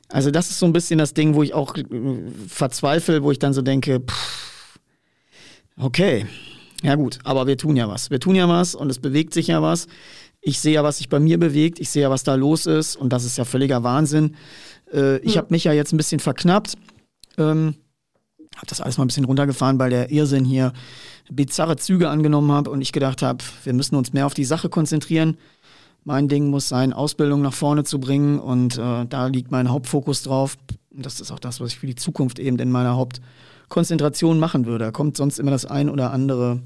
also 0.10 0.32
das 0.32 0.50
ist 0.50 0.60
so 0.60 0.66
ein 0.66 0.74
bisschen 0.74 0.98
das 0.98 1.14
Ding, 1.14 1.36
wo 1.36 1.44
ich 1.44 1.54
auch 1.54 1.76
äh, 1.76 1.84
verzweifle, 2.48 3.24
wo 3.24 3.32
ich 3.32 3.40
dann 3.40 3.54
so 3.54 3.62
denke, 3.62 4.00
pff, 4.00 4.80
okay, 5.78 6.26
ja 6.82 6.96
gut, 6.96 7.20
aber 7.24 7.46
wir 7.46 7.58
tun 7.58 7.76
ja 7.76 7.88
was. 7.88 8.10
Wir 8.10 8.20
tun 8.20 8.36
ja 8.36 8.50
was 8.50 8.74
und 8.74 8.90
es 8.90 9.00
bewegt 9.00 9.34
sich 9.34 9.48
ja 9.48 9.62
was. 9.62 9.88
Ich 10.42 10.60
sehe 10.60 10.74
ja, 10.74 10.84
was 10.84 10.98
sich 10.98 11.10
bei 11.10 11.20
mir 11.20 11.38
bewegt. 11.38 11.80
Ich 11.80 11.90
sehe 11.90 12.04
ja, 12.04 12.10
was 12.10 12.24
da 12.24 12.36
los 12.36 12.66
ist 12.66 12.96
und 12.96 13.12
das 13.12 13.26
ist 13.26 13.38
ja 13.38 13.46
völliger 13.46 13.84
Wahnsinn. 13.84 14.36
Äh, 14.94 15.18
ich 15.20 15.38
habe 15.38 15.48
mich 15.52 15.64
ja 15.64 15.74
jetzt 15.74 15.94
ein 15.94 15.98
bisschen 15.98 16.20
verknappt. 16.20 16.76
Ähm, 17.38 17.76
habe 18.56 18.68
das 18.68 18.82
alles 18.82 18.98
mal 18.98 19.06
ein 19.06 19.08
bisschen 19.08 19.26
runtergefahren, 19.26 19.80
weil 19.80 19.90
der 19.90 20.12
Irrsinn 20.12 20.46
hier 20.46 20.74
bizarre 21.32 21.78
Züge 21.78 22.10
angenommen 22.10 22.52
hat 22.52 22.68
und 22.68 22.82
ich 22.82 22.92
gedacht 22.92 23.22
habe, 23.22 23.44
wir 23.64 23.74
müssen 23.74 23.96
uns 23.96 24.14
mehr 24.14 24.26
auf 24.26 24.34
die 24.34 24.46
Sache 24.46 24.70
konzentrieren. 24.70 25.38
Mein 26.04 26.28
Ding 26.28 26.50
muss 26.50 26.70
sein, 26.70 26.94
Ausbildung 26.94 27.42
nach 27.42 27.54
vorne 27.54 27.84
zu 27.84 28.00
bringen 28.00 28.40
und 28.40 28.78
äh, 28.78 29.06
da 29.06 29.28
liegt 29.28 29.52
mein 29.52 29.70
Hauptfokus 29.70 30.24
drauf. 30.24 30.58
Und 30.92 31.06
das 31.06 31.22
ist 31.22 31.32
auch 31.32 31.40
das, 31.40 31.62
was 31.62 31.74
ich 31.74 31.80
für 31.80 31.88
die 31.88 31.96
Zukunft 31.96 32.40
eben 32.40 32.58
in 32.60 32.72
meiner 32.72 32.96
Hauptkonzentration 32.96 34.40
machen 34.40 34.66
würde. 34.66 34.86
Da 34.86 34.92
kommt 34.92 35.18
sonst 35.18 35.40
immer 35.40 35.52
das 35.52 35.66
ein 35.66 35.90
oder 35.90 36.12
andere 36.12 36.62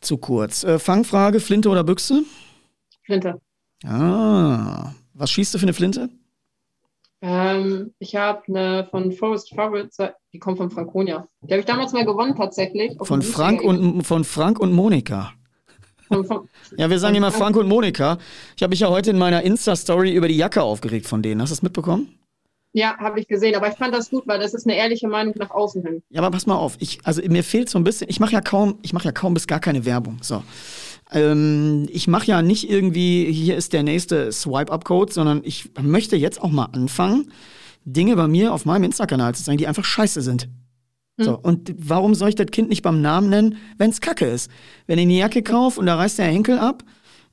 zu 0.00 0.18
kurz. 0.18 0.64
Äh, 0.64 0.78
Fangfrage, 0.78 1.40
Flinte 1.40 1.68
oder 1.68 1.84
Büchse? 1.84 2.24
Flinte. 3.04 3.40
Ah, 3.84 4.92
was 5.12 5.30
schießt 5.30 5.54
du 5.54 5.58
für 5.58 5.64
eine 5.64 5.74
Flinte? 5.74 6.08
Ähm, 7.26 7.94
ich 8.00 8.16
habe 8.16 8.42
eine 8.48 8.86
von 8.90 9.10
Forest 9.10 9.54
Favorites, 9.54 9.96
die 10.34 10.38
kommt 10.38 10.58
von 10.58 10.70
Franconia. 10.70 11.26
Die 11.40 11.52
habe 11.52 11.60
ich 11.60 11.64
damals 11.64 11.94
mal 11.94 12.04
gewonnen 12.04 12.36
tatsächlich. 12.36 12.98
Von 13.00 13.22
Frank, 13.22 13.62
und, 13.62 14.02
von 14.02 14.24
Frank 14.24 14.60
und 14.60 14.74
Monika. 14.74 15.32
Ja, 16.76 16.90
wir 16.90 16.98
sagen 16.98 17.14
immer 17.14 17.32
Frank 17.32 17.56
und 17.56 17.66
Monika. 17.66 18.18
Ich 18.56 18.62
habe 18.62 18.72
mich 18.72 18.80
ja 18.80 18.90
heute 18.90 19.08
in 19.08 19.16
meiner 19.16 19.42
Insta-Story 19.42 20.12
über 20.12 20.28
die 20.28 20.36
Jacke 20.36 20.62
aufgeregt 20.62 21.06
von 21.06 21.22
denen. 21.22 21.40
Hast 21.40 21.48
du 21.48 21.54
das 21.54 21.62
mitbekommen? 21.62 22.18
Ja, 22.74 22.98
habe 22.98 23.20
ich 23.20 23.26
gesehen, 23.26 23.54
aber 23.54 23.68
ich 23.68 23.74
fand 23.74 23.94
das 23.94 24.10
gut, 24.10 24.26
weil 24.26 24.38
das 24.38 24.52
ist 24.52 24.66
eine 24.66 24.76
ehrliche 24.76 25.08
Meinung 25.08 25.32
nach 25.38 25.50
außen 25.50 25.82
hin. 25.82 26.02
Ja, 26.10 26.20
aber 26.20 26.30
pass 26.30 26.46
mal 26.46 26.56
auf, 26.56 26.76
ich, 26.78 26.98
also 27.04 27.22
mir 27.26 27.42
fehlt 27.42 27.70
so 27.70 27.78
ein 27.78 27.84
bisschen, 27.84 28.10
ich 28.10 28.20
mache 28.20 28.32
ja 28.32 28.42
kaum, 28.42 28.78
ich 28.82 28.92
mache 28.92 29.06
ja 29.06 29.12
kaum 29.12 29.32
bis 29.32 29.46
gar 29.46 29.60
keine 29.60 29.86
Werbung. 29.86 30.18
So. 30.20 30.42
Ähm, 31.12 31.86
ich 31.90 32.08
mache 32.08 32.26
ja 32.26 32.42
nicht 32.42 32.68
irgendwie, 32.70 33.30
hier 33.30 33.56
ist 33.56 33.72
der 33.72 33.82
nächste 33.82 34.32
Swipe-Up-Code, 34.32 35.12
sondern 35.12 35.42
ich 35.44 35.70
möchte 35.80 36.16
jetzt 36.16 36.40
auch 36.40 36.50
mal 36.50 36.66
anfangen, 36.66 37.30
Dinge 37.84 38.16
bei 38.16 38.28
mir 38.28 38.52
auf 38.52 38.64
meinem 38.64 38.84
Insta-Kanal 38.84 39.34
zu 39.34 39.44
zeigen, 39.44 39.58
die 39.58 39.66
einfach 39.66 39.84
scheiße 39.84 40.22
sind. 40.22 40.48
So, 41.16 41.36
hm. 41.36 41.44
und 41.44 41.74
warum 41.78 42.14
soll 42.14 42.30
ich 42.30 42.34
das 42.34 42.48
Kind 42.48 42.68
nicht 42.68 42.82
beim 42.82 43.00
Namen 43.00 43.30
nennen, 43.30 43.58
wenn 43.78 43.90
es 43.90 44.00
Kacke 44.00 44.26
ist? 44.26 44.50
Wenn 44.86 44.98
ich 44.98 45.04
eine 45.04 45.14
Jacke 45.14 45.42
kaufe 45.42 45.78
und 45.78 45.86
da 45.86 45.96
reißt 45.96 46.18
der 46.18 46.26
Henkel 46.26 46.58
ab, 46.58 46.82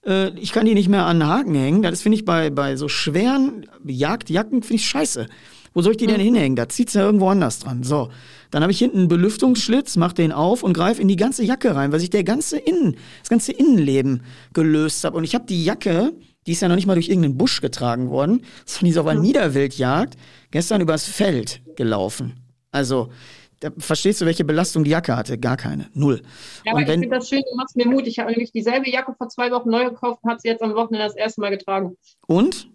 äh, 0.06 0.30
ich 0.40 0.52
kann 0.52 0.66
die 0.66 0.74
nicht 0.74 0.90
mehr 0.90 1.06
an 1.06 1.20
den 1.20 1.28
Haken 1.28 1.56
hängen, 1.56 1.82
das 1.82 2.02
finde 2.02 2.18
ich 2.18 2.26
bei, 2.26 2.50
bei 2.50 2.76
so 2.76 2.88
schweren 2.88 3.66
Jagdjacken, 3.86 4.64
finde 4.64 4.76
ich 4.76 4.88
scheiße. 4.88 5.28
Wo 5.74 5.82
soll 5.82 5.94
ich 5.94 5.98
die 5.98 6.08
denn 6.08 6.18
hm. 6.18 6.26
hinhängen? 6.26 6.56
Da 6.56 6.68
zieht's 6.68 6.94
ja 6.94 7.02
irgendwo 7.02 7.30
anders 7.30 7.60
dran. 7.60 7.84
So, 7.84 8.10
dann 8.50 8.62
habe 8.62 8.72
ich 8.72 8.80
hinten 8.80 9.00
einen 9.00 9.08
Belüftungsschlitz, 9.08 9.96
mach 9.96 10.14
den 10.14 10.32
auf 10.32 10.64
und 10.64 10.74
greife 10.74 11.02
in 11.02 11.08
die 11.08 11.16
ganze 11.16 11.44
Jacke 11.44 11.76
rein, 11.76 11.92
weil 11.92 12.00
sich 12.00 12.10
der 12.10 12.24
ganze 12.24 12.58
Innen, 12.58 12.98
das 13.22 13.30
ganze 13.30 13.54
Innenleben 13.54 14.24
gelöst 14.54 15.04
hat. 15.04 15.14
Und 15.14 15.24
ich 15.24 15.34
habe 15.34 15.46
die 15.46 15.64
Jacke, 15.64 16.12
die 16.46 16.52
ist 16.52 16.62
ja 16.62 16.68
noch 16.68 16.76
nicht 16.76 16.88
mal 16.88 16.96
durch 16.96 17.08
irgendeinen 17.08 17.38
Busch 17.38 17.62
getragen 17.62 18.10
worden, 18.10 18.44
sondern 18.66 18.86
die 18.86 18.92
ist 18.92 18.98
auf 18.98 19.08
einer 19.08 19.20
hm. 19.20 19.28
Niederwildjagd 19.28 20.18
gestern 20.52 20.82
übers 20.82 21.06
Feld 21.06 21.62
gelaufen. 21.78 22.34
Also, 22.72 23.10
da 23.62 23.70
verstehst 23.78 24.20
du, 24.20 24.26
welche 24.26 24.44
Belastung 24.44 24.84
die 24.84 24.90
Jacke 24.90 25.16
hatte? 25.16 25.38
Gar 25.38 25.56
keine. 25.56 25.90
Null. 25.94 26.22
Ja, 26.66 26.74
aber 26.74 26.82
ich 26.82 26.90
finde 26.90 27.10
das 27.10 27.30
schön, 27.30 27.44
du 27.48 27.56
machst 27.56 27.76
mir 27.76 27.88
Mut. 27.88 28.08
Ich 28.08 28.18
habe 28.18 28.32
nämlich 28.32 28.52
dieselbe 28.52 28.90
Jacke 28.90 29.14
vor 29.16 29.30
zwei 29.30 29.52
Wochen 29.52 29.70
neu 29.70 29.86
gekauft 29.86 30.20
und 30.24 30.30
habe 30.30 30.40
sie 30.42 30.48
jetzt 30.48 30.64
am 30.64 30.74
Wochenende 30.74 31.06
das 31.06 31.16
erste 31.16 31.42
Mal 31.42 31.52
getragen. 31.52 31.96
Und? 32.26 32.70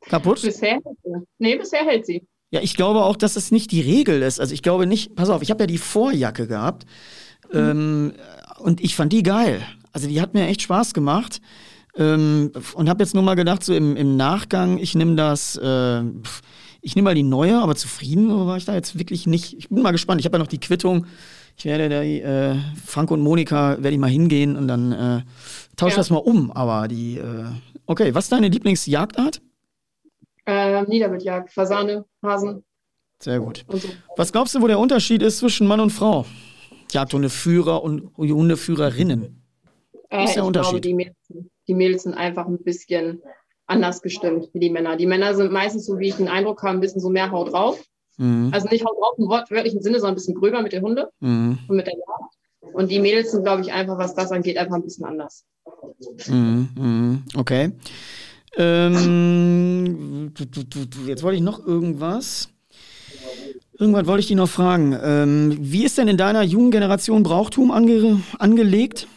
Kaputt? 0.00 0.40
Bisher 0.40 0.72
hält 0.72 0.98
sie. 1.04 1.12
Nee, 1.38 1.56
bisher 1.56 1.84
hält 1.84 2.06
sie. 2.06 2.26
Ja, 2.50 2.60
ich 2.60 2.74
glaube 2.74 3.04
auch, 3.04 3.16
dass 3.16 3.36
es 3.36 3.50
nicht 3.50 3.70
die 3.70 3.82
Regel 3.82 4.22
ist. 4.22 4.40
Also 4.40 4.54
ich 4.54 4.62
glaube 4.62 4.86
nicht, 4.86 5.14
pass 5.14 5.28
auf, 5.28 5.42
ich 5.42 5.50
habe 5.50 5.64
ja 5.64 5.66
die 5.66 5.78
Vorjacke 5.78 6.46
gehabt 6.46 6.86
mhm. 7.52 7.58
ähm, 7.58 8.12
und 8.58 8.80
ich 8.80 8.96
fand 8.96 9.12
die 9.12 9.22
geil. 9.22 9.62
Also 9.92 10.08
die 10.08 10.20
hat 10.20 10.32
mir 10.32 10.46
echt 10.46 10.62
Spaß 10.62 10.94
gemacht. 10.94 11.40
Ähm, 11.96 12.50
und 12.74 12.88
habe 12.88 13.04
jetzt 13.04 13.14
nur 13.14 13.22
mal 13.22 13.34
gedacht, 13.34 13.62
so 13.62 13.74
im, 13.74 13.94
im 13.94 14.16
Nachgang, 14.16 14.78
ich 14.78 14.94
nehme 14.94 15.16
das, 15.16 15.56
äh, 15.56 16.02
ich 16.84 16.94
nehme 16.94 17.06
mal 17.06 17.14
die 17.14 17.22
neue, 17.22 17.58
aber 17.58 17.74
zufrieden 17.76 18.28
war 18.46 18.58
ich 18.58 18.66
da 18.66 18.74
jetzt 18.74 18.98
wirklich 18.98 19.26
nicht. 19.26 19.54
Ich 19.54 19.70
bin 19.70 19.82
mal 19.82 19.90
gespannt. 19.90 20.20
Ich 20.20 20.26
habe 20.26 20.36
ja 20.36 20.38
noch 20.38 20.48
die 20.48 20.60
Quittung. 20.60 21.06
Ich 21.56 21.64
werde 21.64 21.88
da, 21.88 22.02
äh, 22.02 22.56
Frank 22.84 23.10
und 23.10 23.22
Monika, 23.22 23.78
werde 23.78 23.92
ich 23.92 23.98
mal 23.98 24.10
hingehen 24.10 24.54
und 24.56 24.68
dann 24.68 24.92
äh, 24.92 25.22
tausche 25.76 25.92
ja. 25.92 25.96
das 25.96 26.10
mal 26.10 26.18
um. 26.18 26.50
Aber 26.50 26.86
die, 26.86 27.16
äh, 27.16 27.46
okay, 27.86 28.14
was 28.14 28.24
ist 28.24 28.32
deine 28.32 28.48
Lieblingsjagdart? 28.48 29.40
Äh, 30.44 30.82
Niederwildjagd, 30.82 31.50
Fasane, 31.50 32.04
Hasen. 32.22 32.62
Sehr 33.18 33.40
gut. 33.40 33.64
So. 33.68 33.88
Was 34.16 34.30
glaubst 34.32 34.54
du, 34.54 34.60
wo 34.60 34.66
der 34.66 34.78
Unterschied 34.78 35.22
ist 35.22 35.38
zwischen 35.38 35.66
Mann 35.66 35.80
und 35.80 35.90
Frau? 35.90 36.26
Jagdhundeführer 36.92 37.82
und 37.82 38.14
Hundeführerinnen? 38.18 39.42
Was 40.10 40.30
ist 40.30 40.36
der 40.36 40.44
Unterschied? 40.44 40.70
Glaube, 40.70 40.80
die, 40.82 40.94
Mädels, 40.94 41.16
die 41.66 41.74
Mädels 41.74 42.02
sind 42.02 42.14
einfach 42.14 42.46
ein 42.46 42.62
bisschen 42.62 43.22
anders 43.66 44.02
gestimmt 44.02 44.48
wie 44.52 44.60
die 44.60 44.70
Männer. 44.70 44.96
Die 44.96 45.06
Männer 45.06 45.34
sind 45.34 45.52
meistens, 45.52 45.86
so 45.86 45.98
wie 45.98 46.08
ich 46.08 46.16
den 46.16 46.28
Eindruck 46.28 46.62
habe, 46.62 46.76
ein 46.76 46.80
bisschen 46.80 47.00
so 47.00 47.08
mehr 47.08 47.30
Haut 47.30 47.52
drauf. 47.52 47.82
Mhm. 48.18 48.50
Also 48.52 48.68
nicht 48.68 48.84
Haut 48.84 48.96
drauf 49.00 49.14
im 49.18 49.28
wortwörtlichen 49.28 49.82
Sinne, 49.82 49.98
sondern 49.98 50.14
ein 50.14 50.16
bisschen 50.16 50.34
gröber 50.34 50.62
mit 50.62 50.72
den 50.72 50.82
Hunde 50.82 51.08
mhm. 51.20 51.58
und 51.68 51.76
mit 51.76 51.86
der 51.86 51.94
Jagd. 51.94 52.74
Und 52.74 52.90
die 52.90 52.98
Mädels 52.98 53.30
sind, 53.30 53.44
glaube 53.44 53.62
ich, 53.62 53.72
einfach, 53.72 53.98
was 53.98 54.14
das 54.14 54.32
angeht, 54.32 54.56
einfach 54.56 54.76
ein 54.76 54.82
bisschen 54.82 55.04
anders. 55.04 55.44
Mhm. 56.28 56.68
mhm. 56.76 57.22
Okay. 57.36 57.72
Ähm, 58.56 60.32
jetzt 61.06 61.22
wollte 61.22 61.36
ich 61.36 61.42
noch 61.42 61.64
irgendwas. 61.64 62.48
Irgendwas 63.76 64.06
wollte 64.06 64.20
ich 64.20 64.28
dich 64.28 64.36
noch 64.36 64.48
fragen. 64.48 64.96
Ähm, 65.02 65.56
wie 65.60 65.84
ist 65.84 65.98
denn 65.98 66.06
in 66.06 66.16
deiner 66.16 66.42
jungen 66.42 66.70
Generation 66.70 67.24
Brauchtum 67.24 67.72
ange 67.72 68.22
angelegt? 68.38 69.08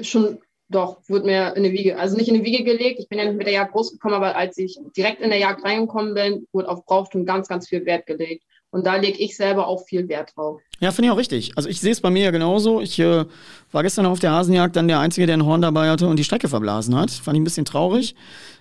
Schon 0.00 0.38
doch, 0.68 0.98
wurde 1.08 1.26
mir 1.26 1.54
in 1.56 1.62
die 1.62 1.72
Wiege, 1.72 1.98
also 1.98 2.16
nicht 2.16 2.28
in 2.28 2.34
die 2.34 2.44
Wiege 2.44 2.64
gelegt. 2.64 2.98
Ich 2.98 3.08
bin 3.08 3.18
ja 3.18 3.24
nicht 3.24 3.36
mit 3.36 3.46
der 3.46 3.54
Jagd 3.54 3.72
großgekommen, 3.72 4.16
aber 4.16 4.36
als 4.36 4.58
ich 4.58 4.78
direkt 4.96 5.20
in 5.20 5.30
der 5.30 5.38
Jagd 5.38 5.64
reingekommen 5.64 6.14
bin, 6.14 6.46
wurde 6.52 6.68
auf 6.68 6.84
Brauchtum 6.84 7.24
ganz, 7.24 7.48
ganz 7.48 7.68
viel 7.68 7.84
Wert 7.86 8.06
gelegt. 8.06 8.44
Und 8.70 8.84
da 8.84 8.96
lege 8.96 9.18
ich 9.18 9.36
selber 9.36 9.68
auch 9.68 9.84
viel 9.86 10.08
Wert 10.08 10.32
drauf. 10.34 10.60
Ja, 10.80 10.90
finde 10.90 11.06
ich 11.06 11.12
auch 11.12 11.18
richtig. 11.18 11.52
Also 11.56 11.68
ich 11.68 11.80
sehe 11.80 11.92
es 11.92 12.00
bei 12.00 12.10
mir 12.10 12.24
ja 12.24 12.30
genauso. 12.32 12.80
Ich 12.80 12.98
äh, 12.98 13.24
war 13.70 13.82
gestern 13.82 14.06
auf 14.06 14.18
der 14.18 14.32
Hasenjagd 14.32 14.74
dann 14.74 14.88
der 14.88 14.98
Einzige, 14.98 15.26
der 15.26 15.36
ein 15.36 15.46
Horn 15.46 15.62
dabei 15.62 15.88
hatte 15.88 16.08
und 16.08 16.18
die 16.18 16.24
Strecke 16.24 16.48
verblasen 16.48 16.96
hat. 16.96 17.10
Fand 17.10 17.36
ich 17.36 17.40
ein 17.40 17.44
bisschen 17.44 17.64
traurig. 17.64 18.16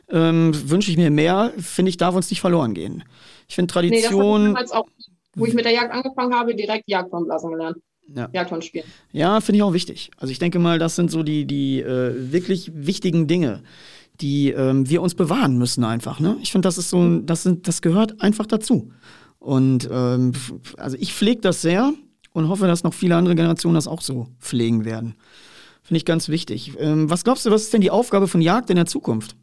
Ähm, 0.09 0.53
Wünsche 0.69 0.91
ich 0.91 0.97
mir 0.97 1.09
mehr. 1.09 1.53
Finde 1.57 1.89
ich, 1.89 1.97
darf 1.97 2.15
uns 2.15 2.29
nicht 2.29 2.39
verloren 2.39 2.75
gehen. 2.75 3.03
Ich 3.49 3.55
finde 3.55 3.73
Tradition. 3.73 4.53
Nee, 4.53 4.59
das 4.59 4.71
auch, 4.71 4.85
wo 5.35 5.47
ich 5.47 5.55
mit 5.55 5.65
der 5.65 5.73
Jagd 5.73 5.91
angefangen 5.91 6.35
habe, 6.35 6.55
direkt 6.55 6.87
Jagdhorn 6.87 7.25
blasen 7.25 7.51
gelernt 7.51 7.77
ja. 8.13 8.29
Jagdhorn 8.33 8.61
spielen. 8.61 8.85
Ja, 9.11 9.41
finde 9.41 9.57
ich 9.57 9.63
auch 9.63 9.73
wichtig. 9.73 10.11
Also 10.17 10.31
ich 10.31 10.39
denke 10.39 10.59
mal, 10.59 10.79
das 10.79 10.95
sind 10.95 11.11
so 11.11 11.23
die, 11.23 11.45
die 11.45 11.81
äh, 11.81 12.31
wirklich 12.31 12.71
wichtigen 12.73 13.27
Dinge, 13.27 13.63
die 14.21 14.51
ähm, 14.51 14.89
wir 14.89 15.01
uns 15.01 15.15
bewahren 15.15 15.57
müssen 15.57 15.83
einfach. 15.83 16.19
Ne? 16.19 16.37
Ich 16.41 16.51
finde, 16.51 16.67
das 16.67 16.77
ist 16.77 16.89
so, 16.89 17.19
das, 17.19 17.43
sind, 17.43 17.67
das 17.67 17.81
gehört 17.81 18.21
einfach 18.21 18.45
dazu. 18.45 18.91
Und 19.39 19.89
ähm, 19.91 20.33
also 20.77 20.97
ich 20.99 21.13
pflege 21.13 21.41
das 21.41 21.61
sehr 21.61 21.93
und 22.33 22.49
hoffe, 22.49 22.67
dass 22.67 22.83
noch 22.83 22.93
viele 22.93 23.15
andere 23.15 23.35
Generationen 23.35 23.75
das 23.75 23.87
auch 23.87 24.01
so 24.01 24.27
pflegen 24.39 24.85
werden. 24.85 25.15
Finde 25.83 25.97
ich 25.97 26.05
ganz 26.05 26.29
wichtig. 26.29 26.73
Ähm, 26.79 27.09
was 27.09 27.23
glaubst 27.23 27.45
du, 27.45 27.51
was 27.51 27.63
ist 27.63 27.73
denn 27.73 27.81
die 27.81 27.91
Aufgabe 27.91 28.27
von 28.27 28.41
Jagd 28.41 28.69
in 28.71 28.75
der 28.75 28.87
Zukunft? 28.87 29.35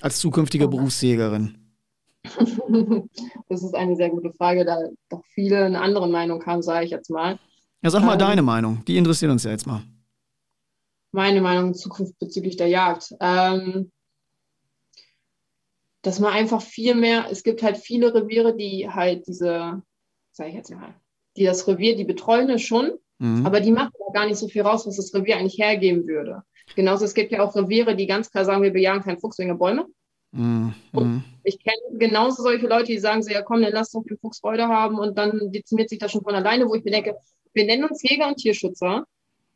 Als 0.00 0.18
zukünftige 0.18 0.66
oh. 0.66 0.68
Berufsjägerin? 0.68 1.58
das 3.48 3.62
ist 3.62 3.74
eine 3.74 3.94
sehr 3.94 4.10
gute 4.10 4.32
Frage, 4.32 4.64
da 4.64 4.78
doch 5.10 5.22
viele 5.34 5.64
eine 5.64 5.80
andere 5.80 6.08
Meinung 6.08 6.44
haben, 6.44 6.62
sage 6.62 6.86
ich 6.86 6.90
jetzt 6.90 7.10
mal. 7.10 7.38
Ja, 7.84 7.90
sag 7.90 8.02
mal 8.02 8.14
ähm, 8.14 8.18
deine 8.18 8.42
Meinung. 8.42 8.82
Die 8.86 8.96
interessiert 8.96 9.30
uns 9.30 9.44
ja 9.44 9.50
jetzt 9.50 9.66
mal. 9.66 9.82
Meine 11.12 11.42
Meinung 11.42 11.68
in 11.68 11.74
Zukunft 11.74 12.18
bezüglich 12.18 12.56
der 12.56 12.68
Jagd. 12.68 13.14
Ähm, 13.20 13.92
dass 16.00 16.18
man 16.18 16.32
einfach 16.32 16.62
viel 16.62 16.94
mehr, 16.94 17.26
es 17.30 17.42
gibt 17.42 17.62
halt 17.62 17.76
viele 17.76 18.14
Reviere, 18.14 18.56
die 18.56 18.88
halt 18.88 19.26
diese, 19.26 19.82
sag 20.32 20.48
ich 20.48 20.54
jetzt 20.54 20.70
mal, 20.70 20.94
die 21.36 21.44
das 21.44 21.68
Revier, 21.68 21.94
die 21.94 22.04
betreuen 22.04 22.48
es 22.48 22.62
schon, 22.62 22.92
mhm. 23.18 23.44
aber 23.44 23.60
die 23.60 23.70
machen 23.70 23.92
da 23.98 24.18
gar 24.18 24.26
nicht 24.26 24.38
so 24.38 24.48
viel 24.48 24.62
raus, 24.62 24.86
was 24.86 24.96
das 24.96 25.12
Revier 25.14 25.36
eigentlich 25.36 25.58
hergeben 25.58 26.06
würde. 26.06 26.42
Genauso, 26.76 27.04
es 27.04 27.14
gibt 27.14 27.32
ja 27.32 27.42
auch 27.42 27.54
Reviere, 27.54 27.96
die 27.96 28.06
ganz 28.06 28.30
klar 28.30 28.46
sagen, 28.46 28.62
wir 28.62 28.72
bejagen 28.72 29.02
keinen 29.02 29.18
Fuchs 29.18 29.38
wegen 29.38 29.58
Bäume. 29.58 29.86
Mhm. 30.32 30.74
Und 30.92 31.24
ich 31.42 31.58
kenne 31.62 31.98
genauso 31.98 32.42
solche 32.42 32.66
Leute, 32.66 32.86
die 32.86 32.98
sagen 32.98 33.22
so, 33.22 33.30
ja 33.30 33.42
komm, 33.42 33.60
dann 33.60 33.72
lass 33.72 33.90
doch 33.90 34.04
den 34.04 34.18
Fuchs 34.18 34.40
Freude 34.40 34.68
haben 34.68 34.98
und 34.98 35.18
dann 35.18 35.52
dezimiert 35.52 35.90
sich 35.90 35.98
das 35.98 36.12
schon 36.12 36.22
von 36.22 36.34
alleine, 36.34 36.66
wo 36.66 36.74
ich 36.74 36.84
mir 36.84 36.90
denke, 36.90 37.16
wir 37.54 37.64
nennen 37.64 37.84
uns 37.84 38.02
Jäger 38.02 38.28
und 38.28 38.36
Tierschützer 38.36 39.06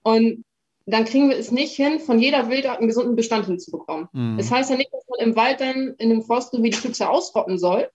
und 0.03 0.45
dann 0.87 1.05
kriegen 1.05 1.29
wir 1.29 1.37
es 1.37 1.51
nicht 1.51 1.75
hin, 1.75 2.01
von 2.01 2.19
jeder 2.19 2.49
Wildart 2.49 2.79
einen 2.79 2.89
gesunden 2.89 3.15
Bestand 3.15 3.47
hinzubekommen. 3.47 4.09
Mhm. 4.13 4.39
Das 4.39 4.51
heißt 4.51 4.71
ja 4.71 4.77
nicht, 4.77 4.93
dass 4.93 5.05
man 5.09 5.29
im 5.29 5.37
Wald 5.37 5.61
dann 5.61 5.95
in 5.99 6.11
einem 6.11 6.23
Forstgebiet 6.23 6.75
die 6.75 6.79
Füchse 6.79 7.09
ausrotten 7.11 7.59
soll, 7.59 7.91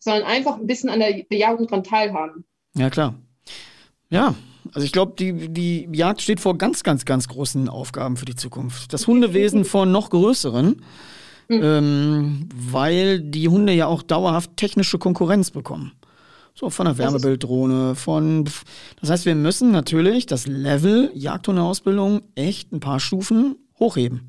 sondern 0.00 0.24
einfach 0.24 0.58
ein 0.58 0.66
bisschen 0.66 0.90
an 0.90 0.98
der 0.98 1.24
Bejagung 1.28 1.68
dran 1.68 1.84
teilhaben. 1.84 2.44
Ja, 2.74 2.90
klar. 2.90 3.14
Ja, 4.10 4.34
also 4.72 4.84
ich 4.84 4.92
glaube, 4.92 5.14
die, 5.16 5.48
die 5.48 5.88
Jagd 5.92 6.22
steht 6.22 6.40
vor 6.40 6.58
ganz, 6.58 6.82
ganz, 6.82 7.04
ganz 7.04 7.28
großen 7.28 7.68
Aufgaben 7.68 8.16
für 8.16 8.24
die 8.24 8.34
Zukunft. 8.34 8.92
Das 8.92 9.06
Hundewesen 9.06 9.64
vor 9.64 9.86
noch 9.86 10.10
größeren, 10.10 10.82
mhm. 11.48 11.60
ähm, 11.62 12.48
weil 12.54 13.20
die 13.20 13.48
Hunde 13.48 13.72
ja 13.72 13.86
auch 13.86 14.02
dauerhaft 14.02 14.56
technische 14.56 14.98
Konkurrenz 14.98 15.52
bekommen. 15.52 15.92
So 16.56 16.70
von 16.70 16.86
der 16.86 16.98
Wärmebilddrohne, 16.98 17.96
von. 17.96 18.44
Das 19.00 19.10
heißt, 19.10 19.26
wir 19.26 19.34
müssen 19.34 19.72
natürlich 19.72 20.26
das 20.26 20.46
Level 20.46 21.10
Jagdhundeausbildung 21.14 22.22
echt 22.36 22.72
ein 22.72 22.80
paar 22.80 23.00
Stufen 23.00 23.56
hochheben. 23.78 24.28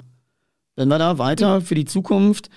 Wenn 0.75 0.89
wir 0.89 0.97
da 0.97 1.19
weiter 1.19 1.61
für 1.61 1.75
die 1.75 1.85
Zukunft 1.85 2.49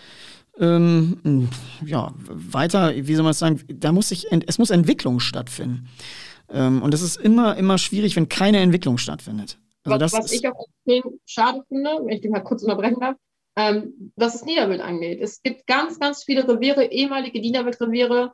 ähm, 0.59 1.49
ja, 1.85 2.13
weiter, 2.29 2.95
wie 2.95 3.15
soll 3.15 3.23
man 3.23 3.33
es 3.33 3.39
sagen, 3.39 3.63
da 3.69 3.93
muss 3.93 4.09
sich, 4.09 4.27
es 4.47 4.59
muss 4.59 4.71
Entwicklung 4.71 5.21
stattfinden. 5.21 5.89
Ähm, 6.51 6.83
und 6.83 6.95
das 6.95 7.03
ist 7.03 7.17
immer, 7.17 7.57
immer 7.57 7.79
schwierig, 7.79 8.17
wenn 8.17 8.29
keine 8.29 8.59
Entwicklung 8.61 8.99
stattfindet. 8.99 9.59
Also 9.85 10.01
was, 10.01 10.13
was 10.13 10.33
ich 10.33 10.49
auch 10.49 10.67
extrem 10.87 11.19
schade 11.27 11.63
finde, 11.69 11.91
wenn 12.05 12.17
ich 12.17 12.21
dich 12.23 12.31
mal 12.31 12.41
kurz 12.41 12.63
unterbrechen 12.63 13.01
darf, 13.01 13.17
ähm, 13.57 14.13
was 14.17 14.33
das 14.33 14.45
Niederwild 14.45 14.81
angeht. 14.81 15.21
Es 15.21 15.43
gibt 15.43 15.67
ganz, 15.67 15.99
ganz 15.99 16.25
viele 16.25 16.47
Reviere, 16.47 16.87
ehemalige 16.87 17.41
Niederwildreviere, 17.41 18.33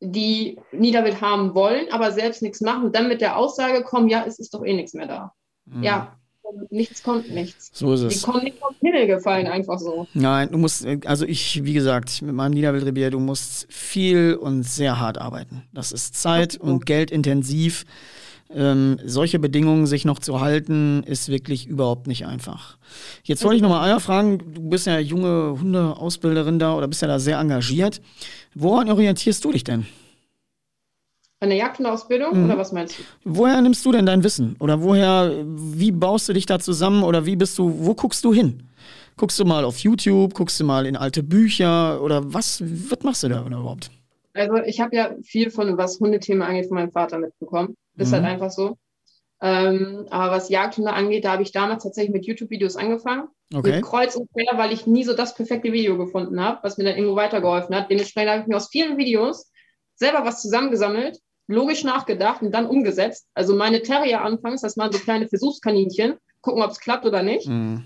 die 0.00 0.58
Niederwild 0.72 1.20
haben 1.20 1.54
wollen, 1.54 1.86
aber 1.90 2.12
selbst 2.12 2.42
nichts 2.42 2.60
machen, 2.60 2.92
dann 2.92 3.08
mit 3.08 3.20
der 3.20 3.36
Aussage 3.36 3.82
kommen, 3.82 4.08
ja, 4.08 4.24
es 4.26 4.38
ist 4.38 4.52
doch 4.52 4.64
eh 4.64 4.74
nichts 4.74 4.94
mehr 4.94 5.06
da. 5.06 5.32
Mhm. 5.66 5.82
Ja, 5.82 6.16
nichts 6.70 7.02
kommt 7.02 7.30
nichts. 7.30 7.70
So 7.72 7.92
ist 7.94 8.02
es. 8.02 8.20
Die 8.20 8.24
kommen 8.24 8.44
nicht 8.44 8.58
vom 8.58 8.74
Himmel 8.80 9.06
gefallen, 9.06 9.46
einfach 9.46 9.78
so. 9.78 10.06
Nein, 10.14 10.50
du 10.50 10.58
musst, 10.58 10.86
also 11.06 11.24
ich, 11.24 11.64
wie 11.64 11.72
gesagt, 11.72 12.22
mit 12.22 12.34
meinem 12.34 12.52
Niederwildrevier, 12.52 13.10
du 13.10 13.20
musst 13.20 13.72
viel 13.72 14.34
und 14.34 14.62
sehr 14.62 15.00
hart 15.00 15.18
arbeiten. 15.18 15.64
Das 15.72 15.92
ist 15.92 16.14
Zeit 16.20 16.56
und 16.56 16.86
Geldintensiv. 16.86 17.84
Ähm, 18.54 18.98
solche 19.04 19.38
Bedingungen 19.38 19.86
sich 19.86 20.04
noch 20.04 20.20
zu 20.20 20.40
halten, 20.40 21.02
ist 21.04 21.28
wirklich 21.28 21.66
überhaupt 21.66 22.06
nicht 22.06 22.26
einfach. 22.26 22.78
Jetzt 23.24 23.42
wollte 23.44 23.56
ich 23.56 23.62
nochmal 23.62 23.88
Eier 23.88 23.98
fragen, 23.98 24.38
du 24.54 24.68
bist 24.68 24.86
ja 24.86 24.98
junge 25.00 25.58
Hundeausbilderin 25.60 26.58
da 26.58 26.76
oder 26.76 26.86
bist 26.86 27.02
ja 27.02 27.08
da 27.08 27.18
sehr 27.18 27.38
engagiert. 27.38 28.00
Woran 28.54 28.88
orientierst 28.88 29.44
du 29.44 29.52
dich 29.52 29.64
denn? 29.64 29.86
An 31.40 31.50
der 31.50 31.58
Jagdhundeausbildung 31.58 32.38
mhm. 32.38 32.44
oder 32.46 32.58
was 32.58 32.72
meinst 32.72 32.98
du? 32.98 33.02
Woher 33.24 33.60
nimmst 33.60 33.84
du 33.84 33.92
denn 33.92 34.06
dein 34.06 34.24
Wissen? 34.24 34.56
Oder 34.60 34.82
woher, 34.82 35.44
wie 35.44 35.92
baust 35.92 36.28
du 36.28 36.32
dich 36.32 36.46
da 36.46 36.58
zusammen 36.58 37.02
oder 37.02 37.26
wie 37.26 37.36
bist 37.36 37.58
du, 37.58 37.84
wo 37.84 37.94
guckst 37.94 38.24
du 38.24 38.32
hin? 38.32 38.62
Guckst 39.16 39.38
du 39.38 39.44
mal 39.44 39.64
auf 39.64 39.78
YouTube, 39.78 40.34
guckst 40.34 40.60
du 40.60 40.64
mal 40.64 40.86
in 40.86 40.96
alte 40.96 41.22
Bücher 41.22 42.00
oder 42.00 42.32
was, 42.32 42.62
was 42.62 43.02
machst 43.02 43.22
du 43.22 43.28
da 43.28 43.44
überhaupt? 43.44 43.90
Also 44.34 44.56
ich 44.64 44.80
habe 44.80 44.94
ja 44.94 45.14
viel 45.22 45.50
von, 45.50 45.76
was 45.76 45.98
Hundethema 46.00 46.46
angeht, 46.46 46.68
von 46.68 46.76
meinem 46.76 46.92
Vater 46.92 47.18
mitbekommen. 47.18 47.74
Ist 47.96 48.12
halt 48.12 48.22
mhm. 48.22 48.26
halt 48.26 48.34
einfach 48.34 48.50
so. 48.50 48.76
Ähm, 49.42 50.06
aber 50.10 50.32
was 50.32 50.48
Jagdhunde 50.48 50.92
angeht, 50.92 51.24
da 51.24 51.32
habe 51.32 51.42
ich 51.42 51.52
damals 51.52 51.82
tatsächlich 51.82 52.12
mit 52.12 52.26
YouTube-Videos 52.26 52.76
angefangen. 52.76 53.28
Okay. 53.54 53.76
Mit 53.76 53.84
Kreuz 53.84 54.16
und 54.16 54.30
Quer, 54.32 54.58
weil 54.58 54.72
ich 54.72 54.86
nie 54.86 55.04
so 55.04 55.14
das 55.14 55.34
perfekte 55.34 55.72
Video 55.72 55.96
gefunden 55.98 56.40
habe, 56.40 56.60
was 56.62 56.78
mir 56.78 56.84
dann 56.84 56.96
irgendwo 56.96 57.16
weitergeholfen 57.16 57.74
hat. 57.74 57.90
Dementsprechend 57.90 58.30
habe 58.30 58.40
ich 58.42 58.46
mir 58.46 58.56
aus 58.56 58.68
vielen 58.68 58.96
Videos 58.96 59.50
selber 59.94 60.24
was 60.24 60.42
zusammengesammelt, 60.42 61.20
logisch 61.46 61.84
nachgedacht 61.84 62.42
und 62.42 62.52
dann 62.52 62.66
umgesetzt. 62.66 63.28
Also 63.34 63.54
meine 63.54 63.82
Terrier 63.82 64.22
anfangs, 64.22 64.62
das 64.62 64.76
waren 64.76 64.92
so 64.92 64.98
kleine 64.98 65.28
Versuchskaninchen, 65.28 66.16
gucken, 66.40 66.62
ob 66.62 66.70
es 66.70 66.80
klappt 66.80 67.04
oder 67.04 67.22
nicht. 67.22 67.46
Mhm. 67.46 67.84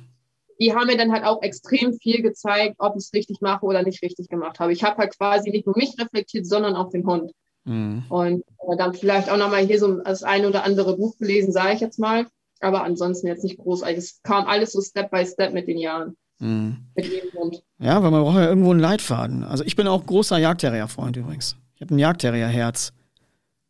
Die 0.61 0.75
haben 0.75 0.87
mir 0.87 0.97
dann 0.97 1.13
halt 1.13 1.25
auch 1.25 1.43
extrem 1.43 1.95
viel 1.95 2.23
gezeigt, 2.23 2.77
ob 2.79 2.95
ich 2.97 3.05
es 3.05 3.15
richtig 3.15 3.41
mache 3.41 3.65
oder 3.65 3.83
nicht 3.83 4.03
richtig 4.03 4.29
gemacht 4.29 4.61
habe. 4.61 4.73
Ich 4.73 4.85
habe 4.85 4.99
halt 4.99 5.17
quasi 5.17 5.51
nicht 5.51 5.67
nur 5.67 5.77
mich 5.77 5.95
reflektiert, 5.99 6.47
sondern 6.47 6.77
auch 6.77 6.91
den 6.91 7.07
Hund. 7.07 7.33
Mhm. 7.65 8.05
Und 8.09 8.43
äh, 8.43 8.77
dann 8.77 8.95
vielleicht 8.95 9.31
auch 9.31 9.37
nochmal 9.37 9.65
hier 9.65 9.79
so 9.79 10.01
das 10.01 10.23
ein 10.23 10.47
oder 10.47 10.65
andere 10.65 10.97
Buch 10.97 11.17
gelesen, 11.19 11.53
sage 11.53 11.75
ich 11.75 11.81
jetzt 11.81 11.99
mal. 11.99 12.27
Aber 12.61 12.85
ansonsten 12.85 13.27
jetzt 13.27 13.45
nicht 13.45 13.59
großartig. 13.59 13.99
Es 13.99 14.21
kam 14.23 14.47
alles 14.47 14.73
so 14.73 14.81
Step 14.81 15.11
by 15.11 15.25
Step 15.25 15.53
mit 15.53 15.67
den 15.67 15.79
Jahren. 15.79 16.17
Mhm. 16.39 16.79
Mit 16.95 17.07
jedem 17.07 17.33
Hund. 17.33 17.63
Ja, 17.79 18.03
weil 18.03 18.11
man 18.11 18.23
braucht 18.23 18.37
ja 18.37 18.49
irgendwo 18.49 18.71
einen 18.71 18.81
Leitfaden. 18.81 19.45
Also 19.45 19.65
ich 19.65 19.77
bin 19.77 19.87
auch 19.87 20.05
großer 20.05 20.39
Jagdterrier-Freund 20.39 21.17
übrigens. 21.17 21.57
Ich 21.75 21.81
habe 21.83 21.95
ein 21.95 21.99
Jagdterrier-Herz. 21.99 22.93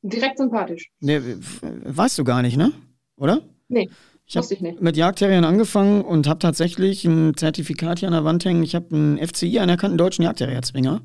Direkt 0.02 0.38
sympathisch. 0.38 0.90
Nee, 1.00 1.20
weißt 1.84 2.18
du 2.18 2.24
gar 2.24 2.42
nicht, 2.42 2.56
ne? 2.56 2.72
Oder? 3.16 3.42
Nee. 3.68 3.90
Ich 4.26 4.36
habe 4.36 4.46
mit 4.80 4.96
Jagdterriern 4.96 5.44
angefangen 5.44 6.02
und 6.02 6.28
habe 6.28 6.38
tatsächlich 6.38 7.04
ein 7.04 7.36
Zertifikat 7.36 7.98
hier 7.98 8.08
an 8.08 8.14
der 8.14 8.24
Wand 8.24 8.44
hängen. 8.44 8.62
Ich 8.62 8.76
habe 8.76 8.94
einen 8.94 9.18
FCI 9.18 9.58
anerkannten 9.58 9.98
deutschen 9.98 10.22
Jagdterrier-Zwinger. 10.22 11.00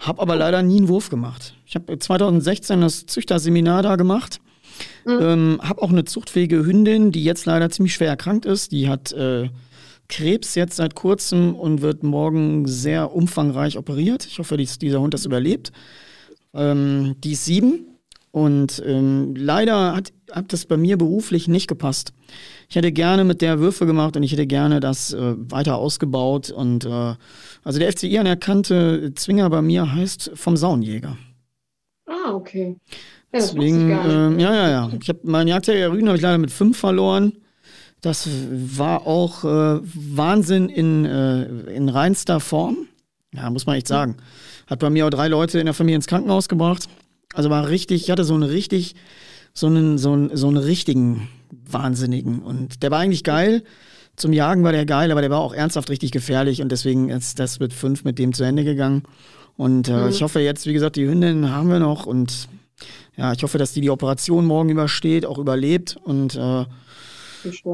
Habe 0.00 0.22
aber 0.22 0.34
leider 0.34 0.62
nie 0.62 0.78
einen 0.78 0.88
Wurf 0.88 1.10
gemacht. 1.10 1.54
Ich 1.66 1.74
habe 1.74 1.98
2016 1.98 2.80
das 2.80 3.06
Züchterseminar 3.06 3.82
da 3.82 3.96
gemacht. 3.96 4.40
Mhm. 5.04 5.18
Ähm, 5.20 5.60
habe 5.62 5.82
auch 5.82 5.90
eine 5.90 6.04
zuchtfähige 6.04 6.64
Hündin, 6.64 7.12
die 7.12 7.22
jetzt 7.22 7.44
leider 7.44 7.70
ziemlich 7.70 7.94
schwer 7.94 8.08
erkrankt 8.08 8.46
ist. 8.46 8.72
Die 8.72 8.88
hat 8.88 9.12
äh, 9.12 9.50
Krebs 10.08 10.54
jetzt 10.54 10.76
seit 10.76 10.94
kurzem 10.94 11.54
und 11.54 11.82
wird 11.82 12.02
morgen 12.02 12.66
sehr 12.66 13.14
umfangreich 13.14 13.76
operiert. 13.76 14.26
Ich 14.26 14.38
hoffe, 14.38 14.56
dass 14.56 14.78
dieser 14.78 15.00
Hund 15.00 15.12
das 15.12 15.26
überlebt. 15.26 15.70
Ähm, 16.54 17.16
die 17.22 17.32
ist 17.32 17.44
sieben 17.44 17.86
und 18.32 18.82
ähm, 18.86 19.34
leider 19.36 19.94
hat, 19.94 20.12
hat 20.30 20.52
das 20.52 20.64
bei 20.64 20.76
mir 20.76 20.96
beruflich 20.96 21.48
nicht 21.48 21.66
gepasst. 21.66 22.12
Ich 22.68 22.76
hätte 22.76 22.92
gerne 22.92 23.24
mit 23.24 23.42
der 23.42 23.58
Würfe 23.58 23.86
gemacht 23.86 24.16
und 24.16 24.22
ich 24.22 24.32
hätte 24.32 24.46
gerne 24.46 24.78
das 24.78 25.12
äh, 25.12 25.34
weiter 25.36 25.76
ausgebaut. 25.76 26.50
Und 26.50 26.84
äh, 26.84 27.14
also 27.64 27.78
der 27.78 27.92
FCI 27.92 28.18
anerkannte 28.18 29.12
Zwinger 29.14 29.50
bei 29.50 29.62
mir 29.62 29.92
heißt 29.92 30.32
vom 30.34 30.56
Saunjäger. 30.56 31.16
Ah, 32.06 32.32
okay. 32.32 32.76
Ja, 33.32 33.38
Deswegen, 33.38 33.90
äh, 33.90 34.42
ja, 34.42 34.54
ja, 34.54 34.68
ja. 34.68 34.90
Ich 35.00 35.08
habe 35.08 35.20
meinen 35.22 35.48
Jagdjäger 35.48 35.92
Rüden 35.92 36.08
habe 36.08 36.16
ich 36.16 36.22
leider 36.22 36.38
mit 36.38 36.50
fünf 36.50 36.78
verloren. 36.78 37.34
Das 38.00 38.28
war 38.50 39.06
auch 39.06 39.44
äh, 39.44 39.80
Wahnsinn 39.82 40.68
in, 40.68 41.04
äh, 41.04 41.44
in 41.72 41.88
reinster 41.88 42.40
Form. 42.40 42.88
Ja, 43.32 43.50
muss 43.50 43.66
man 43.66 43.76
echt 43.76 43.86
sagen. 43.86 44.16
Hat 44.66 44.80
bei 44.80 44.90
mir 44.90 45.06
auch 45.06 45.10
drei 45.10 45.28
Leute 45.28 45.60
in 45.60 45.66
der 45.66 45.74
Familie 45.74 45.96
ins 45.96 46.06
Krankenhaus 46.06 46.48
gebracht. 46.48 46.88
Also 47.34 47.50
war 47.50 47.68
richtig, 47.68 48.02
ich 48.02 48.10
hatte 48.10 48.24
so 48.24 48.34
einen 48.34 48.42
richtig, 48.42 48.96
so 49.54 49.66
einen, 49.66 49.98
so 49.98 50.12
einen, 50.12 50.36
so 50.36 50.48
einen 50.48 50.56
richtigen 50.56 51.28
Wahnsinnigen. 51.50 52.40
Und 52.40 52.82
der 52.82 52.90
war 52.90 52.98
eigentlich 52.98 53.22
geil. 53.22 53.62
Zum 54.20 54.34
Jagen 54.34 54.62
war 54.64 54.72
der 54.72 54.84
geil, 54.84 55.10
aber 55.10 55.22
der 55.22 55.30
war 55.30 55.40
auch 55.40 55.54
ernsthaft 55.54 55.88
richtig 55.88 56.10
gefährlich 56.10 56.60
und 56.60 56.70
deswegen 56.70 57.08
ist 57.08 57.38
das 57.38 57.58
mit 57.58 57.72
fünf 57.72 58.04
mit 58.04 58.18
dem 58.18 58.34
zu 58.34 58.44
Ende 58.44 58.64
gegangen. 58.64 59.04
Und 59.56 59.88
äh, 59.88 59.92
mhm. 59.92 60.08
ich 60.10 60.22
hoffe 60.22 60.40
jetzt, 60.40 60.66
wie 60.66 60.74
gesagt, 60.74 60.96
die 60.96 61.08
Hündin 61.08 61.50
haben 61.50 61.70
wir 61.70 61.78
noch 61.78 62.04
und 62.04 62.46
ja, 63.16 63.32
ich 63.32 63.42
hoffe, 63.42 63.56
dass 63.56 63.72
die 63.72 63.80
die 63.80 63.88
Operation 63.88 64.44
morgen 64.44 64.68
übersteht, 64.68 65.24
auch 65.24 65.38
überlebt 65.38 65.96
und 66.04 66.34
äh, 66.34 66.66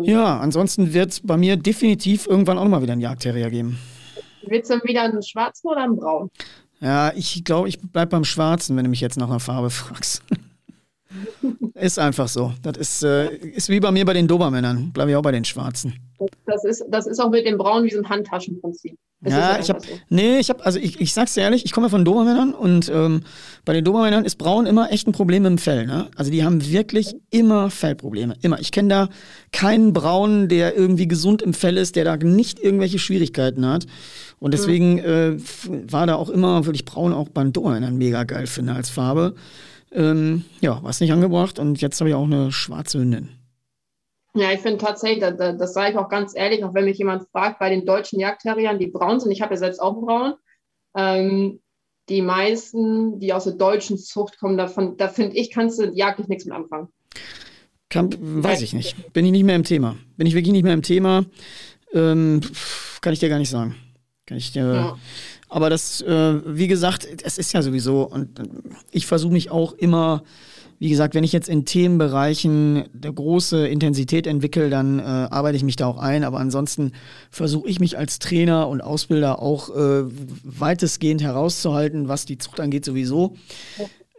ja, 0.02 0.38
ansonsten 0.38 0.94
wird 0.94 1.10
es 1.10 1.20
bei 1.20 1.36
mir 1.36 1.56
definitiv 1.56 2.28
irgendwann 2.28 2.58
auch 2.58 2.68
mal 2.68 2.80
wieder 2.80 2.92
einen 2.92 3.02
Jagdterrier 3.02 3.50
geben. 3.50 3.78
Wird 4.46 4.62
es 4.62 4.68
dann 4.68 4.80
wieder 4.84 5.02
einen 5.02 5.24
schwarzen 5.24 5.66
oder 5.68 5.82
einen 5.82 5.96
braun? 5.96 6.30
Ja, 6.80 7.12
ich 7.16 7.42
glaube, 7.42 7.68
ich 7.68 7.80
bleibe 7.80 8.10
beim 8.10 8.24
Schwarzen, 8.24 8.76
wenn 8.76 8.84
du 8.84 8.90
mich 8.90 9.00
jetzt 9.00 9.16
nach 9.16 9.28
einer 9.28 9.40
Farbe 9.40 9.70
fragst. 9.70 10.22
Ist 11.74 11.98
einfach 11.98 12.28
so. 12.28 12.52
Das 12.62 12.76
ist, 12.76 13.02
äh, 13.02 13.34
ist 13.36 13.68
wie 13.68 13.80
bei 13.80 13.90
mir 13.90 14.04
bei 14.04 14.12
den 14.12 14.28
Dobermännern. 14.28 14.92
Bleibe 14.92 15.10
ich 15.10 15.16
auch 15.16 15.22
bei 15.22 15.32
den 15.32 15.44
Schwarzen. 15.44 15.94
Das 16.46 16.64
ist, 16.64 16.84
das 16.88 17.06
ist 17.06 17.20
auch 17.20 17.30
mit 17.30 17.46
dem 17.46 17.58
Braun 17.58 17.84
wie 17.84 17.90
so 17.90 17.98
ein 17.98 18.08
Handtaschenprinzip. 18.08 18.96
Das 19.20 19.32
ja, 19.32 19.58
ich 19.58 19.68
habe, 19.70 19.80
so. 19.80 19.88
nee, 20.10 20.38
ich 20.38 20.50
habe, 20.50 20.64
also 20.64 20.78
ich, 20.78 21.00
ich 21.00 21.14
sag's 21.14 21.34
dir 21.34 21.40
ehrlich, 21.40 21.64
ich 21.64 21.72
komme 21.72 21.88
von 21.88 22.04
Dobermännern 22.04 22.52
und 22.52 22.90
ähm, 22.94 23.22
bei 23.64 23.72
den 23.72 23.82
Dobermännern 23.82 24.24
ist 24.26 24.36
Braun 24.36 24.66
immer 24.66 24.92
echt 24.92 25.08
ein 25.08 25.12
Problem 25.12 25.44
dem 25.44 25.56
Fell. 25.56 25.86
Ne? 25.86 26.08
Also 26.16 26.30
die 26.30 26.44
haben 26.44 26.70
wirklich 26.70 27.16
immer 27.30 27.70
Fellprobleme, 27.70 28.36
immer. 28.42 28.60
Ich 28.60 28.72
kenne 28.72 28.88
da 28.88 29.08
keinen 29.52 29.94
Braun, 29.94 30.48
der 30.48 30.76
irgendwie 30.76 31.08
gesund 31.08 31.40
im 31.40 31.54
Fell 31.54 31.78
ist, 31.78 31.96
der 31.96 32.04
da 32.04 32.16
nicht 32.16 32.60
irgendwelche 32.60 32.98
Schwierigkeiten 32.98 33.66
hat. 33.66 33.86
Und 34.38 34.52
deswegen 34.52 34.96
mhm. 34.96 34.98
äh, 34.98 35.92
war 35.92 36.06
da 36.06 36.16
auch 36.16 36.28
immer 36.28 36.66
wirklich 36.66 36.84
Braun 36.84 37.14
auch 37.14 37.30
beim 37.30 37.54
Dobermännern 37.54 37.96
mega 37.96 38.24
geil 38.24 38.46
finde 38.46 38.74
als 38.74 38.90
Farbe. 38.90 39.34
Ähm, 39.96 40.44
ja, 40.60 40.82
war 40.82 40.90
es 40.90 41.00
nicht 41.00 41.12
angebracht 41.12 41.58
und 41.58 41.80
jetzt 41.80 41.98
habe 42.00 42.10
ich 42.10 42.14
auch 42.14 42.24
eine 42.24 42.52
schwarze 42.52 43.00
Hündin. 43.00 43.30
Ja, 44.34 44.52
ich 44.52 44.60
finde 44.60 44.76
tatsächlich, 44.76 45.20
das, 45.20 45.56
das 45.56 45.72
sage 45.72 45.92
ich 45.92 45.98
auch 45.98 46.10
ganz 46.10 46.36
ehrlich, 46.36 46.62
auch 46.62 46.74
wenn 46.74 46.84
mich 46.84 46.98
jemand 46.98 47.26
fragt, 47.30 47.58
bei 47.58 47.70
den 47.70 47.86
deutschen 47.86 48.20
Jagdterriern, 48.20 48.78
die 48.78 48.88
braun 48.88 49.18
sind, 49.18 49.32
ich 49.32 49.40
habe 49.40 49.54
ja 49.54 49.58
selbst 49.58 49.80
auch 49.80 49.94
braun, 49.94 50.34
ähm, 50.94 51.60
die 52.10 52.20
meisten, 52.20 53.18
die 53.18 53.32
aus 53.32 53.44
der 53.44 53.54
deutschen 53.54 53.96
Zucht 53.96 54.38
kommen, 54.38 54.58
davon, 54.58 54.98
da 54.98 55.08
finde 55.08 55.36
ich, 55.36 55.50
kannst 55.50 55.78
du 55.78 55.90
jagdlich 55.90 56.28
nichts 56.28 56.44
mit 56.44 56.54
anfangen. 56.54 56.88
Kann, 57.88 58.14
weiß 58.20 58.60
ich 58.60 58.74
nicht. 58.74 59.12
Bin 59.14 59.24
ich 59.24 59.32
nicht 59.32 59.44
mehr 59.44 59.56
im 59.56 59.64
Thema. 59.64 59.96
Bin 60.18 60.26
ich 60.26 60.34
wirklich 60.34 60.52
nicht 60.52 60.64
mehr 60.64 60.74
im 60.74 60.82
Thema, 60.82 61.24
ähm, 61.94 62.42
kann 63.00 63.14
ich 63.14 63.20
dir 63.20 63.30
gar 63.30 63.38
nicht 63.38 63.50
sagen. 63.50 63.74
Kann 64.26 64.36
ich 64.36 64.52
dir, 64.52 64.74
ja. 64.74 64.98
Aber 65.48 65.70
das, 65.70 66.00
äh, 66.02 66.40
wie 66.44 66.66
gesagt, 66.66 67.06
es 67.22 67.38
ist 67.38 67.52
ja 67.52 67.62
sowieso, 67.62 68.02
und 68.02 68.40
ich 68.90 69.06
versuche 69.06 69.32
mich 69.32 69.50
auch 69.50 69.72
immer 69.74 70.22
wie 70.78 70.90
gesagt, 70.90 71.14
wenn 71.14 71.24
ich 71.24 71.32
jetzt 71.32 71.48
in 71.48 71.64
Themenbereichen 71.64 72.84
eine 73.02 73.12
große 73.12 73.66
Intensität 73.66 74.26
entwickle, 74.26 74.68
dann 74.68 74.98
äh, 74.98 75.02
arbeite 75.02 75.56
ich 75.56 75.64
mich 75.64 75.76
da 75.76 75.86
auch 75.86 75.98
ein. 75.98 76.22
Aber 76.22 76.38
ansonsten 76.38 76.92
versuche 77.30 77.68
ich 77.68 77.80
mich 77.80 77.96
als 77.96 78.18
Trainer 78.18 78.68
und 78.68 78.82
Ausbilder 78.82 79.40
auch 79.40 79.74
äh, 79.74 80.04
weitestgehend 80.44 81.22
herauszuhalten, 81.22 82.08
was 82.08 82.26
die 82.26 82.36
Zucht 82.36 82.60
angeht 82.60 82.84
sowieso. 82.84 83.36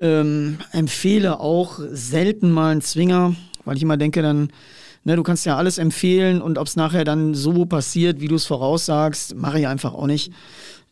Ähm, 0.02 0.58
empfehle 0.72 1.40
auch 1.40 1.80
selten 1.92 2.50
mal 2.50 2.72
einen 2.72 2.82
Zwinger, 2.82 3.36
weil 3.66 3.78
ich 3.78 3.84
immer 3.84 3.98
denke, 3.98 4.24
dann, 4.24 4.50
ne, 5.04 5.16
du 5.16 5.24
kannst 5.24 5.46
ja 5.46 5.58
alles 5.58 5.78
empfehlen 5.78 6.42
und 6.42 6.58
ob 6.58 6.68
es 6.68 6.76
nachher 6.76 7.04
dann 7.04 7.36
so 7.36 7.66
passiert, 7.66 8.20
wie 8.20 8.28
du 8.28 8.36
es 8.36 8.46
voraussagst, 8.46 9.36
mache 9.36 9.60
ich 9.60 9.68
einfach 9.68 9.94
auch 9.94 10.08
nicht. 10.08 10.32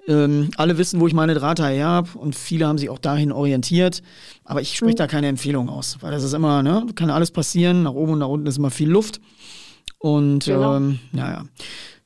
Ähm, 0.08 0.52
alle 0.58 0.78
wissen, 0.78 1.00
wo 1.00 1.08
ich 1.08 1.14
meine 1.14 1.34
Drahte 1.34 1.66
her 1.68 1.88
habe 1.88 2.10
und 2.18 2.36
viele 2.36 2.68
haben 2.68 2.78
sich 2.78 2.90
auch 2.90 3.00
dahin 3.00 3.32
orientiert. 3.32 4.04
Aber 4.44 4.62
ich 4.62 4.76
spreche 4.76 4.94
mhm. 4.94 4.98
da 4.98 5.08
keine 5.08 5.28
Empfehlung 5.28 5.70
aus, 5.70 5.98
weil 6.02 6.12
das 6.12 6.24
ist 6.24 6.34
immer, 6.34 6.62
ne, 6.62 6.86
kann 6.96 7.10
alles 7.10 7.32
passieren. 7.32 7.84
Nach 7.84 7.94
oben 7.94 8.14
und 8.14 8.20
nach 8.20 8.28
unten 8.28 8.46
ist 8.46 8.58
immer 8.58 8.72
viel 8.72 8.90
Luft. 8.90 9.20
Und 9.98 10.46
genau. 10.46 10.78
ähm, 10.78 11.00
naja. 11.12 11.46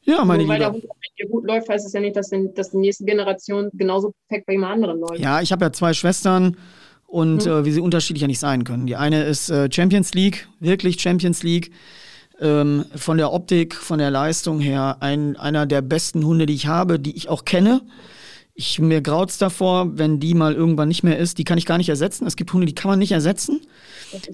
Ja, 0.03 0.23
meine 0.23 0.43
Nur 0.43 0.53
weil 0.53 0.59
der 0.59 0.71
Hund 0.71 0.83
bei 0.87 1.25
gut 1.27 1.45
läuft, 1.45 1.69
heißt 1.69 1.85
es 1.85 1.93
ja 1.93 1.99
nicht, 1.99 2.15
dass, 2.15 2.29
den, 2.29 2.53
dass 2.53 2.71
die 2.71 2.77
nächste 2.77 3.03
Generation 3.03 3.69
genauso 3.73 4.13
perfekt 4.27 4.47
bei 4.47 4.53
jemand 4.53 4.73
anderen 4.73 4.99
läuft. 4.99 5.19
Ja, 5.19 5.41
ich 5.41 5.51
habe 5.51 5.65
ja 5.65 5.71
zwei 5.71 5.93
Schwestern 5.93 6.57
und 7.05 7.45
mhm. 7.45 7.51
äh, 7.51 7.65
wie 7.65 7.71
sie 7.71 7.81
unterschiedlich 7.81 8.21
ja 8.21 8.27
nicht 8.27 8.39
sein 8.39 8.63
können. 8.63 8.87
Die 8.87 8.95
eine 8.95 9.23
ist 9.23 9.49
äh, 9.49 9.69
Champions 9.71 10.13
League, 10.13 10.47
wirklich 10.59 11.01
Champions 11.01 11.43
League 11.43 11.71
ähm, 12.41 12.85
von 12.95 13.17
der 13.17 13.33
Optik, 13.33 13.75
von 13.75 13.99
der 13.99 14.11
Leistung 14.11 14.59
her 14.59 14.97
ein, 14.99 15.35
einer 15.37 15.65
der 15.65 15.81
besten 15.81 16.25
Hunde, 16.25 16.45
die 16.45 16.53
ich 16.53 16.67
habe, 16.67 16.99
die 16.99 17.15
ich 17.15 17.29
auch 17.29 17.45
kenne. 17.45 17.81
Ich, 18.55 18.79
mir 18.79 19.01
graut's 19.01 19.37
davor, 19.37 19.97
wenn 19.97 20.19
die 20.19 20.33
mal 20.33 20.53
irgendwann 20.53 20.89
nicht 20.89 21.03
mehr 21.03 21.17
ist. 21.17 21.37
Die 21.37 21.45
kann 21.45 21.57
ich 21.57 21.65
gar 21.65 21.77
nicht 21.77 21.87
ersetzen. 21.87 22.27
Es 22.27 22.35
gibt 22.35 22.51
Hunde, 22.51 22.65
die 22.65 22.75
kann 22.75 22.89
man 22.89 22.99
nicht 22.99 23.13
ersetzen. 23.13 23.61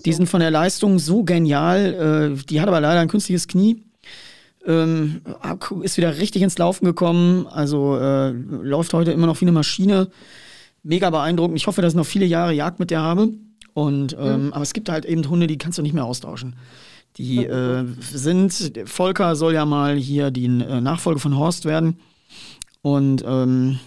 Die 0.03 0.13
sind 0.13 0.27
von 0.27 0.39
der 0.39 0.49
Leistung 0.49 0.97
so 0.97 1.23
genial. 1.23 2.33
Äh, 2.35 2.43
die 2.45 2.59
hat 2.59 2.67
aber 2.67 2.81
leider 2.81 2.99
ein 2.99 3.07
künstliches 3.07 3.47
Knie. 3.47 3.83
Ähm, 4.65 5.21
ist 5.83 5.97
wieder 5.97 6.17
richtig 6.17 6.41
ins 6.41 6.57
Laufen 6.57 6.85
gekommen. 6.85 7.45
Also 7.45 7.97
äh, 7.97 8.31
läuft 8.31 8.93
heute 8.93 9.11
immer 9.11 9.27
noch 9.27 9.41
wie 9.41 9.45
eine 9.45 9.51
Maschine. 9.51 10.09
Mega 10.81 11.11
beeindruckend. 11.11 11.57
Ich 11.57 11.67
hoffe, 11.67 11.83
dass 11.83 11.93
ich 11.93 11.97
noch 11.97 12.05
viele 12.05 12.25
Jahre 12.25 12.53
Jagd 12.53 12.79
mit 12.79 12.89
der 12.89 13.01
habe. 13.01 13.29
Und 13.75 14.15
ähm, 14.19 14.47
mhm. 14.47 14.53
aber 14.53 14.63
es 14.63 14.73
gibt 14.73 14.89
halt 14.89 15.05
eben 15.05 15.29
Hunde, 15.29 15.45
die 15.45 15.57
kannst 15.57 15.77
du 15.77 15.83
nicht 15.83 15.93
mehr 15.93 16.05
austauschen. 16.05 16.55
Die 17.17 17.45
äh, 17.45 17.85
sind, 17.99 18.73
Volker 18.85 19.35
soll 19.35 19.53
ja 19.53 19.65
mal 19.65 19.95
hier 19.95 20.31
die 20.31 20.45
äh, 20.45 20.81
Nachfolge 20.81 21.19
von 21.19 21.37
Horst 21.37 21.65
werden. 21.65 21.99
Und 22.81 23.23
ähm, 23.25 23.79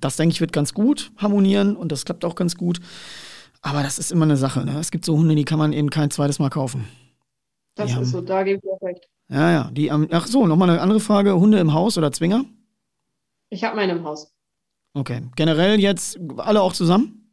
das, 0.00 0.16
denke 0.16 0.32
ich, 0.32 0.40
wird 0.40 0.52
ganz 0.52 0.74
gut 0.74 1.10
harmonieren 1.16 1.76
und 1.76 1.92
das 1.92 2.04
klappt 2.04 2.24
auch 2.24 2.34
ganz 2.34 2.56
gut. 2.56 2.80
Aber 3.62 3.82
das 3.82 3.98
ist 3.98 4.12
immer 4.12 4.24
eine 4.24 4.36
Sache. 4.36 4.64
Ne? 4.64 4.78
Es 4.78 4.90
gibt 4.90 5.04
so 5.04 5.16
Hunde, 5.16 5.34
die 5.34 5.44
kann 5.44 5.58
man 5.58 5.72
eben 5.72 5.88
kein 5.88 6.10
zweites 6.10 6.38
Mal 6.38 6.50
kaufen. 6.50 6.86
Das 7.74 7.86
die 7.86 7.92
ist 7.92 7.96
haben, 7.96 8.04
so, 8.04 8.20
da 8.20 8.42
gebe 8.42 8.60
ich 8.62 8.70
auch 8.70 8.82
recht. 8.82 9.08
Ja, 9.28 9.50
ja. 9.50 9.70
Die, 9.72 9.90
ach 9.90 10.26
so, 10.26 10.46
nochmal 10.46 10.70
eine 10.70 10.80
andere 10.80 11.00
Frage. 11.00 11.34
Hunde 11.34 11.58
im 11.58 11.72
Haus 11.72 11.96
oder 11.96 12.12
Zwinger? 12.12 12.44
Ich 13.48 13.64
habe 13.64 13.76
meine 13.76 13.92
im 13.92 14.04
Haus. 14.04 14.32
Okay. 14.92 15.22
Generell 15.36 15.80
jetzt 15.80 16.18
alle 16.36 16.60
auch 16.60 16.72
zusammen? 16.72 17.30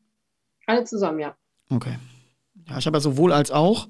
Alle 0.65 0.83
zusammen, 0.85 1.19
ja. 1.19 1.35
Okay. 1.69 1.97
Ja, 2.69 2.77
ich 2.77 2.85
habe 2.85 2.97
ja 2.97 3.01
sowohl 3.01 3.33
als 3.33 3.51
auch. 3.51 3.87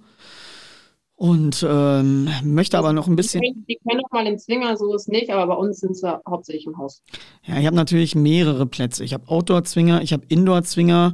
Und 1.22 1.63
ähm, 1.69 2.30
möchte 2.43 2.80
aber 2.80 2.93
noch 2.93 3.05
ein 3.05 3.15
bisschen. 3.15 3.41
Die 3.69 3.78
können 3.88 4.01
noch 4.01 4.09
mal 4.09 4.26
im 4.26 4.39
Zwinger, 4.39 4.76
so 4.76 4.95
ist 4.95 5.07
nicht, 5.07 5.30
aber 5.30 5.53
bei 5.53 5.61
uns 5.61 5.80
sind 5.80 5.95
sie 5.95 6.19
hauptsächlich 6.28 6.65
im 6.65 6.80
Haus. 6.80 7.03
Ja, 7.45 7.59
ich 7.59 7.67
habe 7.67 7.76
natürlich 7.76 8.15
mehrere 8.15 8.65
Plätze. 8.65 9.03
Ich 9.03 9.13
habe 9.13 9.28
Outdoor-Zwinger, 9.28 10.01
ich 10.01 10.13
habe 10.13 10.24
Indoor-Zwinger. 10.30 11.13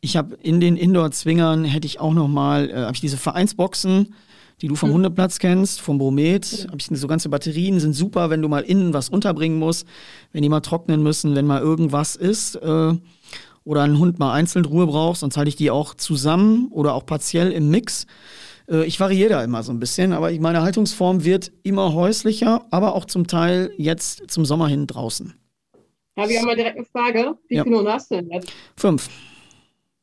Ich 0.00 0.16
habe 0.16 0.36
in 0.36 0.58
den 0.58 0.78
Indoor-Zwingern 0.78 1.64
hätte 1.64 1.86
ich 1.86 2.00
auch 2.00 2.14
noch 2.14 2.28
mal, 2.28 2.70
äh, 2.70 2.76
habe 2.76 2.94
ich 2.94 3.02
diese 3.02 3.18
Vereinsboxen, 3.18 4.14
die 4.62 4.68
du 4.68 4.74
vom 4.74 4.88
hm. 4.88 4.94
Hundeplatz 4.94 5.38
kennst, 5.38 5.82
vom 5.82 5.98
Bromet. 5.98 6.50
Ja. 6.50 6.68
Habe 6.68 6.78
ich 6.78 6.86
so 6.90 7.06
ganze 7.06 7.28
Batterien, 7.28 7.78
sind 7.78 7.92
super, 7.92 8.30
wenn 8.30 8.40
du 8.40 8.48
mal 8.48 8.62
innen 8.62 8.94
was 8.94 9.10
unterbringen 9.10 9.58
musst, 9.58 9.86
wenn 10.32 10.40
die 10.40 10.48
mal 10.48 10.60
trocknen 10.60 11.02
müssen, 11.02 11.34
wenn 11.34 11.44
mal 11.44 11.60
irgendwas 11.60 12.16
ist. 12.16 12.54
Äh, 12.56 12.94
oder 13.64 13.82
ein 13.82 13.98
Hund 13.98 14.18
mal 14.18 14.32
einzeln 14.32 14.64
Ruhe 14.64 14.86
braucht, 14.86 15.20
sonst 15.20 15.36
halte 15.36 15.50
ich 15.50 15.56
die 15.56 15.70
auch 15.70 15.92
zusammen 15.92 16.68
oder 16.70 16.94
auch 16.94 17.04
partiell 17.04 17.52
im 17.52 17.68
Mix. 17.68 18.06
Äh, 18.72 18.84
ich 18.84 18.98
variiere 18.98 19.28
da 19.28 19.44
immer 19.44 19.62
so 19.62 19.72
ein 19.72 19.78
bisschen, 19.78 20.12
aber 20.12 20.32
meine 20.40 20.62
Haltungsform 20.62 21.24
wird 21.24 21.52
immer 21.62 21.92
häuslicher, 21.92 22.66
aber 22.70 22.94
auch 22.94 23.04
zum 23.04 23.26
Teil 23.26 23.72
jetzt 23.76 24.30
zum 24.30 24.44
Sommer 24.44 24.68
hin 24.68 24.86
draußen. 24.86 25.34
Ja, 26.16 26.28
wir 26.28 26.38
haben 26.38 26.46
mal 26.46 26.56
direkt 26.56 26.76
eine 26.76 26.86
Frage. 26.86 27.34
Wie 27.48 27.56
ja. 27.56 27.64
viele 27.64 27.76
Hunde 27.76 27.92
hast 27.92 28.10
du 28.10 28.16
denn 28.16 28.30
jetzt? 28.30 28.52
Fünf. 28.76 29.08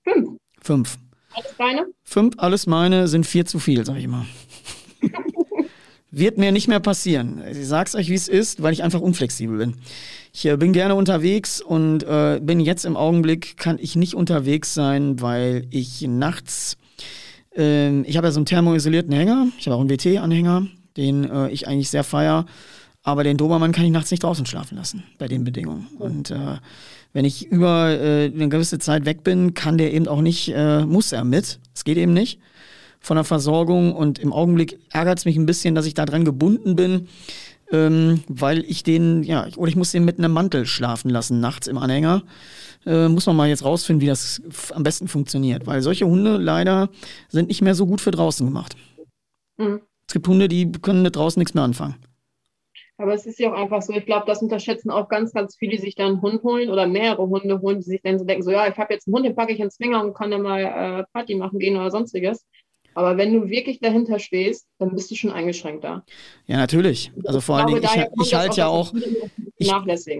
Fünf? 0.03 0.37
Fünf. 0.61 0.97
Alles 1.33 1.55
deine? 1.57 1.87
Fünf, 2.03 2.33
alles 2.37 2.67
meine 2.67 3.07
sind 3.07 3.25
vier 3.25 3.45
zu 3.45 3.59
viel, 3.59 3.85
sag 3.85 3.97
ich 3.97 4.05
immer. 4.05 4.25
Wird 6.11 6.39
mir 6.39 6.51
nicht 6.51 6.67
mehr 6.67 6.79
passieren. 6.79 7.43
Ich 7.51 7.67
sag's 7.67 7.93
euch, 7.93 8.09
wie 8.09 8.15
es 8.15 8.27
ist, 8.27 8.63
weil 8.63 8.73
ich 8.73 8.81
einfach 8.81 8.99
unflexibel 8.99 9.59
bin. 9.59 9.75
Ich 10.33 10.43
äh, 10.45 10.57
bin 10.57 10.73
gerne 10.73 10.95
unterwegs 10.95 11.61
und 11.61 12.01
äh, 12.01 12.39
bin 12.41 12.59
jetzt 12.59 12.85
im 12.85 12.97
Augenblick, 12.97 13.57
kann 13.57 13.77
ich 13.79 13.95
nicht 13.95 14.15
unterwegs 14.15 14.73
sein, 14.73 15.21
weil 15.21 15.67
ich 15.69 16.01
nachts 16.01 16.78
ähm, 17.59 18.05
ich 18.07 18.17
habe 18.17 18.27
ja 18.27 18.31
so 18.31 18.39
einen 18.39 18.45
thermoisolierten 18.45 19.13
Hänger. 19.13 19.47
Ich 19.59 19.67
habe 19.67 19.75
auch 19.75 19.81
einen 19.81 19.89
WT-Anhänger, 19.89 20.67
den 20.97 21.29
äh, 21.29 21.49
ich 21.49 21.67
eigentlich 21.67 21.89
sehr 21.89 22.03
feier. 22.03 22.45
Aber 23.03 23.23
den 23.23 23.37
Dobermann 23.37 23.71
kann 23.71 23.85
ich 23.85 23.91
nachts 23.91 24.11
nicht 24.11 24.23
draußen 24.23 24.45
schlafen 24.45 24.77
lassen, 24.77 25.03
bei 25.17 25.27
den 25.27 25.43
Bedingungen. 25.43 25.87
Und 25.99 26.31
äh, 26.31 26.57
wenn 27.13 27.25
ich 27.25 27.47
über 27.47 27.89
äh, 27.89 28.25
eine 28.25 28.49
gewisse 28.49 28.79
Zeit 28.79 29.05
weg 29.05 29.23
bin, 29.23 29.53
kann 29.53 29.77
der 29.77 29.93
eben 29.93 30.07
auch 30.07 30.21
nicht, 30.21 30.53
äh, 30.53 30.85
muss 30.85 31.11
er 31.11 31.23
mit. 31.23 31.59
Es 31.73 31.83
geht 31.83 31.97
eben 31.97 32.13
nicht 32.13 32.39
von 32.99 33.15
der 33.15 33.23
Versorgung. 33.23 33.95
Und 33.95 34.19
im 34.19 34.33
Augenblick 34.33 34.79
ärgert 34.91 35.19
es 35.19 35.25
mich 35.25 35.37
ein 35.37 35.45
bisschen, 35.45 35.75
dass 35.75 35.85
ich 35.85 35.93
da 35.93 36.05
dran 36.05 36.25
gebunden 36.25 36.75
bin, 36.75 37.07
ähm, 37.71 38.23
weil 38.27 38.63
ich 38.65 38.83
den, 38.83 39.23
ja, 39.23 39.47
oder 39.55 39.69
ich 39.69 39.75
muss 39.75 39.91
den 39.91 40.05
mit 40.05 40.17
einem 40.17 40.33
Mantel 40.33 40.65
schlafen 40.65 41.09
lassen 41.09 41.39
nachts 41.39 41.67
im 41.67 41.77
Anhänger 41.77 42.23
äh, 42.85 43.07
muss 43.07 43.25
man 43.25 43.35
mal 43.35 43.49
jetzt 43.49 43.65
rausfinden, 43.65 44.01
wie 44.01 44.07
das 44.07 44.41
am 44.73 44.83
besten 44.83 45.07
funktioniert. 45.07 45.67
Weil 45.67 45.81
solche 45.81 46.05
Hunde 46.05 46.37
leider 46.37 46.89
sind 47.27 47.47
nicht 47.47 47.61
mehr 47.61 47.75
so 47.75 47.85
gut 47.85 48.01
für 48.01 48.11
draußen 48.11 48.45
gemacht. 48.45 48.75
Mhm. 49.57 49.81
Es 50.07 50.13
gibt 50.13 50.27
Hunde, 50.27 50.47
die 50.47 50.71
können 50.71 51.03
da 51.03 51.09
draußen 51.09 51.39
nichts 51.39 51.53
mehr 51.53 51.63
anfangen. 51.63 51.95
Aber 52.97 53.13
es 53.13 53.25
ist 53.25 53.39
ja 53.39 53.53
auch 53.53 53.57
einfach 53.57 53.81
so, 53.81 53.93
ich 53.93 54.05
glaube, 54.05 54.25
das 54.27 54.41
unterschätzen 54.41 54.89
auch 54.89 55.07
ganz, 55.07 55.31
ganz 55.31 55.55
viele, 55.55 55.71
die 55.73 55.81
sich 55.81 55.95
dann 55.95 56.07
einen 56.07 56.21
Hund 56.21 56.43
holen 56.43 56.69
oder 56.69 56.85
mehrere 56.85 57.29
Hunde 57.29 57.61
holen, 57.61 57.77
die 57.77 57.85
sich 57.85 58.01
dann 58.01 58.19
so 58.19 58.25
denken, 58.25 58.43
so 58.43 58.51
ja, 58.51 58.67
ich 58.67 58.77
habe 58.77 58.93
jetzt 58.93 59.07
einen 59.07 59.15
Hund, 59.15 59.25
den 59.25 59.35
packe 59.35 59.53
ich 59.53 59.59
ins 59.59 59.75
Zwinger 59.75 60.03
und 60.03 60.13
kann 60.13 60.31
dann 60.31 60.41
mal 60.41 60.59
äh, 60.61 61.03
Party 61.13 61.35
machen 61.35 61.59
gehen 61.59 61.77
oder 61.77 61.91
sonstiges. 61.91 62.45
Aber 62.99 63.15
wenn 63.15 63.31
du 63.31 63.47
wirklich 63.47 63.79
dahinter 63.79 64.19
stehst, 64.19 64.67
dann 64.77 64.93
bist 64.93 65.09
du 65.09 65.15
schon 65.15 65.31
eingeschränkt 65.31 65.85
da. 65.85 66.03
Ja, 66.47 66.57
natürlich. 66.57 67.13
Also 67.23 67.39
vor 67.39 67.55
allen 67.55 67.67
Dingen, 67.67 67.81
ich, 67.81 68.25
ich 68.25 68.33
halte 68.33 68.57
ja 68.57 68.67
auch. 68.67 68.93
Ich, 69.57 69.71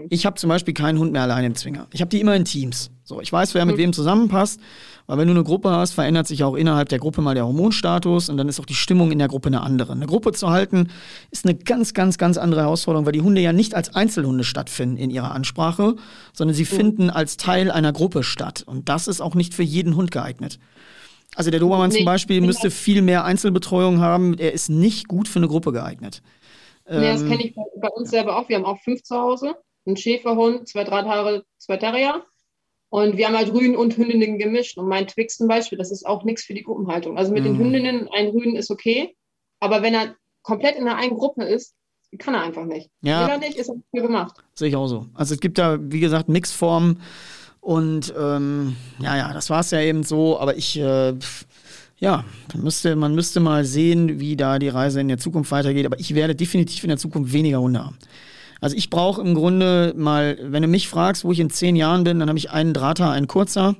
ich 0.08 0.24
habe 0.24 0.36
zum 0.36 0.48
Beispiel 0.48 0.72
keinen 0.72 0.98
Hund 0.98 1.12
mehr 1.12 1.20
alleine 1.20 1.48
im 1.48 1.54
Zwinger. 1.54 1.88
Ich 1.92 2.00
habe 2.00 2.08
die 2.08 2.22
immer 2.22 2.34
in 2.34 2.46
Teams. 2.46 2.90
So, 3.04 3.20
ich 3.20 3.30
weiß, 3.30 3.54
wer 3.54 3.66
mit 3.66 3.74
hm. 3.74 3.82
wem 3.82 3.92
zusammenpasst. 3.92 4.60
Weil 5.06 5.18
wenn 5.18 5.26
du 5.26 5.34
eine 5.34 5.44
Gruppe 5.44 5.70
hast, 5.70 5.92
verändert 5.92 6.26
sich 6.26 6.42
auch 6.42 6.54
innerhalb 6.54 6.88
der 6.88 7.00
Gruppe 7.00 7.20
mal 7.20 7.34
der 7.34 7.44
Hormonstatus 7.44 8.30
und 8.30 8.38
dann 8.38 8.48
ist 8.48 8.58
auch 8.60 8.64
die 8.64 8.74
Stimmung 8.74 9.12
in 9.12 9.18
der 9.18 9.28
Gruppe 9.28 9.48
eine 9.48 9.60
andere. 9.60 9.92
Eine 9.92 10.06
Gruppe 10.06 10.32
zu 10.32 10.48
halten 10.48 10.88
ist 11.30 11.44
eine 11.44 11.56
ganz, 11.56 11.92
ganz, 11.92 12.16
ganz 12.16 12.38
andere 12.38 12.62
Herausforderung, 12.62 13.04
weil 13.04 13.12
die 13.12 13.20
Hunde 13.20 13.42
ja 13.42 13.52
nicht 13.52 13.74
als 13.74 13.94
Einzelhunde 13.94 14.44
stattfinden 14.44 14.96
in 14.96 15.10
ihrer 15.10 15.32
Ansprache, 15.32 15.96
sondern 16.32 16.54
sie 16.54 16.62
mhm. 16.62 16.76
finden 16.76 17.10
als 17.10 17.36
Teil 17.36 17.70
einer 17.70 17.92
Gruppe 17.92 18.22
statt. 18.22 18.62
Und 18.64 18.88
das 18.88 19.06
ist 19.06 19.20
auch 19.20 19.34
nicht 19.34 19.52
für 19.52 19.64
jeden 19.64 19.96
Hund 19.96 20.10
geeignet. 20.12 20.58
Also 21.36 21.50
der 21.50 21.60
Dobermann 21.60 21.90
nee, 21.90 21.98
zum 21.98 22.04
Beispiel 22.04 22.40
müsste 22.40 22.70
viel 22.70 23.02
mehr 23.02 23.24
Einzelbetreuung 23.24 24.00
haben. 24.00 24.36
Er 24.38 24.52
ist 24.52 24.68
nicht 24.68 25.08
gut 25.08 25.28
für 25.28 25.38
eine 25.38 25.48
Gruppe 25.48 25.72
geeignet. 25.72 26.22
Nee, 26.88 27.12
das 27.12 27.22
ähm, 27.22 27.28
kenne 27.28 27.44
ich 27.44 27.54
bei 27.54 27.88
uns 27.88 28.10
selber 28.10 28.36
auch. 28.36 28.48
Wir 28.48 28.56
haben 28.56 28.64
auch 28.64 28.80
fünf 28.80 29.02
zu 29.02 29.16
Hause. 29.16 29.54
Ein 29.86 29.96
Schäferhund, 29.96 30.68
zwei 30.68 30.84
Drahthaare, 30.84 31.44
zwei 31.58 31.76
Terrier. 31.76 32.24
Und 32.88 33.16
wir 33.16 33.28
haben 33.28 33.36
halt 33.36 33.52
Rüden 33.52 33.76
und 33.76 33.96
Hündinnen 33.96 34.38
gemischt. 34.38 34.76
Und 34.76 34.88
mein 34.88 35.06
Twix 35.06 35.36
zum 35.36 35.46
Beispiel, 35.46 35.78
das 35.78 35.92
ist 35.92 36.04
auch 36.04 36.24
nichts 36.24 36.44
für 36.44 36.54
die 36.54 36.64
Gruppenhaltung. 36.64 37.16
Also 37.16 37.32
mit 37.32 37.44
mhm. 37.44 37.46
den 37.46 37.58
Hündinnen, 37.58 38.08
ein 38.12 38.28
Rüden 38.28 38.56
ist 38.56 38.70
okay. 38.70 39.16
Aber 39.60 39.82
wenn 39.82 39.94
er 39.94 40.16
komplett 40.42 40.76
in 40.76 40.88
einer 40.88 40.96
einen 40.96 41.16
Gruppe 41.16 41.44
ist, 41.44 41.74
kann 42.18 42.34
er 42.34 42.42
einfach 42.42 42.64
nicht. 42.64 42.90
Ja. 43.02 43.22
Will 43.22 43.30
er 43.30 43.38
nicht, 43.38 43.56
ist 43.56 43.68
er 43.68 43.76
für 43.94 44.02
gemacht. 44.02 44.36
Sehe 44.54 44.68
ich 44.68 44.76
auch 44.76 44.88
so. 44.88 45.06
Also 45.14 45.34
es 45.34 45.40
gibt 45.40 45.58
da, 45.58 45.78
wie 45.80 46.00
gesagt, 46.00 46.28
Mixformen. 46.28 47.00
Und 47.60 48.12
ähm, 48.18 48.76
ja, 49.00 49.16
ja, 49.16 49.32
das 49.32 49.50
war 49.50 49.60
es 49.60 49.70
ja 49.70 49.80
eben 49.80 50.02
so. 50.02 50.38
Aber 50.40 50.56
ich, 50.56 50.78
äh, 50.78 51.14
ja, 51.98 52.24
man 52.54 52.64
müsste, 52.64 52.96
man 52.96 53.14
müsste 53.14 53.40
mal 53.40 53.64
sehen, 53.64 54.18
wie 54.18 54.36
da 54.36 54.58
die 54.58 54.68
Reise 54.68 55.00
in 55.00 55.08
der 55.08 55.18
Zukunft 55.18 55.50
weitergeht. 55.50 55.86
Aber 55.86 56.00
ich 56.00 56.14
werde 56.14 56.34
definitiv 56.34 56.82
in 56.84 56.88
der 56.88 56.98
Zukunft 56.98 57.32
weniger 57.32 57.60
Hunde 57.60 57.84
haben. 57.84 57.98
Also 58.60 58.76
ich 58.76 58.90
brauche 58.90 59.22
im 59.22 59.34
Grunde 59.34 59.94
mal, 59.96 60.38
wenn 60.42 60.62
du 60.62 60.68
mich 60.68 60.88
fragst, 60.88 61.24
wo 61.24 61.32
ich 61.32 61.40
in 61.40 61.50
zehn 61.50 61.76
Jahren 61.76 62.04
bin, 62.04 62.18
dann 62.18 62.28
habe 62.28 62.38
ich 62.38 62.50
einen 62.50 62.74
Drahter, 62.74 63.10
einen 63.10 63.26
kurzer 63.26 63.76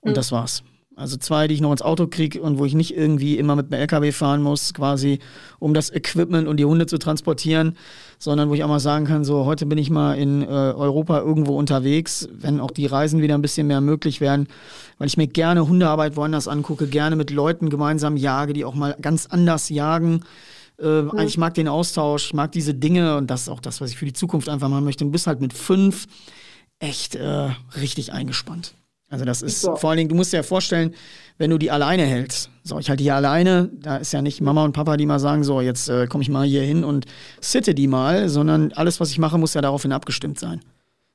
und 0.00 0.10
mhm. 0.10 0.14
das 0.14 0.32
war's. 0.32 0.62
Also 0.98 1.16
zwei, 1.16 1.46
die 1.46 1.54
ich 1.54 1.60
noch 1.60 1.70
ins 1.70 1.82
Auto 1.82 2.06
kriege 2.08 2.42
und 2.42 2.58
wo 2.58 2.64
ich 2.64 2.74
nicht 2.74 2.96
irgendwie 2.96 3.38
immer 3.38 3.54
mit 3.54 3.70
dem 3.70 3.74
LKW 3.74 4.10
fahren 4.12 4.42
muss, 4.42 4.74
quasi, 4.74 5.20
um 5.58 5.72
das 5.72 5.90
Equipment 5.90 6.48
und 6.48 6.56
die 6.58 6.64
Hunde 6.64 6.86
zu 6.86 6.98
transportieren, 6.98 7.76
sondern 8.18 8.48
wo 8.48 8.54
ich 8.54 8.64
auch 8.64 8.68
mal 8.68 8.80
sagen 8.80 9.04
kann, 9.04 9.24
so 9.24 9.44
heute 9.44 9.66
bin 9.66 9.78
ich 9.78 9.90
mal 9.90 10.14
in 10.14 10.42
äh, 10.42 10.46
Europa 10.46 11.20
irgendwo 11.20 11.56
unterwegs, 11.56 12.28
wenn 12.32 12.60
auch 12.60 12.72
die 12.72 12.86
Reisen 12.86 13.22
wieder 13.22 13.34
ein 13.34 13.42
bisschen 13.42 13.68
mehr 13.68 13.80
möglich 13.80 14.20
werden, 14.20 14.48
weil 14.98 15.06
ich 15.06 15.16
mir 15.16 15.28
gerne 15.28 15.68
Hundearbeit 15.68 16.16
woanders 16.16 16.48
angucke, 16.48 16.88
gerne 16.88 17.14
mit 17.14 17.30
Leuten 17.30 17.70
gemeinsam 17.70 18.16
jage, 18.16 18.52
die 18.52 18.64
auch 18.64 18.74
mal 18.74 18.96
ganz 19.00 19.26
anders 19.26 19.68
jagen 19.68 20.24
äh, 20.80 21.02
mhm. 21.02 21.18
Ich 21.20 21.38
mag 21.38 21.54
den 21.54 21.68
Austausch, 21.68 22.26
ich 22.26 22.34
mag 22.34 22.52
diese 22.52 22.74
Dinge 22.74 23.16
und 23.16 23.28
das 23.28 23.42
ist 23.42 23.48
auch 23.48 23.60
das, 23.60 23.80
was 23.80 23.90
ich 23.90 23.96
für 23.96 24.04
die 24.04 24.12
Zukunft 24.12 24.48
einfach 24.48 24.68
machen 24.68 24.84
möchte. 24.84 25.04
Du 25.04 25.10
bist 25.10 25.26
halt 25.26 25.40
mit 25.40 25.52
fünf 25.52 26.06
echt 26.78 27.16
äh, 27.16 27.50
richtig 27.80 28.12
eingespannt. 28.12 28.74
Also 29.10 29.24
das 29.24 29.42
ist 29.42 29.62
so. 29.62 29.76
vor 29.76 29.90
allen 29.90 29.98
Dingen, 29.98 30.08
du 30.10 30.14
musst 30.14 30.32
dir 30.32 30.38
ja 30.38 30.42
vorstellen, 30.42 30.94
wenn 31.38 31.50
du 31.50 31.58
die 31.58 31.70
alleine 31.70 32.04
hältst. 32.04 32.50
So, 32.62 32.78
ich 32.78 32.90
halte 32.90 33.02
die 33.02 33.10
alleine, 33.10 33.70
da 33.72 33.96
ist 33.96 34.12
ja 34.12 34.20
nicht 34.20 34.40
Mama 34.40 34.64
und 34.64 34.72
Papa, 34.72 34.96
die 34.96 35.06
mal 35.06 35.18
sagen, 35.18 35.44
so, 35.44 35.60
jetzt 35.60 35.88
äh, 35.88 36.06
komme 36.06 36.22
ich 36.22 36.28
mal 36.28 36.46
hier 36.46 36.62
hin 36.62 36.84
und 36.84 37.06
sitte 37.40 37.74
die 37.74 37.86
mal, 37.86 38.28
sondern 38.28 38.72
alles, 38.72 39.00
was 39.00 39.10
ich 39.10 39.18
mache, 39.18 39.38
muss 39.38 39.54
ja 39.54 39.62
daraufhin 39.62 39.92
abgestimmt 39.92 40.38
sein. 40.38 40.60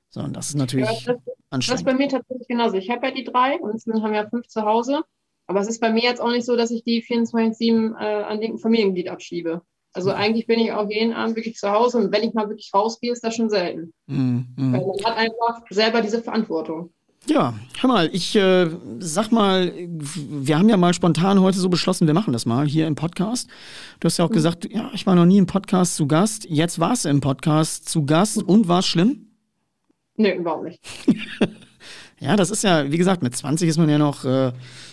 So, 0.09 0.21
und 0.21 0.35
das 0.35 0.49
ist 0.49 0.55
natürlich 0.55 0.85
ja, 0.85 1.13
das, 1.13 1.35
anstrengend. 1.49 1.69
Das 1.69 1.81
ist 1.81 1.85
bei 1.85 1.93
mir 1.93 2.09
tatsächlich 2.09 2.47
genauso. 2.47 2.77
Ich 2.77 2.89
habe 2.89 3.07
ja 3.07 3.13
die 3.13 3.23
drei 3.23 3.59
und 3.59 3.85
wir 3.85 4.01
haben 4.01 4.13
ja 4.13 4.27
fünf 4.27 4.47
zu 4.47 4.63
Hause. 4.63 5.01
Aber 5.45 5.59
es 5.59 5.67
ist 5.67 5.81
bei 5.81 5.91
mir 5.91 6.03
jetzt 6.03 6.21
auch 6.21 6.31
nicht 6.31 6.45
so, 6.45 6.55
dass 6.55 6.71
ich 6.71 6.83
die 6.83 7.03
24-7 7.03 7.99
äh, 7.99 8.23
an 8.23 8.39
den 8.39 8.57
Familienglied 8.57 9.09
abschiebe. 9.09 9.61
Also 9.91 10.09
mhm. 10.09 10.15
eigentlich 10.15 10.47
bin 10.47 10.59
ich 10.59 10.71
auch 10.71 10.89
jeden 10.89 11.13
Abend 11.13 11.35
wirklich 11.35 11.55
zu 11.55 11.69
Hause 11.71 11.99
und 11.99 12.11
wenn 12.11 12.23
ich 12.23 12.33
mal 12.33 12.49
wirklich 12.49 12.71
rausgehe, 12.73 13.11
ist 13.11 13.23
das 13.23 13.35
schon 13.35 13.49
selten. 13.49 13.93
Mhm. 14.07 14.47
mhm. 14.57 14.73
Weil 14.73 14.85
man 14.85 15.03
hat 15.03 15.17
einfach 15.17 15.61
selber 15.69 16.01
diese 16.01 16.21
Verantwortung. 16.21 16.91
Ja, 17.25 17.53
hör 17.79 17.87
mal, 17.87 18.09
ich 18.11 18.35
äh, 18.35 18.69
sag 18.99 19.31
mal, 19.31 19.71
wir 19.77 20.57
haben 20.57 20.67
ja 20.67 20.75
mal 20.75 20.93
spontan 20.93 21.39
heute 21.39 21.57
so 21.57 21.69
beschlossen, 21.69 22.05
wir 22.05 22.13
machen 22.13 22.33
das 22.33 22.45
mal 22.45 22.67
hier 22.67 22.85
im 22.85 22.95
Podcast. 22.95 23.47
Du 24.01 24.07
hast 24.07 24.17
ja 24.17 24.25
auch 24.25 24.29
mhm. 24.29 24.33
gesagt, 24.33 24.67
ja, 24.69 24.89
ich 24.93 25.05
war 25.05 25.15
noch 25.15 25.25
nie 25.25 25.37
im 25.37 25.45
Podcast 25.45 25.95
zu 25.95 26.05
Gast. 26.05 26.45
Jetzt 26.49 26.79
warst 26.79 27.05
du 27.05 27.09
im 27.09 27.21
Podcast 27.21 27.87
zu 27.87 28.05
Gast 28.05 28.41
mhm. 28.41 28.49
und 28.49 28.67
war 28.67 28.79
es 28.79 28.87
schlimm? 28.87 29.27
Nee, 30.17 30.35
überhaupt 30.35 30.65
nicht. 30.65 30.81
ja, 32.19 32.35
das 32.35 32.51
ist 32.51 32.63
ja, 32.63 32.91
wie 32.91 32.97
gesagt, 32.97 33.23
mit 33.23 33.35
20 33.35 33.69
ist 33.69 33.77
man 33.77 33.87
ja 33.87 33.97
noch 33.97 34.25
äh, 34.25 34.51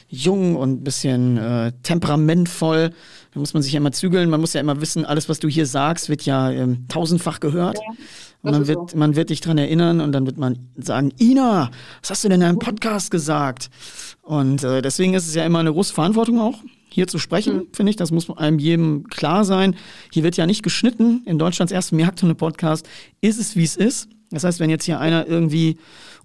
jung 0.08 0.54
und 0.54 0.80
ein 0.80 0.84
bisschen 0.84 1.36
äh, 1.36 1.72
temperamentvoll. 1.82 2.90
Da 3.32 3.40
muss 3.40 3.54
man 3.54 3.62
sich 3.62 3.72
ja 3.72 3.78
immer 3.78 3.92
zügeln. 3.92 4.30
Man 4.30 4.40
muss 4.40 4.52
ja 4.52 4.60
immer 4.60 4.80
wissen, 4.80 5.04
alles, 5.04 5.28
was 5.28 5.40
du 5.40 5.48
hier 5.48 5.66
sagst, 5.66 6.08
wird 6.08 6.22
ja 6.22 6.50
ähm, 6.50 6.86
tausendfach 6.86 7.40
gehört. 7.40 7.78
Ja, 7.78 8.04
und 8.43 8.53
man 8.53 8.66
wird, 8.66 8.91
so. 8.91 8.97
man 8.97 9.16
wird 9.16 9.30
dich 9.30 9.41
dran 9.41 9.59
erinnern 9.59 10.01
und 10.01 10.12
dann 10.12 10.26
wird 10.26 10.38
man 10.38 10.70
sagen, 10.76 11.12
Ina, 11.20 11.70
was 12.01 12.11
hast 12.11 12.24
du 12.24 12.28
denn 12.28 12.41
in 12.41 12.47
deinem 12.47 12.59
Podcast 12.59 13.11
gesagt? 13.11 13.70
Und 14.22 14.64
äh, 14.64 14.80
deswegen 14.80 15.14
ist 15.14 15.26
es 15.26 15.34
ja 15.34 15.45
immer 15.45 15.59
eine 15.59 15.72
große 15.72 15.93
Verantwortung 15.93 16.41
auch, 16.41 16.59
hier 16.88 17.07
zu 17.07 17.18
sprechen, 17.18 17.57
mhm. 17.57 17.66
finde 17.72 17.91
ich. 17.91 17.97
Das 17.97 18.11
muss 18.11 18.30
einem 18.30 18.59
jedem 18.59 19.05
klar 19.09 19.45
sein. 19.45 19.76
Hier 20.12 20.22
wird 20.22 20.36
ja 20.36 20.47
nicht 20.47 20.62
geschnitten. 20.62 21.22
In 21.26 21.38
Deutschlands 21.38 21.72
ersten 21.72 21.99
Jagdhunde-Podcast 21.99 22.88
ist 23.20 23.38
es, 23.38 23.57
wie 23.57 23.64
es 23.64 23.76
ist. 23.76 24.09
Das 24.30 24.45
heißt, 24.45 24.61
wenn 24.61 24.70
jetzt 24.70 24.84
hier 24.84 25.01
einer 25.01 25.26
irgendwie 25.26 25.76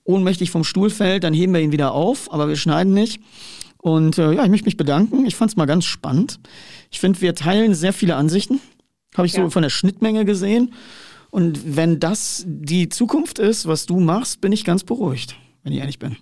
ohnmächtig 0.03 0.51
vom 0.51 0.63
Stuhl 0.63 0.89
fällt, 0.89 1.24
dann 1.24 1.34
heben 1.34 1.53
wir 1.53 1.61
ihn 1.61 1.72
wieder 1.72 1.93
auf, 1.93 2.32
aber 2.32 2.47
wir 2.47 2.55
schneiden 2.55 2.93
nicht. 2.93 3.20
Und 3.78 4.18
äh, 4.18 4.34
ja, 4.34 4.43
ich 4.43 4.49
möchte 4.49 4.66
mich 4.66 4.78
bedanken. 4.78 5.26
Ich 5.26 5.36
fand 5.36 5.51
es 5.51 5.57
mal 5.57 5.66
ganz 5.66 5.86
spannend. 5.86 6.39
Ich 6.91 6.99
finde, 6.99 7.22
wir 7.22 7.36
teilen 7.36 7.76
sehr 7.76 7.93
viele 7.93 8.16
Ansichten. 8.16 8.59
Habe 9.16 9.28
ich 9.28 9.34
ja. 9.34 9.43
so 9.43 9.49
von 9.49 9.63
der 9.63 9.70
Schnittmenge 9.70 10.26
gesehen. 10.26 10.74
Und 11.36 11.75
wenn 11.75 11.99
das 11.99 12.45
die 12.47 12.88
Zukunft 12.88 13.39
ist, 13.39 13.67
was 13.67 13.86
du 13.86 13.99
machst, 13.99 14.39
bin 14.39 14.53
ich 14.53 14.63
ganz 14.63 14.86
beruhigt, 14.86 15.36
wenn 15.63 15.73
ich 15.73 15.79
ehrlich 15.79 15.99
bin. 15.99 16.15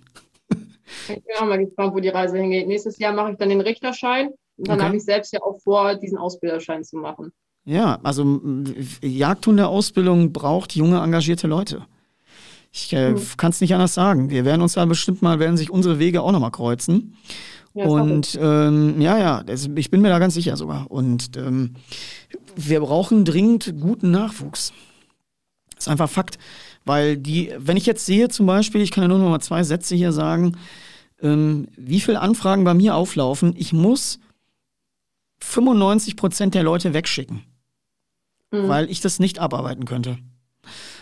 Ich 1.08 1.22
bin 1.22 1.36
auch 1.38 1.46
mal 1.46 1.64
gespannt, 1.64 1.94
wo 1.94 2.00
die 2.00 2.08
Reise 2.08 2.36
hingeht. 2.36 2.66
Nächstes 2.66 2.98
Jahr 2.98 3.12
mache 3.12 3.30
ich 3.30 3.38
dann 3.38 3.48
den 3.48 3.60
Richterschein. 3.60 4.30
Und 4.56 4.66
dann 4.66 4.78
okay. 4.78 4.86
habe 4.86 4.96
ich 4.96 5.04
selbst 5.04 5.32
ja 5.32 5.40
auch 5.40 5.60
vor, 5.60 5.94
diesen 5.94 6.18
Ausbilderschein 6.18 6.82
zu 6.82 6.96
machen. 6.96 7.30
Ja, 7.64 8.00
also 8.02 8.40
Jagdhunde-Ausbildung 9.02 10.32
braucht 10.32 10.74
junge, 10.74 10.98
engagierte 10.98 11.46
Leute. 11.46 11.86
Ich 12.72 12.92
äh, 12.92 13.10
hm. 13.10 13.22
kann 13.36 13.50
es 13.50 13.60
nicht 13.60 13.72
anders 13.72 13.94
sagen. 13.94 14.30
Wir 14.30 14.44
werden 14.44 14.62
uns 14.62 14.72
da 14.72 14.84
bestimmt 14.84 15.22
mal, 15.22 15.38
werden 15.38 15.56
sich 15.56 15.70
unsere 15.70 16.00
Wege 16.00 16.22
auch 16.22 16.32
nochmal 16.32 16.50
kreuzen. 16.50 17.16
Ja, 17.72 17.86
und 17.86 18.36
ähm, 18.42 19.00
ja, 19.00 19.16
ja, 19.16 19.42
das, 19.44 19.70
ich 19.76 19.92
bin 19.92 20.00
mir 20.00 20.08
da 20.08 20.18
ganz 20.18 20.34
sicher 20.34 20.56
sogar. 20.56 20.90
Und 20.90 21.36
ähm, 21.36 21.74
wir 22.56 22.80
brauchen 22.80 23.24
dringend 23.24 23.74
guten 23.80 24.10
Nachwuchs. 24.10 24.72
Das 25.84 25.88
ist 25.88 26.00
einfach 26.00 26.10
Fakt. 26.10 26.38
Weil 26.86 27.16
die, 27.16 27.52
wenn 27.58 27.76
ich 27.76 27.86
jetzt 27.86 28.06
sehe 28.06 28.28
zum 28.28 28.46
Beispiel, 28.46 28.80
ich 28.80 28.90
kann 28.90 29.02
ja 29.02 29.08
nur 29.08 29.18
noch 29.18 29.28
mal 29.28 29.40
zwei 29.40 29.62
Sätze 29.62 29.94
hier 29.94 30.12
sagen, 30.12 30.56
ähm, 31.20 31.68
wie 31.76 32.00
viele 32.00 32.20
Anfragen 32.20 32.64
bei 32.64 32.74
mir 32.74 32.94
auflaufen, 32.94 33.54
ich 33.56 33.72
muss 33.72 34.18
95 35.40 36.16
Prozent 36.16 36.54
der 36.54 36.62
Leute 36.62 36.94
wegschicken, 36.94 37.42
mhm. 38.50 38.68
weil 38.68 38.90
ich 38.90 39.00
das 39.00 39.18
nicht 39.18 39.38
abarbeiten 39.38 39.84
könnte. 39.84 40.18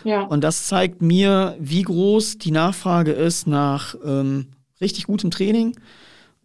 Ja. 0.03 0.23
Und 0.23 0.43
das 0.43 0.67
zeigt 0.67 1.01
mir, 1.01 1.55
wie 1.59 1.83
groß 1.83 2.37
die 2.37 2.51
Nachfrage 2.51 3.11
ist 3.11 3.47
nach 3.47 3.95
ähm, 4.03 4.47
richtig 4.81 5.05
gutem 5.05 5.31
Training, 5.31 5.77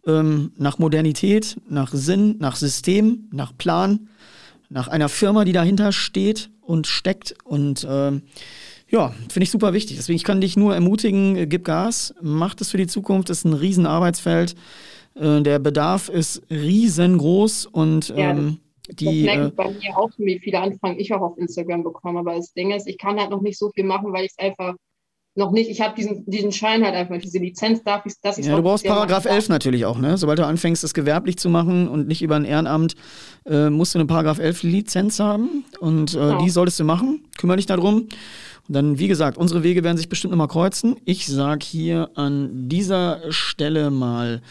ähm, 0.05 0.53
nach 0.55 0.79
Modernität, 0.79 1.57
nach 1.67 1.91
Sinn, 1.91 2.37
nach 2.39 2.55
System, 2.55 3.27
nach 3.33 3.51
Plan, 3.57 4.07
nach 4.69 4.87
einer 4.87 5.09
Firma, 5.09 5.43
die 5.43 5.51
dahinter 5.51 5.91
steht 5.91 6.49
und 6.69 6.85
steckt. 6.85 7.35
Und 7.43 7.85
ähm, 7.89 8.21
ja, 8.87 9.09
finde 9.29 9.43
ich 9.43 9.51
super 9.51 9.73
wichtig. 9.73 9.97
Deswegen 9.97 10.17
ich 10.17 10.23
kann 10.23 10.39
dich 10.39 10.55
nur 10.55 10.75
ermutigen, 10.75 11.35
äh, 11.35 11.47
gib 11.47 11.65
Gas, 11.65 12.13
mach 12.21 12.53
das 12.53 12.69
für 12.69 12.77
die 12.77 12.87
Zukunft. 12.87 13.29
Das 13.29 13.39
ist 13.39 13.45
ein 13.45 13.53
Riesenarbeitsfeld. 13.53 14.55
Äh, 15.15 15.41
der 15.41 15.57
Bedarf 15.57 16.09
ist 16.09 16.43
riesengroß 16.51 17.65
und 17.65 18.09
ja. 18.09 18.31
ähm, 18.31 18.59
die, 18.87 19.25
das 19.25 19.35
merkt 19.35 19.53
äh, 19.53 19.55
bei 19.55 19.71
mir 19.71 19.97
auch, 19.97 20.09
wie 20.17 20.39
viele 20.39 20.59
Anfragen 20.59 20.99
ich 20.99 21.11
auch 21.11 21.21
auf 21.21 21.37
Instagram 21.39 21.83
bekomme. 21.83 22.19
Aber 22.19 22.35
das 22.35 22.53
Ding 22.53 22.71
ist, 22.71 22.87
ich 22.87 22.99
kann 22.99 23.19
halt 23.19 23.31
noch 23.31 23.41
nicht 23.41 23.57
so 23.57 23.71
viel 23.71 23.83
machen, 23.83 24.13
weil 24.13 24.25
ich 24.25 24.31
es 24.31 24.39
einfach 24.39 24.75
noch 25.39 25.51
nicht, 25.51 25.69
ich 25.69 25.81
habe 25.81 25.95
diesen, 25.95 26.23
diesen 26.25 26.51
Schein 26.51 26.83
halt 26.83 26.93
einfach, 26.93 27.17
diese 27.17 27.39
Lizenz 27.39 27.83
darf 27.83 28.05
ich, 28.05 28.13
dass 28.21 28.37
ich 28.37 28.45
Ja, 28.45 28.55
du 28.55 28.61
brauchst 28.61 28.85
Paragraph 28.85 29.25
11 29.25 29.49
natürlich 29.49 29.85
auch, 29.85 29.97
ne? 29.97 30.17
Sobald 30.17 30.37
du 30.37 30.45
anfängst, 30.45 30.83
das 30.83 30.93
gewerblich 30.93 31.37
zu 31.37 31.49
machen 31.49 31.87
und 31.87 32.07
nicht 32.07 32.21
über 32.21 32.35
ein 32.35 32.45
Ehrenamt, 32.45 32.95
äh, 33.45 33.69
musst 33.69 33.95
du 33.95 33.99
eine 33.99 34.05
Paragraph 34.05 34.37
11 34.37 34.63
Lizenz 34.63 35.19
haben 35.19 35.65
und 35.79 36.13
äh, 36.13 36.17
genau. 36.17 36.43
die 36.43 36.49
solltest 36.49 36.79
du 36.79 36.83
machen. 36.83 37.23
Kümmere 37.37 37.57
dich 37.57 37.65
darum. 37.65 38.07
Und 38.67 38.75
dann, 38.75 38.99
wie 38.99 39.07
gesagt, 39.07 39.37
unsere 39.37 39.63
Wege 39.63 39.83
werden 39.83 39.97
sich 39.97 40.09
bestimmt 40.09 40.31
nochmal 40.31 40.47
kreuzen. 40.47 40.97
Ich 41.05 41.25
sage 41.25 41.65
hier 41.65 42.11
an 42.13 42.69
dieser 42.69 43.31
Stelle 43.31 43.89
mal 43.89 44.43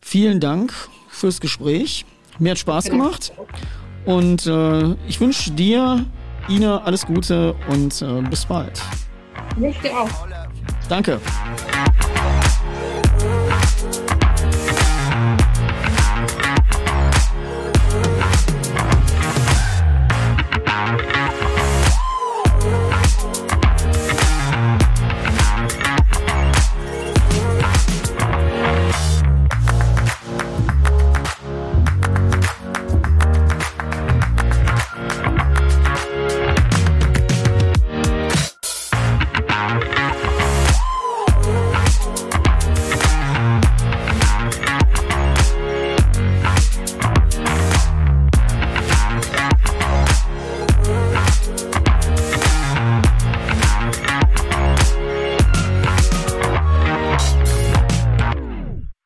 vielen 0.00 0.38
Dank 0.38 0.72
fürs 1.08 1.40
Gespräch. 1.40 2.04
Mir 2.38 2.52
hat 2.52 2.58
Spaß 2.58 2.84
gemacht. 2.84 3.32
Und 4.06 4.46
äh, 4.46 4.94
ich 5.08 5.20
wünsche 5.20 5.50
dir, 5.50 6.06
Ina, 6.48 6.82
alles 6.84 7.06
Gute 7.06 7.54
und 7.68 8.00
äh, 8.02 8.22
bis 8.22 8.46
bald. 8.46 8.80
Ich 9.58 9.78
dir 9.80 9.98
auch. 9.98 10.08
Danke. 10.88 11.20